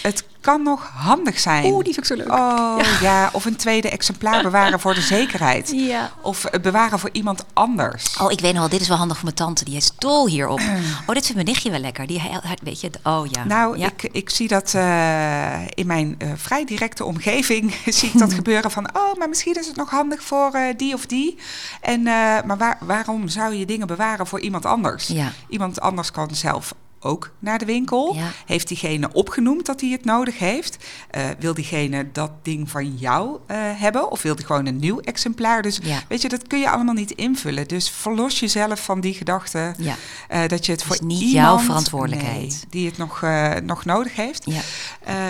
Het 0.03 0.24
kan 0.40 0.62
nog 0.62 0.90
handig 0.94 1.38
zijn. 1.38 1.64
Oeh, 1.64 1.85
die 1.85 1.94
vind 1.94 2.11
ik 2.11 2.16
zo 2.16 2.22
leuk. 2.22 2.33
Oh 2.33 2.79
ja. 3.00 3.31
of 3.33 3.44
een 3.44 3.57
tweede 3.57 3.90
exemplaar 3.90 4.42
bewaren 4.42 4.81
voor 4.81 4.94
de 4.94 5.00
zekerheid. 5.00 5.70
Ja. 5.90 6.11
Of 6.22 6.44
eh, 6.44 6.61
bewaren 6.61 6.98
voor 6.98 7.09
iemand 7.12 7.44
anders. 7.53 8.16
Oh, 8.20 8.33
ik 8.33 8.40
weet 8.40 8.53
nog 8.53 8.61
wel, 8.61 8.70
dit 8.70 8.81
is 8.81 8.88
wel 8.88 8.96
handig 8.96 9.16
voor 9.16 9.24
mijn 9.24 9.37
tante. 9.37 9.64
Die 9.64 9.76
is 9.76 9.90
dol 9.98 10.26
hierop. 10.29 10.61
Oh, 11.07 11.16
dit 11.16 11.26
vindt 11.26 11.35
mijn 11.35 11.46
nichtje 11.46 11.70
wel 11.70 11.81
lekker. 11.81 12.07
Die, 12.07 12.22
weet 12.62 12.81
je, 12.81 12.90
oh 13.03 13.26
ja. 13.31 13.44
Nou, 13.44 13.79
ja. 13.79 13.87
ik, 13.87 14.09
ik 14.12 14.31
zie 14.31 14.48
dat 14.48 14.74
eh, 14.74 15.66
in 15.74 15.87
mijn 15.87 16.14
eh, 16.18 16.29
vrij 16.37 16.64
directe 16.64 17.05
omgeving 17.05 17.74
zie 17.87 18.09
ik 18.09 18.18
dat 18.18 18.33
gebeuren 18.40 18.70
van 18.70 18.88
oh, 18.96 19.18
maar 19.18 19.29
misschien 19.29 19.55
is 19.55 19.66
het 19.66 19.76
nog 19.76 19.90
handig 19.90 20.22
voor 20.22 20.53
eh, 20.53 20.76
die 20.76 20.94
of 20.94 21.07
die. 21.07 21.38
En 21.81 21.98
eh, 21.98 22.42
maar 22.44 22.57
waar, 22.59 22.79
waarom 22.81 23.29
zou 23.29 23.55
je 23.55 23.66
dingen 23.66 23.87
bewaren 23.87 24.26
voor 24.26 24.40
iemand 24.40 24.66
anders? 24.66 25.07
Ja. 25.07 25.33
Iemand 25.48 25.81
anders 25.81 26.11
kan 26.11 26.35
zelf 26.35 26.74
ook 27.00 27.30
naar 27.38 27.58
de 27.58 27.64
winkel. 27.64 28.14
Ja. 28.14 28.30
Heeft 28.46 28.68
diegene 28.68 29.08
opgenoemd 29.12 29.66
dat 29.66 29.80
hij 29.80 29.90
het 29.90 30.04
nodig 30.04 30.38
heeft? 30.38 30.76
Eh, 31.10 31.24
wil 31.38 31.54
diegene 31.54 32.08
dat 32.12 32.30
ding 32.42 32.70
van 32.70 32.96
jou 32.96 33.38
eh, 33.46 33.56
hebben? 33.60 34.10
Of 34.10 34.22
wil 34.22 34.36
die 34.36 34.46
gewoon 34.46 34.66
een 34.66 34.76
nieuw 34.76 35.00
exemplaar? 35.00 35.62
Dus 35.62 35.78
Ja. 35.82 36.02
weet 36.08 36.22
je, 36.22 36.28
dat 36.28 36.46
kun 36.46 36.58
je 36.58 36.70
allemaal 36.70 36.94
niet 36.94 37.10
invullen. 37.10 37.68
Dus 37.68 37.90
verlos 37.90 38.40
jezelf 38.40 38.84
van 38.84 39.00
die 39.00 39.14
gedachte 39.14 39.74
Ja. 39.78 39.94
eh, 40.28 40.46
dat 40.48 40.66
je 40.66 40.72
het, 40.72 40.82
voor 40.82 40.96
niet 41.04 41.20
iemand, 41.20 41.32
jouw 41.34 41.58
verantwoordelijkheid. 41.58 42.40
nee, 42.40 42.58
die 42.70 42.86
het 42.86 42.96
nog, 42.98 43.24
nog 43.64 43.84
nodig 43.84 44.14
heeft 44.16 44.42
Ja. 44.44 44.60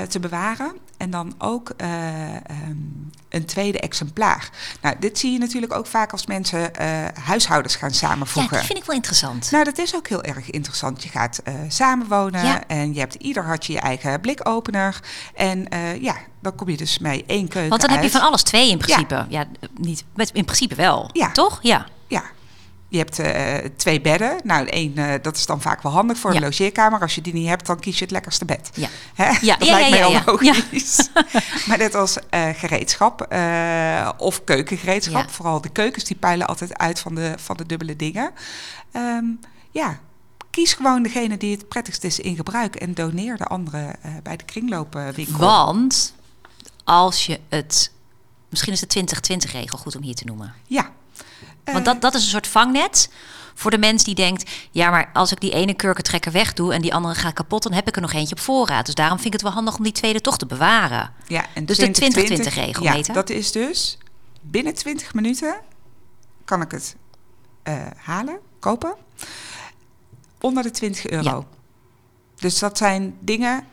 te 0.07 0.21
bewaren. 0.21 0.73
En 1.01 1.11
dan 1.11 1.35
ook 1.39 1.73
eh, 1.77 2.35
ehm, 2.37 2.77
een 3.29 3.45
tweede 3.45 3.81
exemplaar. 3.81 4.51
Nou, 4.81 4.97
dit 4.99 5.19
zie 5.19 5.33
je 5.33 5.39
natuurlijk 5.39 5.73
ook 5.73 5.87
vaak 5.87 6.13
als 6.13 6.27
mensen 6.27 6.75
eh, 6.75 6.87
huishoudens 7.25 7.77
gaan 7.77 7.89
ja, 7.89 7.95
samenvoegen. 7.95 8.57
die 8.57 8.67
vind 8.67 8.79
ik 8.79 8.85
wel 8.85 8.97
interessant. 8.97 9.51
Nou, 9.51 9.65
dat 9.65 9.79
is 9.79 9.95
ook 9.95 10.09
heel 10.09 10.23
erg 10.23 10.51
interessant. 10.51 11.03
Je 11.03 11.09
gaat 11.09 11.41
eh, 11.45 11.55
samenwonen 11.69 12.45
Ja. 12.45 12.67
en 12.67 12.95
je 12.95 13.01
hebt 13.01 13.15
ieder 13.15 13.45
had 13.45 13.67
je 13.67 13.73
je 13.73 13.81
eigen 13.81 14.21
blikopener. 14.21 15.01
En 15.35 15.67
ja, 16.01 16.17
dan 16.41 16.55
kom 16.55 16.69
je 16.69 16.77
dus 16.77 16.99
mee 16.99 17.25
één 17.27 17.49
keuken 17.49 17.69
Want 17.71 17.81
dan 17.81 17.91
heb 17.91 18.03
je 18.03 18.11
van 18.11 18.21
alles 18.21 18.43
twee 18.43 18.71
in 18.71 18.79
principe. 18.79 19.27
Ja, 19.29 19.45
niet, 19.77 20.05
met, 20.15 20.31
in 20.33 20.45
principe 20.45 20.75
wel. 20.75 21.11
Ja. 21.13 21.31
Toch? 21.31 21.59
Ja. 21.63 21.87
Ja. 22.07 22.23
Je 22.91 22.99
hebt 22.99 23.19
eh, 23.19 23.55
twee 23.77 24.01
bedden. 24.01 24.41
Nou, 24.45 24.67
één, 24.67 24.97
eh, 24.97 25.23
dat 25.23 25.37
is 25.37 25.47
dan 25.47 25.61
vaak 25.61 25.83
wel 25.83 25.93
handig 25.93 26.19
voor 26.19 26.33
Ja. 26.33 26.39
de 26.39 26.45
logeerkamer. 26.45 27.01
Als 27.01 27.15
je 27.15 27.21
die 27.21 27.33
niet 27.33 27.49
hebt, 27.49 27.67
dan 27.67 27.81
kies 27.81 27.99
je 27.99 28.05
het 28.05 28.13
lekkerste 28.13 28.45
bed. 28.45 28.71
Ja. 28.75 28.89
Hè? 29.15 29.29
Ja, 29.41 29.57
dat 29.57 29.69
ja, 29.69 29.75
lijkt 29.75 29.91
mij 29.91 30.05
al 30.05 30.13
ja. 30.13 30.23
logisch. 30.27 31.09
maar 31.69 31.79
net 31.79 31.95
als 31.95 32.19
eh, 32.31 32.49
gereedschap 32.55 33.21
of 34.17 34.45
keukengereedschap. 34.45 35.31
Vooral 35.31 35.61
de 35.61 35.69
keukens, 35.69 36.05
die 36.05 36.17
peilen 36.17 36.47
altijd 36.47 36.79
uit 36.79 37.01
van 37.01 37.15
de, 37.15 37.35
van 37.37 37.57
de 37.57 37.67
dubbele 37.67 37.97
dingen. 37.97 38.31
Ehm, 38.93 39.25
ja, 39.71 39.99
kies 40.51 40.73
gewoon 40.73 41.03
degene 41.03 41.37
die 41.37 41.57
het 41.57 41.69
prettigst 41.69 42.05
is 42.05 42.19
in 42.19 42.37
gebruik. 42.37 42.77
En 42.77 42.95
doneer 42.95 43.37
de 43.37 43.45
andere 43.45 43.95
bij 44.23 44.37
de 44.37 44.45
kringloopwinkel. 44.45 45.39
Want 45.39 46.15
als 46.85 47.27
je 47.27 47.41
het... 47.49 47.93
Misschien 48.49 48.73
is 48.73 48.81
de 48.81 49.05
2020-regel 49.05 49.79
goed 49.79 49.97
om 49.97 50.03
hier 50.03 50.15
te 50.15 50.25
noemen. 50.25 50.55
Ja. 50.67 50.91
Want 51.73 51.85
dat, 51.85 52.01
dat 52.01 52.15
is 52.15 52.23
een 52.23 52.29
soort 52.31 52.47
vangnet 52.47 53.11
voor 53.55 53.71
de 53.71 53.79
mens 53.79 54.05
die 54.05 54.15
denkt... 54.15 54.51
ja, 54.71 54.91
maar 54.91 55.11
als 55.13 55.33
ik 55.33 55.41
die 55.41 55.53
ene 55.53 55.75
kurkentrekker 55.75 56.33
wegdoe... 56.33 56.75
en 56.75 56.83
die 56.83 56.95
andere 56.95 57.15
gaat 57.15 57.33
kapot, 57.33 57.63
dan 57.63 57.73
heb 57.73 57.89
ik 57.89 57.95
er 57.97 58.03
nog 58.03 58.13
eentje 58.13 58.35
op 58.35 58.41
voorraad. 58.41 58.87
Dus 58.87 58.95
daarom 58.95 59.17
vind 59.17 59.27
ik 59.27 59.33
het 59.33 59.43
wel 59.43 59.53
handig 59.53 59.77
om 59.77 59.83
die 59.83 59.93
tweede 59.93 60.21
toch 60.21 60.39
te 60.39 60.47
bewaren. 60.47 61.13
Ja, 61.27 61.45
en 61.55 61.65
Dus 61.65 61.77
de 61.77 61.91
2020 61.91 62.53
20-regel, 62.55 62.83
Ja, 62.83 62.93
Meta? 62.93 63.13
dat 63.13 63.31
is 63.31 63.53
dus 63.53 63.99
binnen 64.41 64.75
20 64.75 65.15
minuten 65.15 65.55
kan 66.45 66.61
ik 66.63 66.71
het 66.71 66.97
eh, 67.63 67.75
halen, 67.97 68.39
kopen. 68.59 68.95
Onder 70.41 70.63
de 70.63 70.71
20 70.71 71.07
euro. 71.09 71.25
Ja. 71.29 71.45
Dus 72.37 72.59
dat 72.59 72.79
zijn 72.79 73.17
dingen. 73.21 73.65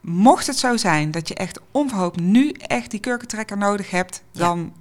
Mocht 0.00 0.46
het 0.46 0.58
zo 0.58 0.76
zijn 0.76 1.10
dat 1.10 1.28
je 1.28 1.34
echt 1.34 1.60
onverhoopt 1.70 2.20
nu 2.20 2.50
echt 2.50 2.90
die 2.90 3.00
kurkentrekker 3.00 3.56
nodig 3.58 3.90
hebt, 3.90 4.22
Ja. 4.30 4.40
dan 4.40 4.72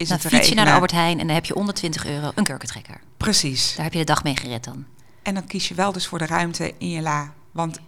is 0.00 0.08
dan 0.08 0.18
het 0.22 0.26
fiets 0.26 0.48
je 0.48 0.54
naar 0.54 0.64
de. 0.64 0.72
Albert 0.72 0.90
Heijn 0.92 1.20
en 1.20 1.26
dan 1.26 1.34
heb 1.34 1.44
je 1.44 1.54
onder 1.54 1.74
20 1.74 2.06
euro 2.06 2.30
een 2.34 2.44
kurkentrekker. 2.44 3.00
Precies. 3.16 3.74
Daar 3.74 3.84
heb 3.84 3.92
je 3.92 3.98
de 3.98 4.04
dag 4.04 4.22
mee 4.22 4.36
gered 4.36 4.64
dan. 4.64 4.84
En 5.22 5.34
dan 5.34 5.46
kies 5.46 5.68
je 5.68 5.74
wel 5.74 5.92
dus 5.92 6.06
voor 6.06 6.18
de 6.18 6.26
ruimte 6.26 6.74
in 6.78 6.90
je 6.90 7.00
la. 7.00 7.32
Want 7.52 7.78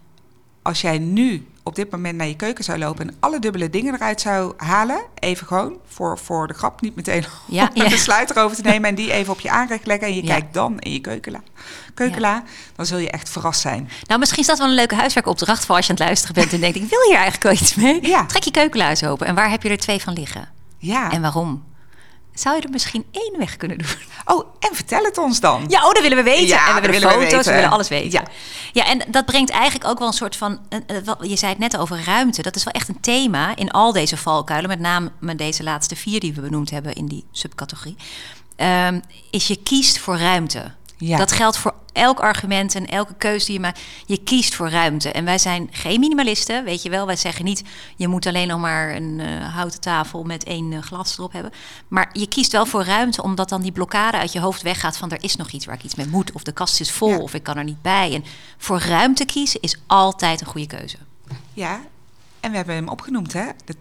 als 0.62 0.80
jij 0.80 0.98
nu 0.98 1.46
op 1.62 1.74
dit 1.74 1.90
moment 1.90 2.16
naar 2.16 2.26
je 2.26 2.36
keuken 2.36 2.64
zou 2.64 2.78
lopen 2.78 3.08
en 3.08 3.16
alle 3.20 3.38
dubbele 3.38 3.70
dingen 3.70 3.94
eruit 3.94 4.20
zou 4.20 4.52
halen, 4.56 5.02
even 5.14 5.46
gewoon 5.46 5.76
voor, 5.86 6.18
voor 6.18 6.46
de 6.46 6.54
grap, 6.54 6.80
niet 6.80 6.94
meteen 6.96 7.24
Ja, 7.48 7.70
om 7.74 7.80
een 7.80 7.88
besluit 7.90 8.30
erover 8.30 8.56
te 8.56 8.62
nemen 8.62 8.88
en 8.88 8.94
die 8.94 9.12
even 9.12 9.32
op 9.32 9.40
je 9.40 9.50
aanrecht 9.50 9.86
leggen 9.86 10.06
en 10.08 10.14
je 10.14 10.22
Ja. 10.22 10.28
kijkt 10.28 10.54
dan 10.54 10.78
in 10.78 10.92
je 10.92 11.00
keukenla, 11.00 11.40
keukenla 11.94 12.42
dan 12.76 12.86
zul 12.86 12.98
je 12.98 13.10
echt 13.10 13.28
verrast 13.28 13.60
zijn. 13.60 13.90
Nou, 14.06 14.18
misschien 14.20 14.40
is 14.40 14.46
dat 14.46 14.58
wel 14.58 14.68
een 14.68 14.74
leuke 14.74 14.94
huiswerkopdracht 14.94 15.64
voor 15.64 15.76
als 15.76 15.86
je 15.86 15.90
aan 15.92 15.98
het 15.98 16.06
luisteren 16.06 16.34
bent 16.34 16.52
en 16.52 16.60
denkt: 16.60 16.76
ik 16.76 16.88
wil 16.88 17.00
hier 17.06 17.14
eigenlijk 17.18 17.42
wel 17.42 17.52
iets 17.52 17.74
mee. 17.74 18.00
Trek 18.26 18.42
je 18.44 18.50
keukenluis 18.50 19.04
open 19.04 19.26
en 19.26 19.34
waar 19.34 19.50
heb 19.50 19.62
je 19.62 19.68
er 19.68 19.78
twee 19.78 20.00
van 20.02 20.12
liggen? 20.12 20.48
Ja. 20.78 21.10
En 21.10 21.22
waarom? 21.22 21.64
Zou 22.34 22.56
je 22.56 22.62
er 22.62 22.70
misschien 22.70 23.04
één 23.10 23.38
weg 23.38 23.56
kunnen 23.56 23.78
doen? 23.78 23.86
oh, 24.24 24.46
en 24.58 24.74
vertel 24.74 25.04
het 25.04 25.18
ons 25.18 25.40
dan. 25.40 25.64
Ja, 25.68 25.86
oh, 25.86 25.92
dat 25.92 26.02
willen 26.02 26.16
we 26.16 26.22
weten. 26.22 26.46
Ja, 26.46 26.68
en 26.76 26.82
we 26.82 26.88
willen 26.90 27.08
we 27.08 27.14
foto's, 27.14 27.30
we, 27.30 27.36
weten. 27.36 27.54
willen 27.54 27.70
alles 27.70 27.88
weten. 27.88 28.10
Ja. 28.10 28.22
Ja. 28.72 28.86
en 28.86 29.02
dat 29.08 29.24
brengt 29.24 29.50
eigenlijk 29.50 29.90
ook 29.90 29.98
wel 29.98 30.08
een 30.08 30.12
soort 30.14 30.36
van... 30.36 30.58
eh, 30.68 30.78
eh, 30.86 31.14
Je 31.20 31.36
zei 31.36 31.50
het 31.50 31.60
net 31.60 31.76
over 31.76 32.04
ruimte. 32.04 32.42
Dat 32.42 32.56
is 32.56 32.64
wel 32.64 32.72
echt 32.74 32.88
een 32.88 33.00
thema 33.00 33.56
in 33.56 33.70
al 33.70 33.92
deze 33.92 34.16
valkuilen. 34.16 34.68
Met 34.70 34.80
name 34.80 35.10
met 35.18 35.38
deze 35.38 35.62
laatste 35.62 35.96
vier 35.96 36.20
die 36.20 36.32
we 36.32 36.40
benoemd 36.40 36.70
hebben 36.70 36.92
in 36.94 37.06
die 37.06 37.24
subcategorie. 37.32 37.96
Ehm, 38.56 39.00
is 39.30 39.46
je 39.46 39.56
kiest 39.62 39.98
voor 39.98 40.18
ruimte. 40.18 40.72
Ja. 41.06 41.16
Dat 41.16 41.32
geldt 41.32 41.56
voor 41.56 41.74
elk 41.92 42.20
argument 42.20 42.74
en 42.74 42.86
elke 42.86 43.14
keuze 43.14 43.44
die 43.46 43.54
je 43.54 43.60
maakt. 43.60 43.80
Je 44.06 44.18
kiest 44.22 44.54
voor 44.54 44.70
ruimte. 44.70 45.12
En 45.12 45.24
wij 45.24 45.38
zijn 45.38 45.68
geen 45.70 46.00
minimalisten, 46.00 46.64
weet 46.64 46.82
je 46.82 46.90
wel. 46.90 47.06
Wij 47.06 47.16
zeggen 47.16 47.44
niet, 47.44 47.62
je 47.96 48.08
moet 48.08 48.26
alleen 48.26 48.48
nog 48.48 48.60
maar 48.60 48.96
een 48.96 49.20
eh, 49.20 49.54
houten 49.54 49.80
tafel 49.80 50.22
met 50.22 50.44
één 50.44 50.72
eh, 50.72 50.82
glas 50.82 51.18
erop 51.18 51.32
hebben. 51.32 51.52
Maar 51.88 52.10
je 52.12 52.26
kiest 52.26 52.52
wel 52.52 52.66
voor 52.66 52.84
ruimte, 52.84 53.22
omdat 53.22 53.48
dan 53.48 53.62
die 53.62 53.72
blokkade 53.72 54.16
uit 54.16 54.32
je 54.32 54.40
hoofd 54.40 54.62
weggaat 54.62 54.96
van 54.96 55.10
er 55.10 55.22
is 55.22 55.36
nog 55.36 55.50
iets 55.50 55.66
waar 55.66 55.74
ik 55.74 55.84
iets 55.84 55.94
mee 55.94 56.06
moet. 56.08 56.32
Of 56.32 56.42
de 56.42 56.52
kast 56.52 56.80
is 56.80 56.90
vol, 56.90 57.08
Ja. 57.08 57.18
of 57.18 57.34
ik 57.34 57.42
kan 57.42 57.56
er 57.56 57.64
niet 57.64 57.82
bij. 57.82 58.14
En 58.14 58.24
voor 58.58 58.78
ruimte 58.80 59.24
kiezen 59.24 59.60
is 59.60 59.76
altijd 59.86 60.40
een 60.40 60.46
goede 60.46 60.66
keuze. 60.66 60.96
Ja, 61.52 61.80
en 62.42 62.50
we 62.50 62.56
hebben 62.56 62.74
hem 62.74 62.88
opgenoemd, 62.88 63.32
hè? 63.32 63.46
De 63.64 63.74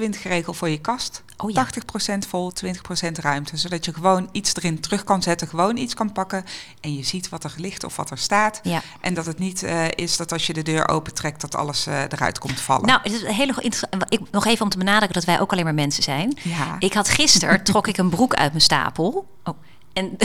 80-20 0.00 0.22
regel 0.22 0.54
voor 0.54 0.68
je 0.68 0.80
kast. 0.80 1.22
Oh 1.36 1.50
ja. 1.50 1.66
80% 2.14 2.18
vol, 2.28 2.52
20% 2.64 3.10
ruimte. 3.12 3.56
Zodat 3.56 3.84
je 3.84 3.94
gewoon 3.94 4.28
iets 4.32 4.54
erin 4.56 4.80
terug 4.80 5.04
kan 5.04 5.22
zetten, 5.22 5.48
gewoon 5.48 5.76
iets 5.76 5.94
kan 5.94 6.12
pakken. 6.12 6.44
En 6.80 6.94
je 6.94 7.02
ziet 7.04 7.28
wat 7.28 7.44
er 7.44 7.54
ligt 7.56 7.84
of 7.84 7.96
wat 7.96 8.10
er 8.10 8.18
staat. 8.18 8.60
Ja. 8.62 8.82
En 9.00 9.14
dat 9.14 9.26
het 9.26 9.38
niet 9.38 9.62
eh, 9.62 9.84
is 9.94 10.16
dat 10.16 10.32
als 10.32 10.46
je 10.46 10.52
de 10.52 10.62
deur 10.62 10.88
opentrekt, 10.88 11.40
dat 11.40 11.54
alles 11.54 11.86
eh, 11.86 12.02
eruit 12.02 12.38
komt 12.38 12.60
vallen. 12.60 12.86
Nou, 12.86 13.00
het 13.02 13.12
is 13.12 13.22
een 13.22 13.34
hele 13.34 13.52
interessant. 13.60 14.04
Ik, 14.08 14.20
nog 14.30 14.46
even 14.46 14.64
om 14.64 14.70
te 14.70 14.78
benadrukken 14.78 15.14
dat 15.14 15.24
wij 15.24 15.40
ook 15.40 15.52
alleen 15.52 15.64
maar 15.64 15.74
mensen 15.74 16.02
zijn. 16.02 16.38
Ja. 16.42 16.76
Ik 16.78 16.92
had 16.94 17.08
gisteren, 17.08 17.62
trok 17.72 17.86
ik 17.86 17.96
een 17.96 18.10
broek 18.10 18.34
uit 18.34 18.50
mijn 18.50 18.62
stapel. 18.62 19.28
Oh, 19.44 19.58
en 19.92 20.16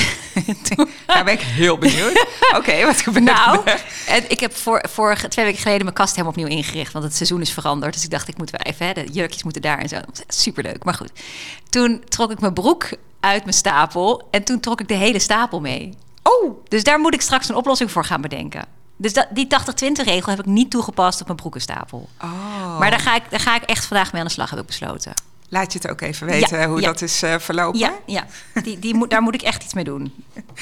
Daar 1.06 1.24
ben 1.24 1.34
ik 1.34 1.42
heel 1.62 1.78
benieuwd. 1.78 2.26
Oké, 2.56 2.86
wat 2.86 3.02
gebeurt 3.02 3.26
Nou, 3.26 3.62
er? 3.66 3.84
en 4.08 4.30
ik 4.30 4.40
heb 4.40 4.56
voor, 4.56 4.86
vorige, 4.90 5.28
twee 5.28 5.46
weken 5.46 5.62
geleden 5.62 5.84
mijn 5.84 5.96
kast 5.96 6.12
helemaal 6.16 6.32
opnieuw 6.32 6.58
ingericht. 6.58 6.94
Want 6.94 7.06
het 7.06 7.16
seizoen 7.16 7.42
is 7.42 7.52
veranderd. 7.52 7.94
Dus 7.94 8.04
ik 8.04 8.10
dacht, 8.10 8.28
ik 8.28 8.38
moet 8.38 8.50
wel 8.50 8.60
even, 8.62 8.86
hè, 8.86 8.94
de 8.94 9.06
jurkjes 9.12 9.44
moeten 9.44 9.62
daar 9.62 9.78
en 9.78 9.90
zo. 9.90 9.98
Superleuk, 10.28 10.84
maar 10.84 10.94
goed. 10.94 11.12
Toen 11.70 12.04
trok 12.08 12.32
ik 12.32 12.40
mijn 12.40 12.54
broek 12.54 12.90
uit 13.20 13.44
mijn 13.44 13.56
stapel. 13.56 14.28
En 14.32 14.44
toen 14.44 14.60
trok 14.60 14.80
ik 14.82 14.88
de 14.88 14.94
hele 14.94 15.20
stapel 15.20 15.60
mee. 15.60 15.94
Oh, 16.24 16.64
Dus 16.68 16.84
daar 16.84 17.00
moet 17.00 17.14
ik 17.14 17.22
straks 17.22 17.50
een 17.50 17.56
oplossing 17.56 17.92
voor 17.92 18.06
gaan 18.06 18.22
bedenken. 18.22 18.66
Dus 18.98 19.14
dat, 19.14 19.28
die 19.32 19.48
80-20 19.48 20.04
regel 20.04 20.30
heb 20.30 20.40
ik 20.40 20.46
niet 20.46 20.72
toegepast 20.72 21.20
op 21.22 21.26
mijn 21.26 21.38
broekenstapel. 21.40 22.10
oh. 22.22 22.80
Maar 22.80 22.90
daar 22.90 23.00
ga, 23.00 23.16
ik, 23.16 23.24
daar 23.30 23.40
ga 23.40 23.56
ik 23.56 23.64
echt 23.64 23.86
vandaag 23.86 24.12
mee 24.12 24.22
aan 24.22 24.28
de 24.28 24.34
slag, 24.34 24.50
heb 24.50 24.60
ik 24.60 24.66
besloten. 24.66 25.14
Laat 25.54 25.74
je 25.74 25.80
het 25.82 25.90
ook 25.92 26.02
even 26.02 26.28
weten 26.28 26.60
Ja, 26.60 26.68
hoe 26.68 26.80
ja. 26.82 26.86
dat 26.86 27.02
is 27.02 27.22
eh, 27.24 27.40
verlopen. 27.40 27.80
Ja, 27.80 27.94
ja. 28.06 28.26
Die, 28.64 28.80
die 28.80 28.94
moet, 28.96 29.10
daar 29.10 29.22
moet 29.22 29.34
ik 29.34 29.42
echt 29.42 29.64
iets 29.64 29.74
mee 29.74 29.84
doen. 29.84 30.14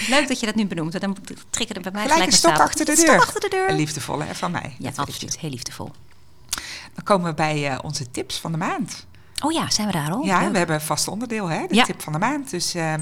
Leuk 0.10 0.28
dat 0.28 0.40
je 0.40 0.46
dat 0.46 0.56
nu 0.56 0.66
benoemt. 0.66 0.92
want 1.00 1.04
Dan 1.04 1.18
triggerde 1.50 1.80
bij 1.82 1.92
mij 1.92 2.02
Gelijk 2.02 2.20
gelijk 2.20 2.32
een 2.32 2.38
stok 2.38 2.60
achter 2.68 2.86
de 2.86 2.96
deur. 2.96 3.06
Stok 3.06 3.22
achter 3.22 3.40
de 3.40 3.50
deur. 3.50 3.70
Een 3.70 3.76
liefdevolle 3.76 4.24
hè, 4.24 4.36
van 4.36 4.52
mij. 4.52 4.76
Ja, 4.80 4.90
Dat 4.90 4.98
absoluut. 5.08 5.40
Heel 5.40 5.50
liefdevol. 5.50 5.92
Dan 6.94 7.04
komen 7.04 7.28
we 7.30 7.34
bij 7.34 7.70
eh, 7.72 7.80
onze 7.84 8.12
tips 8.12 8.40
van 8.40 8.52
de 8.52 8.58
maand. 8.58 9.06
Oh 9.44 9.52
ja, 9.52 9.70
zijn 9.70 9.88
we 9.88 9.94
daar 9.94 10.12
al? 10.12 10.24
ja, 10.24 10.40
Leuk. 10.42 10.52
we 10.52 10.58
hebben 10.58 10.76
een 10.76 10.82
vast 10.82 11.08
onderdeel, 11.08 11.48
hè? 11.48 11.66
De 11.68 11.76
Ja. 11.76 11.84
tip 11.84 12.02
van 12.02 12.14
de 12.14 12.20
maand. 12.20 12.50
Dus 12.50 12.74
ehm, 12.74 13.02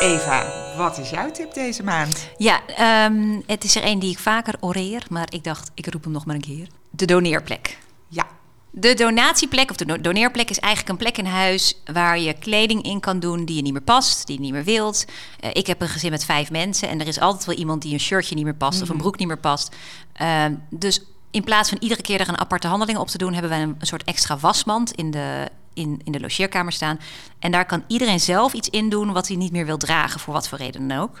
Eva, 0.00 0.52
wat 0.76 0.98
is 0.98 1.10
jouw 1.10 1.30
tip 1.30 1.54
deze 1.54 1.82
maand? 1.82 2.28
Ja, 2.36 2.60
ehm, 2.66 3.40
het 3.46 3.64
is 3.64 3.76
er 3.76 3.82
één 3.82 3.98
die 3.98 4.10
ik 4.10 4.18
vaker 4.18 4.54
oreer, 4.60 5.02
maar 5.10 5.26
ik 5.32 5.44
dacht, 5.44 5.70
ik 5.74 5.86
roep 5.92 6.04
hem 6.04 6.12
nog 6.12 6.26
maar 6.26 6.34
een 6.34 6.40
keer. 6.40 6.66
De 6.90 7.04
doneerplek. 7.04 7.78
De 8.78 8.94
donatieplek 8.94 9.70
of 9.70 9.76
de 9.76 9.84
do- 9.84 10.00
doneerplek 10.00 10.50
is 10.50 10.58
eigenlijk 10.58 10.92
een 10.92 11.04
plek 11.04 11.18
in 11.18 11.32
huis 11.32 11.80
waar 11.92 12.18
je 12.18 12.32
kleding 12.32 12.82
in 12.82 13.00
kan 13.00 13.18
doen 13.18 13.44
die 13.44 13.56
je 13.56 13.62
niet 13.62 13.72
meer 13.72 13.82
past, 13.82 14.26
die 14.26 14.36
je 14.36 14.42
niet 14.42 14.52
meer 14.52 14.64
wilt. 14.64 15.04
Eh, 15.40 15.50
ik 15.52 15.66
heb 15.66 15.80
een 15.80 15.88
gezin 15.88 16.10
met 16.10 16.24
vijf 16.24 16.50
mensen 16.50 16.88
en 16.88 17.00
er 17.00 17.06
is 17.06 17.20
altijd 17.20 17.44
wel 17.44 17.54
iemand 17.54 17.82
die 17.82 17.92
een 17.92 18.00
shirtje 18.00 18.34
niet 18.34 18.44
meer 18.44 18.54
past 18.54 18.82
of 18.82 18.88
een 18.88 18.96
broek 18.96 19.18
niet 19.18 19.28
meer 19.28 19.38
past. 19.38 19.76
Ehm, 20.12 20.54
dus 20.70 21.02
in 21.30 21.44
plaats 21.44 21.68
van 21.68 21.78
iedere 21.80 22.02
keer 22.02 22.20
er 22.20 22.28
een 22.28 22.38
aparte 22.38 22.68
handeling 22.68 22.98
op 22.98 23.08
te 23.08 23.18
doen, 23.18 23.32
hebben 23.32 23.50
wij 23.50 23.62
een, 23.62 23.76
een 23.78 23.86
soort 23.86 24.04
extra 24.04 24.38
wasmand 24.38 24.92
in 24.92 25.10
de, 25.10 25.48
in, 25.74 26.00
in 26.04 26.12
de 26.12 26.20
logeerkamer 26.20 26.72
staan. 26.72 27.00
En 27.38 27.50
daar 27.52 27.66
kan 27.66 27.84
iedereen 27.86 28.20
zelf 28.20 28.52
iets 28.52 28.68
in 28.68 28.88
doen 28.88 29.12
wat 29.12 29.28
hij 29.28 29.36
niet 29.36 29.52
meer 29.52 29.66
wil 29.66 29.78
dragen, 29.78 30.20
voor 30.20 30.34
wat 30.34 30.48
voor 30.48 30.58
reden 30.58 30.88
dan 30.88 30.98
ook. 30.98 31.20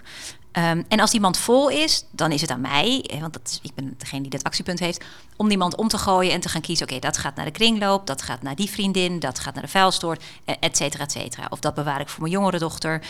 Ehm, 0.56 0.82
en 0.88 1.00
als 1.00 1.10
die 1.10 1.20
mand 1.20 1.38
vol 1.38 1.68
is, 1.68 2.04
dan 2.10 2.32
is 2.32 2.40
het 2.40 2.50
aan 2.50 2.60
mij, 2.60 3.10
want 3.20 3.32
dat 3.32 3.42
is, 3.44 3.58
ik 3.62 3.74
ben 3.74 3.94
degene 3.98 4.20
die 4.20 4.30
dat 4.30 4.42
actiepunt 4.42 4.78
heeft, 4.78 5.04
om 5.36 5.48
die 5.48 5.58
mand 5.58 5.76
om 5.76 5.88
te 5.88 5.98
gooien 5.98 6.32
en 6.32 6.40
te 6.40 6.48
gaan 6.48 6.60
kiezen: 6.60 6.86
oké, 6.86 6.98
dat 6.98 7.18
gaat 7.18 7.34
naar 7.34 7.44
de 7.44 7.50
kringloop, 7.50 8.06
dat 8.06 8.22
gaat 8.22 8.42
naar 8.42 8.56
die 8.56 8.70
vriendin, 8.70 9.18
dat 9.20 9.38
gaat 9.38 9.54
naar 9.54 9.62
de 9.62 9.68
vuilstort, 9.68 10.22
eh, 10.44 10.54
et 10.60 10.76
cetera, 10.76 11.04
et 11.04 11.12
cetera. 11.12 11.46
Of 11.50 11.60
dat 11.60 11.74
bewaar 11.74 12.00
ik 12.00 12.08
voor 12.08 12.20
mijn 12.20 12.32
jongere 12.32 12.58
dochter. 12.58 13.02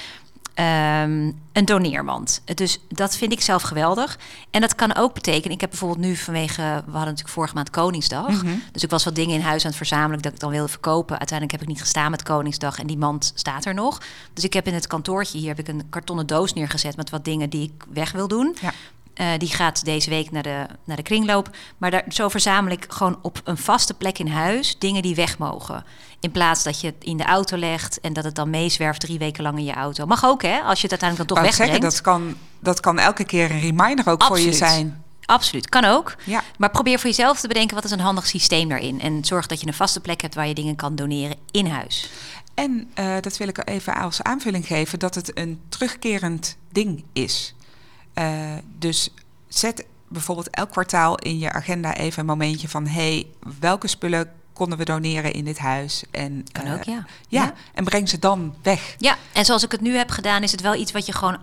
Ehm, 0.57 1.33
een 1.53 1.65
doneermand. 1.65 2.43
Dus 2.55 2.79
dat 2.89 3.17
vind 3.17 3.33
ik 3.33 3.41
zelf 3.41 3.63
geweldig. 3.63 4.19
En 4.51 4.61
dat 4.61 4.75
kan 4.75 4.95
ook 4.97 5.15
betekenen, 5.15 5.55
ik 5.55 5.61
heb 5.61 5.71
bijvoorbeeld 5.71 6.07
nu 6.07 6.17
vanwege, 6.17 6.63
we 6.63 6.67
hadden 6.67 6.93
natuurlijk 6.93 7.29
vorige 7.29 7.55
maand 7.55 7.71
Koningsdag. 7.71 8.43
Dus 8.73 8.83
ik 8.83 8.91
was 8.91 9.05
wat 9.05 9.15
dingen 9.15 9.35
in 9.35 9.41
huis 9.41 9.63
aan 9.63 9.69
het 9.69 9.77
verzamelen 9.77 10.23
dat 10.23 10.33
ik 10.33 10.41
dan 10.41 10.51
wilde 10.51 10.69
verkopen. 10.69 11.19
Uiteindelijk 11.19 11.59
heb 11.59 11.69
ik 11.69 11.75
niet 11.75 11.81
gestaan 11.81 12.11
met 12.11 12.23
Koningsdag 12.23 12.79
en 12.79 12.87
die 12.87 12.99
mand 12.99 13.33
staat 13.35 13.65
er 13.65 13.75
nog. 13.75 14.01
Dus 14.33 14.45
ik 14.45 14.53
heb 14.53 14.67
in 14.67 14.75
het 14.75 14.87
kantoortje 14.87 15.39
hier 15.39 15.49
heb 15.49 15.59
ik 15.59 15.69
een 15.69 15.89
kartonnen 15.89 16.27
doos 16.27 16.53
neergezet 16.53 16.97
met 16.97 17.11
wat 17.11 17.25
dingen 17.25 17.51
die 17.51 17.63
ik 17.63 17.85
weg 17.93 18.13
wil 18.13 18.29
doen. 18.29 18.57
Ja. 18.61 18.73
Eh, 19.17 19.29
die 19.39 19.49
gaat 19.49 19.85
deze 19.85 20.11
week 20.11 20.31
naar 20.31 20.43
de, 20.43 20.67
naar 20.85 20.97
de 20.97 21.03
kringloop. 21.03 21.51
Maar 21.79 21.91
daar, 21.91 22.05
zo 22.09 22.29
verzamel 22.29 22.73
ik 22.73 22.85
gewoon 22.89 23.19
op 23.23 23.41
een 23.45 23.57
vaste 23.57 23.95
plek 23.95 24.19
in 24.19 24.29
huis 24.29 24.77
dingen 24.79 25.03
die 25.03 25.15
weg 25.15 25.39
mogen. 25.39 25.85
In 26.21 26.31
plaats 26.31 26.63
dat 26.63 26.81
je 26.81 26.87
het 26.87 27.05
in 27.05 27.17
de 27.17 27.25
auto 27.25 27.57
legt 27.57 28.01
en 28.01 28.13
dat 28.13 28.25
het 28.25 28.35
dan 28.35 28.51
meezwerft 28.51 29.01
drie 29.01 29.19
weken 29.19 29.43
lang 29.43 29.59
in 29.59 29.65
je 29.65 29.75
auto. 29.75 30.07
Mag 30.07 30.25
ook, 30.25 30.43
hè? 30.43 30.59
Als 30.61 30.81
je 30.81 30.89
het 30.89 31.01
uiteindelijk 31.03 31.29
dan 31.29 31.37
toch 31.37 31.47
zeggen, 31.47 31.67
wegbrengt. 31.67 31.95
dat 31.95 32.01
kan, 32.05 32.37
dat 32.61 32.81
kan 32.81 32.99
elke 32.99 33.25
keer 33.25 33.51
een 33.51 33.61
reminder 33.61 34.09
ook 34.09 34.23
voor 34.23 34.41
je 34.41 34.53
zijn. 34.53 35.05
Absoluut, 35.25 35.69
kan 35.69 35.85
ook. 35.85 36.17
Ja. 36.25 36.43
Maar 36.59 36.71
probeer 36.71 36.99
voor 36.99 37.09
jezelf 37.09 37.41
te 37.41 37.49
bedenken 37.49 37.75
wat 37.75 37.85
is 37.85 37.91
een 37.91 38.01
handig 38.01 38.27
systeem 38.27 38.69
daarin. 38.69 39.01
En 39.01 39.25
zorg 39.25 39.47
dat 39.47 39.61
je 39.61 39.67
een 39.67 39.75
vaste 39.75 40.01
plek 40.01 40.21
hebt 40.21 40.35
waar 40.35 40.49
je 40.49 40.55
dingen 40.55 40.77
kan 40.77 40.95
doneren 40.95 41.37
in 41.51 41.67
huis. 41.67 42.11
En 42.55 42.91
eh, 42.95 43.15
dat 43.21 43.37
wil 43.37 43.49
ik 43.49 43.69
even 43.69 43.95
als 43.95 44.23
aanvulling 44.23 44.67
geven, 44.67 44.99
dat 44.99 45.15
het 45.15 45.39
een 45.39 45.61
terugkerend 45.69 46.57
ding 46.73 47.05
is. 47.13 47.55
Eh, 48.17 48.55
dus 48.79 49.11
zet 49.49 49.85
bijvoorbeeld 50.09 50.51
elk 50.51 50.71
kwartaal 50.71 51.17
in 51.19 51.39
je 51.39 51.53
agenda 51.53 51.95
even 51.95 52.21
een 52.21 52.27
momentje 52.27 52.69
van... 52.69 52.87
hey, 52.87 53.27
welke 53.61 53.89
spullen 53.89 54.31
konden 54.53 54.79
we 54.79 54.85
doneren 54.85 55.33
in 55.33 55.45
dit 55.45 55.59
huis? 55.59 56.05
En, 56.11 56.45
Kan 56.53 56.65
eh, 56.65 56.73
ook, 56.73 56.83
ja. 56.83 56.93
ja. 57.29 57.43
Ja. 57.43 57.53
en 57.75 57.85
breng 57.85 58.09
ze 58.09 58.19
dan 58.19 58.55
weg. 58.63 58.95
Ja, 58.99 59.17
en 59.33 59.45
zoals 59.45 59.63
ik 59.65 59.73
het 59.73 59.81
nu 59.81 59.97
heb 59.97 60.11
gedaan, 60.11 60.43
is 60.43 60.53
het 60.53 60.61
wel 60.61 60.75
iets 60.75 60.93
wat 60.93 61.07
je 61.07 61.13
gewoon 61.13 61.39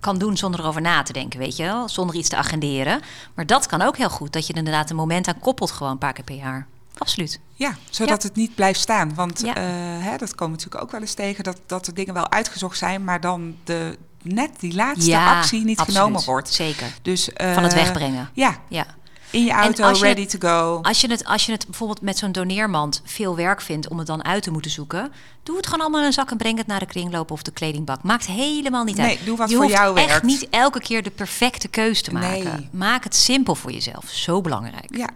kan 0.00 0.18
doen 0.18 0.36
zonder 0.36 0.60
erover 0.60 0.80
na 0.80 1.02
te 1.02 1.12
denken, 1.12 1.38
weet 1.38 1.56
je 1.56 1.62
wel? 1.62 1.88
Zonder 1.88 2.16
iets 2.16 2.28
te 2.28 2.36
agenderen. 2.36 3.00
Maar 3.34 3.46
dat 3.46 3.66
kan 3.66 3.82
ook 3.82 3.96
heel 3.96 4.10
goed, 4.10 4.32
dat 4.32 4.46
je 4.46 4.52
er 4.52 4.58
inderdaad 4.58 4.90
een 4.90 4.96
moment 4.96 5.28
aan 5.28 5.38
koppelt 5.38 5.70
gewoon 5.70 5.92
een 5.92 5.98
paar 5.98 6.12
keer 6.12 6.24
per 6.24 6.34
jaar. 6.36 6.66
Absoluut. 6.98 7.40
Ja, 7.54 7.76
zodat 7.90 8.22
Ja. 8.22 8.28
het 8.28 8.36
niet 8.36 8.54
blijft 8.54 8.80
staan. 8.80 9.14
Want 9.14 9.40
Ja. 9.40 9.54
eh, 9.54 9.64
hè, 10.04 10.16
dat 10.16 10.34
komen 10.34 10.56
natuurlijk 10.56 10.82
ook 10.82 10.90
wel 10.90 11.00
eens 11.00 11.14
tegen, 11.14 11.44
dat, 11.44 11.60
dat 11.66 11.84
de 11.84 11.92
dingen 11.92 12.14
wel 12.14 12.30
uitgezocht 12.30 12.78
zijn, 12.78 13.04
maar 13.04 13.20
dan 13.20 13.56
de, 13.64 13.98
net 14.22 14.50
die 14.60 14.74
laatste 14.74 15.10
Ja, 15.10 15.36
actie 15.38 15.64
niet 15.64 15.78
absoluut. 15.78 16.00
genomen 16.00 16.24
wordt. 16.24 16.52
Zeker. 16.52 16.86
Dus, 17.02 17.32
eh, 17.32 17.54
Van 17.54 17.62
het 17.62 17.74
wegbrengen. 17.74 18.30
Ja, 18.32 18.56
Ja. 18.68 18.86
in 19.30 19.44
je 19.44 19.50
auto, 19.50 19.88
je 19.88 19.98
ready 20.00 20.20
het- 20.20 20.40
to 20.40 20.48
go. 20.48 20.78
Als 20.82 21.00
je, 21.00 21.08
het, 21.10 21.24
als 21.24 21.46
je 21.46 21.52
het 21.52 21.64
bijvoorbeeld 21.66 22.00
met 22.00 22.18
zo'n 22.18 22.32
doneermand 22.32 23.02
veel 23.04 23.36
werk 23.36 23.60
vindt 23.60 23.88
om 23.88 23.98
het 23.98 24.06
dan 24.06 24.24
uit 24.24 24.42
te 24.42 24.50
moeten 24.50 24.70
zoeken, 24.70 25.12
doe 25.42 25.56
het 25.56 25.66
gewoon 25.66 25.80
allemaal 25.80 26.00
in 26.00 26.06
een 26.06 26.12
zak 26.12 26.30
en 26.30 26.36
breng 26.36 26.58
het 26.58 26.66
naar 26.66 26.78
de 26.78 26.86
kringloop 26.86 27.30
of 27.30 27.42
de 27.42 27.50
kledingbak. 27.50 28.02
Maakt 28.02 28.26
helemaal 28.26 28.84
niet 28.84 28.96
Nee, 28.96 29.08
uit. 29.16 29.26
doe 29.26 29.36
wat 29.36 29.48
je 29.48 29.54
voor 29.54 29.64
hoeft 29.64 29.76
jou 29.76 29.96
echt 29.96 30.06
werkt. 30.08 30.24
niet 30.24 30.46
elke 30.50 30.80
keer 30.80 31.02
de 31.02 31.10
perfecte 31.10 31.68
keus 31.68 32.02
te 32.02 32.12
maken. 32.12 32.44
Nee. 32.44 32.68
Maak 32.72 33.04
het 33.04 33.14
simpel 33.14 33.54
voor 33.54 33.72
jezelf. 33.72 34.04
Zo 34.08 34.40
belangrijk. 34.40 34.96
Ja, 34.96 35.08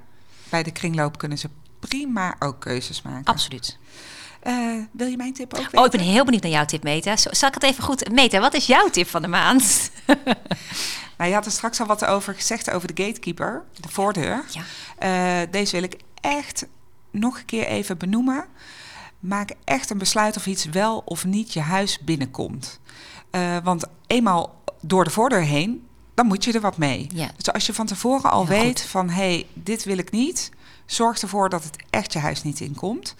bij 0.48 0.62
de 0.62 0.70
kringloop 0.70 1.18
kunnen 1.18 1.38
ze 1.38 1.48
prima 1.80 2.34
ook 2.38 2.60
keuzes 2.60 3.02
maken. 3.02 3.24
Absoluut. 3.24 3.78
Eh, 4.42 4.54
wil 4.90 5.06
je 5.06 5.16
mijn 5.16 5.32
tip 5.32 5.54
ook 5.54 5.60
weten? 5.60 5.78
Oh, 5.78 5.84
ik 5.84 5.90
ben 5.90 6.00
heel 6.00 6.24
benieuwd 6.24 6.42
naar 6.42 6.52
jouw 6.52 6.64
tip, 6.64 6.82
Meta. 6.82 7.16
Zal 7.16 7.48
ik 7.48 7.54
het 7.54 7.62
even 7.62 7.84
goed... 7.84 8.10
Meta, 8.12 8.40
wat 8.40 8.54
is 8.54 8.66
jouw 8.66 8.88
tip 8.90 9.08
van 9.08 9.22
de 9.22 9.28
maand? 9.28 9.90
Nou, 11.22 11.34
je 11.34 11.40
had 11.40 11.46
er 11.46 11.52
straks 11.52 11.80
al 11.80 11.86
wat 11.86 12.04
over 12.04 12.34
gezegd 12.34 12.70
over 12.70 12.94
de 12.94 13.04
gatekeeper, 13.04 13.64
de 13.80 13.88
voordeur. 13.88 14.44
Ja. 14.50 14.62
Eh, 14.98 15.50
deze 15.50 15.72
wil 15.72 15.82
ik 15.82 15.96
echt 16.20 16.66
nog 17.10 17.38
een 17.38 17.44
keer 17.44 17.66
even 17.66 17.98
benoemen. 17.98 18.44
Maak 19.18 19.50
echt 19.64 19.90
een 19.90 19.98
besluit 19.98 20.36
of 20.36 20.46
iets 20.46 20.64
wel 20.64 21.02
of 21.04 21.24
niet 21.24 21.52
je 21.52 21.60
huis 21.60 21.98
binnenkomt. 21.98 22.80
Eh, 23.30 23.56
want 23.64 23.84
eenmaal 24.06 24.62
door 24.80 25.04
de 25.04 25.10
voordeur 25.10 25.42
heen, 25.42 25.86
dan 26.14 26.26
moet 26.26 26.44
je 26.44 26.52
er 26.52 26.60
wat 26.60 26.76
mee. 26.76 27.06
Ja. 27.14 27.30
Dus 27.36 27.52
als 27.52 27.66
je 27.66 27.74
van 27.74 27.86
tevoren 27.86 28.30
al 28.30 28.46
Heel 28.46 28.62
weet 28.62 28.80
goed. 28.80 28.90
van 28.90 29.08
hé, 29.08 29.14
hey, 29.14 29.46
dit 29.54 29.84
wil 29.84 29.98
ik 29.98 30.10
niet, 30.10 30.50
zorg 30.86 31.20
ervoor 31.20 31.48
dat 31.48 31.64
het 31.64 31.76
echt 31.90 32.12
je 32.12 32.18
huis 32.18 32.42
niet 32.42 32.60
inkomt. 32.60 33.14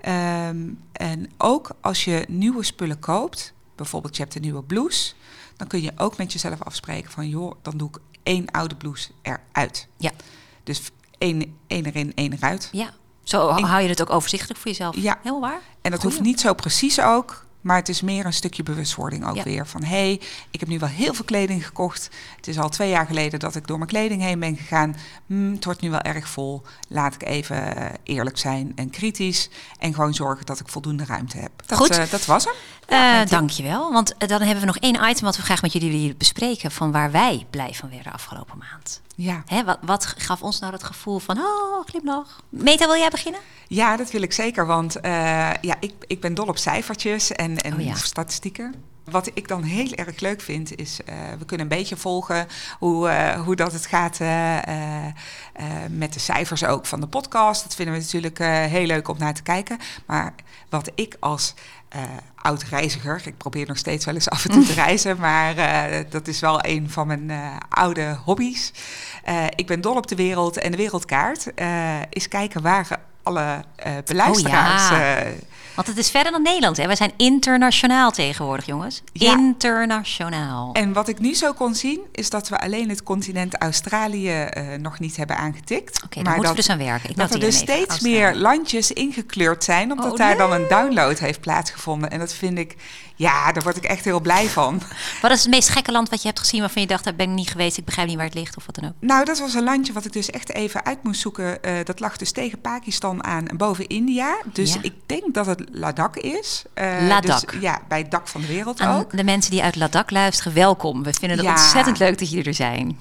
Ehm, 0.00 0.68
en 0.92 1.30
ook 1.38 1.70
als 1.80 2.04
je 2.04 2.24
nieuwe 2.28 2.62
spullen 2.64 2.98
koopt, 2.98 3.52
bijvoorbeeld 3.74 4.16
je 4.16 4.22
hebt 4.22 4.34
een 4.34 4.42
nieuwe 4.42 4.62
blouse, 4.62 5.14
dan 5.56 5.66
kun 5.66 5.82
je 5.82 5.92
ook 5.96 6.16
met 6.16 6.32
jezelf 6.32 6.62
afspreken 6.62 7.10
van 7.10 7.28
joh, 7.28 7.52
dan 7.62 7.76
doe 7.76 7.88
ik 7.88 7.98
één 8.22 8.50
oude 8.50 8.74
blouse 8.74 9.10
eruit. 9.22 9.88
Ja. 9.96 10.10
Dus 10.62 10.80
één, 11.18 11.56
één 11.66 11.84
erin, 11.84 12.12
één 12.14 12.32
eruit. 12.32 12.68
Ja. 12.72 12.90
Zo 13.22 13.48
hou 13.48 13.82
je 13.82 13.88
het 13.88 14.02
ook 14.02 14.10
overzichtelijk 14.10 14.60
voor 14.60 14.70
jezelf. 14.70 14.96
Ja. 14.96 15.18
Heel 15.22 15.40
waar. 15.40 15.60
En 15.82 15.90
dat 15.90 16.00
Goeie. 16.00 16.16
hoeft 16.16 16.26
niet 16.28 16.40
zo 16.40 16.54
precies 16.54 17.00
ook, 17.00 17.46
maar 17.60 17.76
het 17.76 17.88
is 17.88 18.00
meer 18.02 18.26
een 18.26 18.32
stukje 18.32 18.62
bewustwording 18.62 19.26
ook 19.28 19.36
Ja. 19.36 19.42
weer. 19.42 19.66
Van 19.66 19.82
hé, 19.82 19.88
hey, 19.88 20.20
ik 20.50 20.60
heb 20.60 20.68
nu 20.68 20.78
wel 20.78 20.88
heel 20.88 21.14
veel 21.14 21.24
kleding 21.24 21.66
gekocht. 21.66 22.10
Het 22.36 22.46
is 22.48 22.58
al 22.58 22.68
twee 22.68 22.90
jaar 22.90 23.06
geleden 23.06 23.38
dat 23.40 23.54
ik 23.54 23.66
door 23.66 23.78
mijn 23.78 23.90
kleding 23.90 24.22
heen 24.22 24.38
ben 24.38 24.56
gegaan. 24.56 24.96
Hmm, 25.26 25.52
het 25.52 25.64
wordt 25.64 25.80
nu 25.80 25.90
wel 25.90 26.00
erg 26.00 26.28
vol. 26.28 26.62
Laat 26.88 27.14
ik 27.14 27.22
even 27.24 27.76
eh, 27.76 27.86
eerlijk 28.02 28.38
zijn 28.38 28.72
en 28.74 28.90
kritisch. 28.90 29.48
En 29.78 29.94
gewoon 29.94 30.14
zorgen 30.14 30.46
dat 30.46 30.60
ik 30.60 30.68
voldoende 30.68 31.04
ruimte 31.04 31.36
heb. 31.38 31.50
Dat, 31.66 31.78
Goed. 31.78 31.90
eh, 31.98 32.10
dat 32.10 32.24
was 32.24 32.44
hem. 32.44 32.54
Eh, 32.86 33.20
tip. 33.20 33.28
dankjewel. 33.28 33.92
Want 33.92 34.14
dan 34.18 34.40
hebben 34.40 34.60
we 34.60 34.66
nog 34.66 34.78
één 34.78 35.08
item 35.10 35.24
wat 35.24 35.36
we 35.36 35.42
graag 35.42 35.62
met 35.62 35.72
jullie 35.72 35.90
willen 36.00 36.16
bespreken. 36.16 36.70
Van 36.70 36.92
waar 36.92 37.10
wij 37.10 37.46
blij 37.50 37.72
van 37.74 37.90
werden 37.90 38.12
afgelopen 38.12 38.58
maand. 38.58 39.00
Ja. 39.14 39.42
Hè, 39.46 39.64
wat, 39.64 39.78
wat 39.82 40.06
gaf 40.06 40.42
ons 40.42 40.58
nou 40.58 40.72
dat 40.72 40.84
gevoel 40.84 41.18
van, 41.18 41.38
oh, 41.38 41.84
glimlach. 41.86 42.40
Meta, 42.48 42.86
wil 42.86 42.96
jij 42.96 43.08
beginnen? 43.08 43.40
ja, 43.68 43.96
dat 43.96 44.10
wil 44.10 44.22
ik 44.22 44.32
zeker. 44.32 44.66
Want 44.66 45.00
eh, 45.00 45.10
ja, 45.60 45.76
ik, 45.80 45.92
ik 46.06 46.20
ben 46.20 46.34
dol 46.34 46.46
op 46.46 46.58
cijfertjes 46.58 47.32
en, 47.32 47.47
en 47.56 47.74
Oh 47.74 47.80
ja. 47.80 47.94
statistieken. 47.94 48.74
Wat 49.10 49.30
ik 49.34 49.48
dan 49.48 49.62
heel 49.62 49.92
erg 49.92 50.20
leuk 50.20 50.40
vind, 50.40 50.76
is 50.76 51.00
uh, 51.08 51.14
we 51.38 51.44
kunnen 51.44 51.70
een 51.70 51.76
beetje 51.76 51.96
volgen 51.96 52.46
hoe, 52.78 53.08
uh, 53.08 53.40
hoe 53.40 53.56
dat 53.56 53.72
het 53.72 53.86
gaat 53.86 54.20
uh, 54.20 54.58
met 55.90 56.12
de 56.12 56.20
cijfers 56.20 56.64
ook 56.64 56.86
van 56.86 57.00
de 57.00 57.06
podcast. 57.06 57.62
Dat 57.62 57.74
vinden 57.74 57.94
we 57.94 58.00
natuurlijk 58.00 58.38
heel 58.70 58.86
leuk 58.86 59.08
om 59.08 59.18
naar 59.18 59.34
te 59.34 59.42
kijken. 59.42 59.78
Maar 60.06 60.34
wat 60.68 60.90
ik 60.94 61.16
als 61.20 61.54
oud 62.34 62.62
reiziger. 62.62 63.20
Ik 63.24 63.36
probeer 63.36 63.66
nog 63.66 63.76
steeds 63.76 64.04
wel 64.04 64.14
eens 64.14 64.28
af 64.28 64.44
en 64.44 64.50
toe 64.50 64.64
te 64.64 64.72
reizen, 64.84 65.18
maar 65.18 65.54
dat 66.08 66.28
is 66.28 66.40
wel 66.40 66.64
een 66.64 66.90
van 66.90 67.06
mijn 67.06 67.32
oude 67.68 68.18
hobby's. 68.24 68.72
ik 69.54 69.66
ben 69.66 69.80
dol 69.80 69.96
op 69.96 70.06
de 70.06 70.16
wereld 70.16 70.56
en 70.56 70.70
de 70.70 70.76
wereldkaart 70.76 71.46
is 72.10 72.28
kijken 72.28 72.62
waar 72.62 73.00
alle 73.22 73.64
beluisteraars. 74.04 74.90
Oh, 74.90 74.98
ja. 74.98 75.24
Want 75.78 75.90
het 75.90 75.98
is 75.98 76.10
verder 76.10 76.32
dan 76.32 76.42
Nederland, 76.42 76.76
hè? 76.76 76.86
We 76.86 76.96
zijn 76.96 77.12
internationaal 77.16 78.10
tegenwoordig, 78.10 78.66
jongens. 78.66 79.02
Ja. 79.12 79.36
Internationaal. 79.36 80.72
En 80.72 80.92
wat 80.92 81.08
ik 81.08 81.18
nu 81.18 81.34
zo 81.34 81.52
kon 81.52 81.74
zien, 81.74 82.00
is 82.12 82.30
dat 82.30 82.48
we 82.48 82.60
alleen 82.60 82.88
het 82.88 83.02
continent 83.02 83.56
Australië 83.58 84.48
nog 84.80 84.98
niet 84.98 85.16
hebben 85.16 85.36
aangetikt. 85.36 85.96
Oké, 85.96 86.04
okay, 86.04 86.22
daar 86.22 86.32
moeten 86.32 86.50
we 86.50 86.58
dus 86.58 86.68
aan 86.70 86.78
werken. 86.78 87.10
Ik 87.10 87.16
dat 87.16 87.34
er 87.34 87.40
dus 87.40 87.56
steeds 87.56 87.88
Australië. 87.88 88.14
meer 88.14 88.34
landjes 88.34 88.92
ingekleurd 88.92 89.64
zijn, 89.64 89.90
omdat 89.90 90.12
oh, 90.12 90.16
daar 90.16 90.28
nee. 90.28 90.36
dan 90.36 90.52
een 90.52 90.68
download 90.68 91.18
heeft 91.18 91.40
plaatsgevonden. 91.40 92.10
En 92.10 92.18
dat 92.18 92.32
vind 92.32 92.58
ik, 92.58 92.76
ja, 93.18 93.52
daar 93.52 93.62
word 93.62 93.76
ik 93.76 93.84
echt 93.84 94.04
heel 94.04 94.20
blij 94.20 94.48
van. 94.48 94.82
Wat 95.22 95.30
is 95.30 95.40
het 95.40 95.50
meest 95.50 95.68
gekke 95.68 95.92
land 95.92 96.08
wat 96.08 96.20
je 96.22 96.26
hebt 96.26 96.40
gezien 96.40 96.60
waarvan 96.60 96.82
je 96.82 96.88
dacht, 96.88 97.04
daar 97.04 97.14
ben 97.14 97.28
ik 97.28 97.34
niet 97.34 97.50
geweest, 97.50 97.76
ik 97.76 97.84
begrijp 97.84 98.08
niet 98.08 98.16
waar 98.16 98.26
het 98.26 98.34
ligt 98.34 98.56
of 98.56 98.66
wat 98.66 98.74
dan 98.74 98.84
ook? 98.84 98.94
Nou, 99.00 99.24
dat 99.24 99.38
was 99.38 99.54
een 99.54 99.64
landje 99.64 99.92
wat 99.92 100.04
ik 100.04 100.12
dus 100.12 100.30
echt 100.30 100.52
even 100.52 100.84
uit 100.84 101.02
moest 101.02 101.20
zoeken. 101.20 101.58
Uh, 101.62 101.72
dat 101.84 102.00
lag 102.00 102.16
dus 102.16 102.32
tegen 102.32 102.60
Pakistan 102.60 103.24
aan 103.24 103.46
en 103.46 103.56
boven 103.56 103.86
India. 103.86 104.36
Dus 104.52 104.74
ja. 104.74 104.78
ik 104.82 104.94
denk 105.06 105.34
dat 105.34 105.46
het 105.46 105.62
Ladakh 105.72 106.16
is. 106.16 106.64
Uh, 106.74 107.08
Ladakh. 107.08 107.52
Dus, 107.52 107.60
ja, 107.60 107.80
bij 107.88 107.98
het 107.98 108.10
dak 108.10 108.28
van 108.28 108.40
de 108.40 108.46
wereld 108.46 108.80
aan 108.80 109.00
ook. 109.00 109.16
De 109.16 109.24
mensen 109.24 109.50
die 109.50 109.62
uit 109.62 109.76
Ladakh 109.76 110.10
luisteren, 110.10 110.54
welkom. 110.54 111.02
We 111.02 111.12
vinden 111.12 111.38
het 111.38 111.46
ja. 111.46 111.52
ontzettend 111.52 111.98
leuk 111.98 112.18
dat 112.18 112.30
jullie 112.30 112.44
er 112.44 112.54
zijn. 112.54 112.98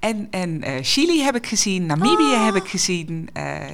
En, 0.00 0.28
en 0.30 0.68
uh, 0.68 0.74
Chili 0.82 1.22
heb 1.22 1.36
ik 1.36 1.46
gezien, 1.46 1.86
Namibië 1.86 2.34
oh. 2.34 2.44
heb 2.44 2.54
ik 2.54 2.68
gezien, 2.68 3.28
uh, 3.36 3.64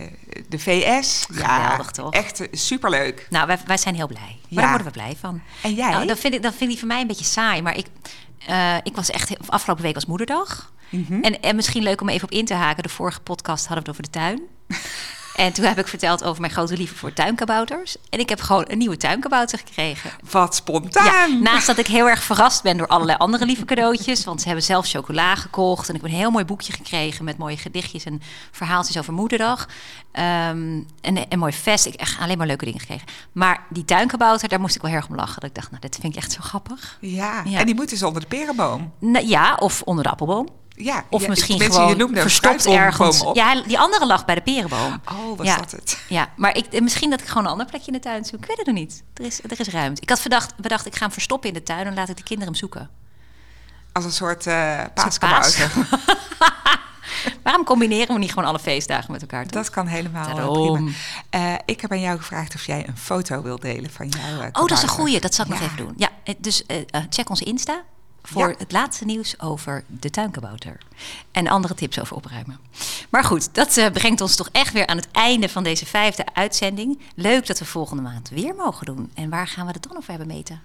de 0.49 0.59
VS. 0.59 1.25
Geweldig 1.31 1.87
ja, 1.87 1.91
toch? 1.91 2.13
Echt 2.13 2.41
uh, 2.41 2.47
superleuk. 2.53 3.27
Nou, 3.31 3.47
wij, 3.47 3.59
wij 3.67 3.77
zijn 3.77 3.95
heel 3.95 4.07
blij. 4.07 4.21
Maar 4.21 4.37
ja. 4.49 4.61
daar 4.61 4.69
worden 4.69 4.87
we 4.87 4.93
blij 4.93 5.17
van. 5.21 5.41
En 5.63 5.75
jij? 5.75 5.91
Nou, 5.91 6.07
dat, 6.07 6.19
vind 6.19 6.35
ik, 6.35 6.43
dat 6.43 6.55
vind 6.55 6.73
ik 6.73 6.79
voor 6.79 6.89
mij 6.89 7.01
een 7.01 7.07
beetje 7.07 7.25
saai. 7.25 7.63
Maar 7.63 7.77
ik, 7.77 7.87
uh, 8.49 8.77
ik 8.83 8.97
was 8.97 9.11
echt... 9.11 9.49
Afgelopen 9.49 9.85
week 9.85 9.95
was 9.95 10.07
moederdag. 10.07 10.73
Mm 10.89 11.05
-hmm. 11.09 11.23
en, 11.23 11.41
en 11.41 11.57
misschien 11.57 11.83
leuk 11.83 12.01
om 12.01 12.09
even 12.09 12.29
op 12.29 12.35
in 12.35 12.45
te 12.45 12.55
haken. 12.55 12.83
De 12.83 12.89
vorige 12.89 13.21
podcast 13.21 13.67
hadden 13.67 13.85
we 13.85 13.91
het 13.91 14.01
over 14.01 14.13
de 14.13 14.19
tuin. 14.19 14.41
En 15.37 15.53
toen 15.53 15.65
heb 15.65 15.79
ik 15.79 15.89
verteld 15.89 16.25
over 16.25 16.41
mijn 16.41 16.53
grote 16.53 16.77
liefde 16.77 16.97
voor 16.97 17.13
tuinkabouters. 17.13 17.97
En 18.11 18.19
ik 18.19 18.29
heb 18.29 18.41
gewoon 18.41 18.65
een 18.69 18.79
nieuwe 18.79 18.97
tuinkabouter 18.97 19.59
gekregen. 19.59 20.11
Wat 20.31 20.55
spontaan! 20.55 21.31
Ja, 21.31 21.39
naast 21.41 21.67
dat 21.67 21.79
ik 21.79 21.87
heel 21.87 22.09
erg 22.09 22.23
verrast 22.23 22.63
ben 22.63 22.77
door 22.77 22.87
allerlei 22.87 23.19
andere 23.19 23.45
lieve 23.45 23.65
cadeautjes. 23.65 24.25
Want 24.25 24.41
ze 24.41 24.47
hebben 24.47 24.65
zelf 24.65 24.89
chocola 24.89 25.35
gekocht. 25.35 25.89
En 25.89 25.95
ik 25.95 26.01
heb 26.01 26.11
een 26.11 26.17
heel 26.17 26.31
mooi 26.31 26.45
boekje 26.45 26.73
gekregen 26.73 27.25
met 27.25 27.39
mooie 27.39 27.57
gedichtjes 27.57 28.05
en 28.05 28.23
verhaaltjes 28.51 28.99
over 28.99 29.13
moederdag. 29.13 29.69
Um, 30.13 30.87
en 31.01 31.25
een 31.29 31.39
mooi 31.39 31.53
vest. 31.53 31.87
Ik 31.87 31.93
heb 31.93 32.01
echt 32.01 32.21
alleen 32.21 32.39
maar 32.39 32.47
leuke 32.47 32.65
dingen 32.65 32.81
gekregen. 32.81 33.07
Maar 33.33 33.67
die 33.69 33.85
tuinkabouter, 33.85 34.49
daar 34.49 34.61
moest 34.61 34.75
ik 34.75 34.81
wel 34.81 34.91
heel 34.91 35.01
erg 35.01 35.09
om 35.09 35.17
lachen. 35.17 35.41
Dat 35.41 35.49
ik 35.49 35.55
dacht, 35.55 35.71
nou, 35.71 35.83
dit 35.83 35.99
vind 36.01 36.15
ik 36.15 36.23
echt 36.23 36.33
zo 36.33 36.41
grappig. 36.43 36.99
Ja, 37.01 37.43
ja. 37.45 37.59
en 37.59 37.67
die 37.67 37.75
moet 37.75 37.91
dus 37.91 38.03
onder 38.03 38.21
de 38.21 38.29
perenboom. 38.29 38.93
Nou, 38.99 39.27
ja, 39.27 39.55
of 39.55 39.83
onder 39.83 40.05
de 40.05 40.11
appelboom. 40.11 40.49
Ja, 40.77 41.05
of 41.11 41.23
ja, 41.23 41.29
misschien 41.29 41.61
gewoon 41.61 41.89
je 41.89 41.97
noemde 41.97 42.21
verstopt 42.21 42.67
ergens. 42.67 43.21
Op. 43.21 43.37
Ja, 43.37 43.63
die 43.63 43.79
andere 43.79 44.07
lag 44.07 44.25
bij 44.25 44.35
de 44.35 44.41
perenboom. 44.41 45.01
Oh, 45.13 45.37
was 45.37 45.47
ja. 45.47 45.57
dat 45.57 45.71
het? 45.71 45.99
Ja, 46.09 46.29
maar 46.37 46.57
ik, 46.57 46.81
misschien 46.81 47.11
dat 47.11 47.21
ik 47.21 47.27
gewoon 47.27 47.45
een 47.45 47.51
ander 47.51 47.67
plekje 47.67 47.87
in 47.87 47.93
de 47.93 47.99
tuin 47.99 48.25
zoek. 48.25 48.41
Ik 48.41 48.47
weet 48.47 48.57
het 48.57 48.67
nog 48.67 48.75
niet. 48.75 49.03
Er 49.15 49.25
is, 49.25 49.41
er 49.43 49.61
is 49.61 49.69
ruimte. 49.69 50.03
Ik 50.03 50.09
had 50.09 50.23
bedacht, 50.23 50.57
bedacht, 50.57 50.87
ik 50.87 50.95
ga 50.97 51.01
hem 51.01 51.13
verstoppen 51.13 51.49
in 51.49 51.55
de 51.55 51.63
tuin 51.63 51.87
en 51.87 51.95
laat 51.95 52.09
ik 52.09 52.17
de 52.17 52.23
kinderen 52.23 52.53
hem 52.53 52.61
zoeken. 52.61 52.91
Als 53.93 54.05
een 54.05 54.13
soort 54.13 54.47
uh, 54.47 54.83
paaskabouter. 54.95 55.71
Waarom 57.43 57.65
combineren 57.65 58.15
we 58.15 58.21
niet 58.21 58.33
gewoon 58.33 58.49
alle 58.49 58.59
feestdagen 58.59 59.13
met 59.13 59.21
elkaar? 59.21 59.43
Toch? 59.43 59.53
Dat 59.53 59.71
kan 59.71 59.87
helemaal. 59.87 60.79
Uh, 61.35 61.55
ik 61.65 61.81
heb 61.81 61.93
aan 61.93 62.01
jou 62.01 62.19
gevraagd 62.19 62.55
of 62.55 62.67
jij 62.67 62.89
een 62.89 62.97
foto 62.97 63.43
wil 63.43 63.59
delen 63.59 63.91
van 63.91 64.09
jouw. 64.09 64.43
Uh, 64.43 64.47
oh, 64.53 64.67
dat 64.67 64.71
is 64.71 64.83
een 64.83 64.89
goeie. 64.89 65.21
Dat 65.21 65.35
zal 65.35 65.45
ik 65.45 65.53
ja. 65.53 65.59
nog 65.59 65.67
even 65.67 65.85
doen. 65.85 65.95
Ja, 65.97 66.09
dus 66.39 66.65
check 67.09 67.29
onze 67.31 67.45
Insta 67.45 67.83
voor 68.27 68.49
ja. 68.49 68.55
het 68.59 68.73
laatste 68.73 69.05
nieuws 69.05 69.41
over 69.41 69.85
de 69.87 70.11
tuinkabouter. 70.11 70.79
En 71.33 71.49
andere 71.49 71.75
tips 71.75 72.01
over 72.01 72.17
opruimen. 72.17 72.59
Maar 73.11 73.25
goed, 73.25 73.55
dat 73.55 73.77
uh, 73.77 73.87
brengt 73.91 74.21
ons 74.21 74.37
toch 74.37 74.49
echt 74.53 74.73
weer 74.73 74.87
aan 74.87 74.97
het 74.97 75.09
einde 75.13 75.49
van 75.49 75.63
deze 75.63 75.87
vijfde 75.87 76.25
uitzending. 76.33 77.01
Leuk 77.15 77.47
dat 77.47 77.59
we 77.59 77.65
volgende 77.65 78.03
maand 78.03 78.29
weer 78.29 78.55
mogen 78.55 78.87
doen. 78.87 79.11
En 79.15 79.31
waar 79.31 79.47
gaan 79.47 79.67
we 79.67 79.73
het 79.73 79.83
dan 79.83 79.97
over 79.97 80.09
hebben, 80.09 80.27
Meten? 80.27 80.63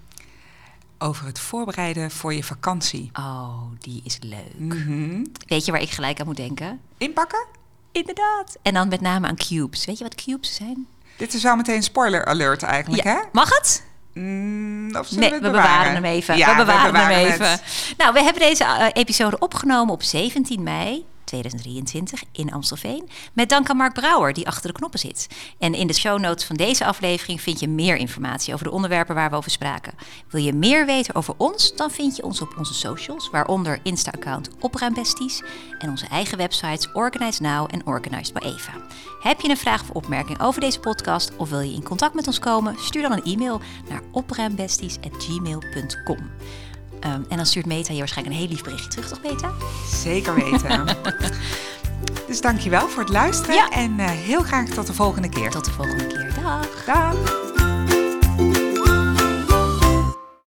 Over 0.97 1.26
het 1.26 1.39
voorbereiden 1.39 2.12
voor 2.12 2.34
je 2.34 2.43
vakantie. 2.43 3.09
Oh, 3.14 3.62
die 3.80 4.01
is 4.03 4.18
leuk. 4.22 4.53
Mm 4.57 4.72
-hmm. 4.72 5.32
Weet 5.47 5.66
je 5.66 5.72
waar 5.72 5.82
ik 5.82 5.89
gelijk 5.89 6.20
aan 6.20 6.26
moet 6.26 6.36
denken? 6.36 6.80
Inpakken? 6.97 7.45
Inderdaad. 7.91 8.57
En 8.62 8.74
dan 8.74 8.88
met 8.88 9.01
name 9.01 9.28
aan 9.28 9.36
cubes. 9.36 9.86
Weet 9.86 9.97
je 9.97 10.03
wat 10.03 10.16
cubes 10.16 10.55
zijn? 10.55 10.88
Dit 11.18 11.34
is 11.34 11.43
wel 11.43 11.55
meteen 11.55 11.84
spoiler 11.84 12.26
alert 12.26 12.64
eigenlijk, 12.64 13.03
ja. 13.03 13.14
hè? 13.14 13.22
Mag 13.32 13.49
het? 13.49 13.84
Mm, 14.14 14.95
of 14.95 15.12
nee, 15.12 15.30
we, 15.30 15.36
we 15.36 15.41
bewaren? 15.41 15.51
bewaren 15.51 15.93
hem 15.93 16.05
even. 16.05 16.38
Ja, 16.38 16.49
we 16.49 16.55
bewaren, 16.55 16.86
we 16.86 16.91
bewaren 16.91 17.18
hem 17.18 17.32
even. 17.32 17.49
Het. 17.49 17.93
Nou, 17.97 18.14
we 18.14 18.24
hebben 18.24 18.41
deze 18.41 18.64
uh, 18.64 18.86
episode 18.93 19.39
opgenomen 19.39 19.93
op 19.93 20.03
17 20.03 20.64
mei 20.64 21.05
2023 21.32 22.24
in 22.32 22.51
Amstelveen. 22.51 23.09
Met 23.34 23.49
dank 23.49 23.70
aan 23.70 23.78
Mark 23.78 23.93
Brouwer, 23.93 24.34
die 24.34 24.47
achter 24.47 24.68
de 24.68 24.78
knoppen 24.78 24.99
zit. 24.99 25.28
En 25.59 25.74
in 25.74 25.88
de 25.88 25.93
show 25.93 26.20
notes 26.20 26.45
van 26.45 26.55
deze 26.55 26.86
aflevering 26.86 27.41
vind 27.41 27.59
je 27.59 27.68
meer 27.68 27.95
informatie 27.95 28.53
over 28.53 28.66
de 28.66 28.72
onderwerpen 28.72 29.16
waar 29.16 29.30
we 29.30 29.36
over 29.36 29.51
spraken. 29.51 29.93
Wil 30.30 30.41
je 30.41 30.53
meer 30.53 30.86
weten 30.86 31.16
over 31.16 31.34
ons? 31.38 31.76
Dan 31.76 31.91
vind 31.91 32.16
je 32.16 32.24
ons 32.24 32.41
op 32.41 32.55
onze 32.57 32.74
socials, 32.74 33.30
waaronder 33.30 33.80
Insta-account 33.84 34.49
Opruimbesties 34.59 35.43
en 35.80 35.89
onze 35.89 36.07
eigen 36.07 36.38
websites 36.38 36.91
Organize 36.93 37.41
Now 37.41 37.68
en 37.72 37.86
Organized 37.86 38.34
by 38.34 38.45
Eva. 38.45 38.72
Heb 39.22 39.41
je 39.41 39.49
een 39.49 39.57
vraag 39.57 39.82
of 39.82 39.89
opmerking 39.89 40.41
over 40.41 40.61
deze 40.61 40.80
podcast 40.80 41.32
of 41.36 41.49
wil 41.49 41.59
je 41.59 41.74
in 41.74 41.84
contact 41.84 42.13
met 42.13 42.28
ons 42.28 42.39
komen? 42.39 42.76
Stuur 42.80 43.01
dan 43.01 43.11
een 43.11 43.24
e-mail 43.24 43.61
naar 43.89 44.01
opruimbesties.gmail.com. 44.11 46.17
Um, 46.17 47.26
en 47.30 47.38
dan 47.38 47.45
stuurt 47.45 47.65
Meta 47.65 47.93
je 47.93 47.99
waarschijnlijk 47.99 48.36
een 48.36 48.41
heel 48.41 48.51
lief 48.51 48.63
berichtje 48.63 48.89
terug, 48.89 49.07
toch 49.07 49.22
Meta? 49.24 49.51
Zeker 49.88 50.36
weten. 50.36 50.86
dus 52.28 52.41
dankjewel 52.41 52.88
voor 52.88 53.01
het 53.03 53.11
luisteren 53.11 53.55
Ja. 53.55 53.69
en 53.69 53.99
eh, 53.99 54.09
heel 54.09 54.41
graag 54.41 54.67
tot 54.69 54.88
de 54.88 54.93
volgende 54.93 55.30
keer. 55.30 55.49
Tot 55.49 55.65
de 55.65 55.72
volgende 55.72 56.07
keer. 56.07 56.34
Dag! 56.43 56.86
Dag! 56.86 57.70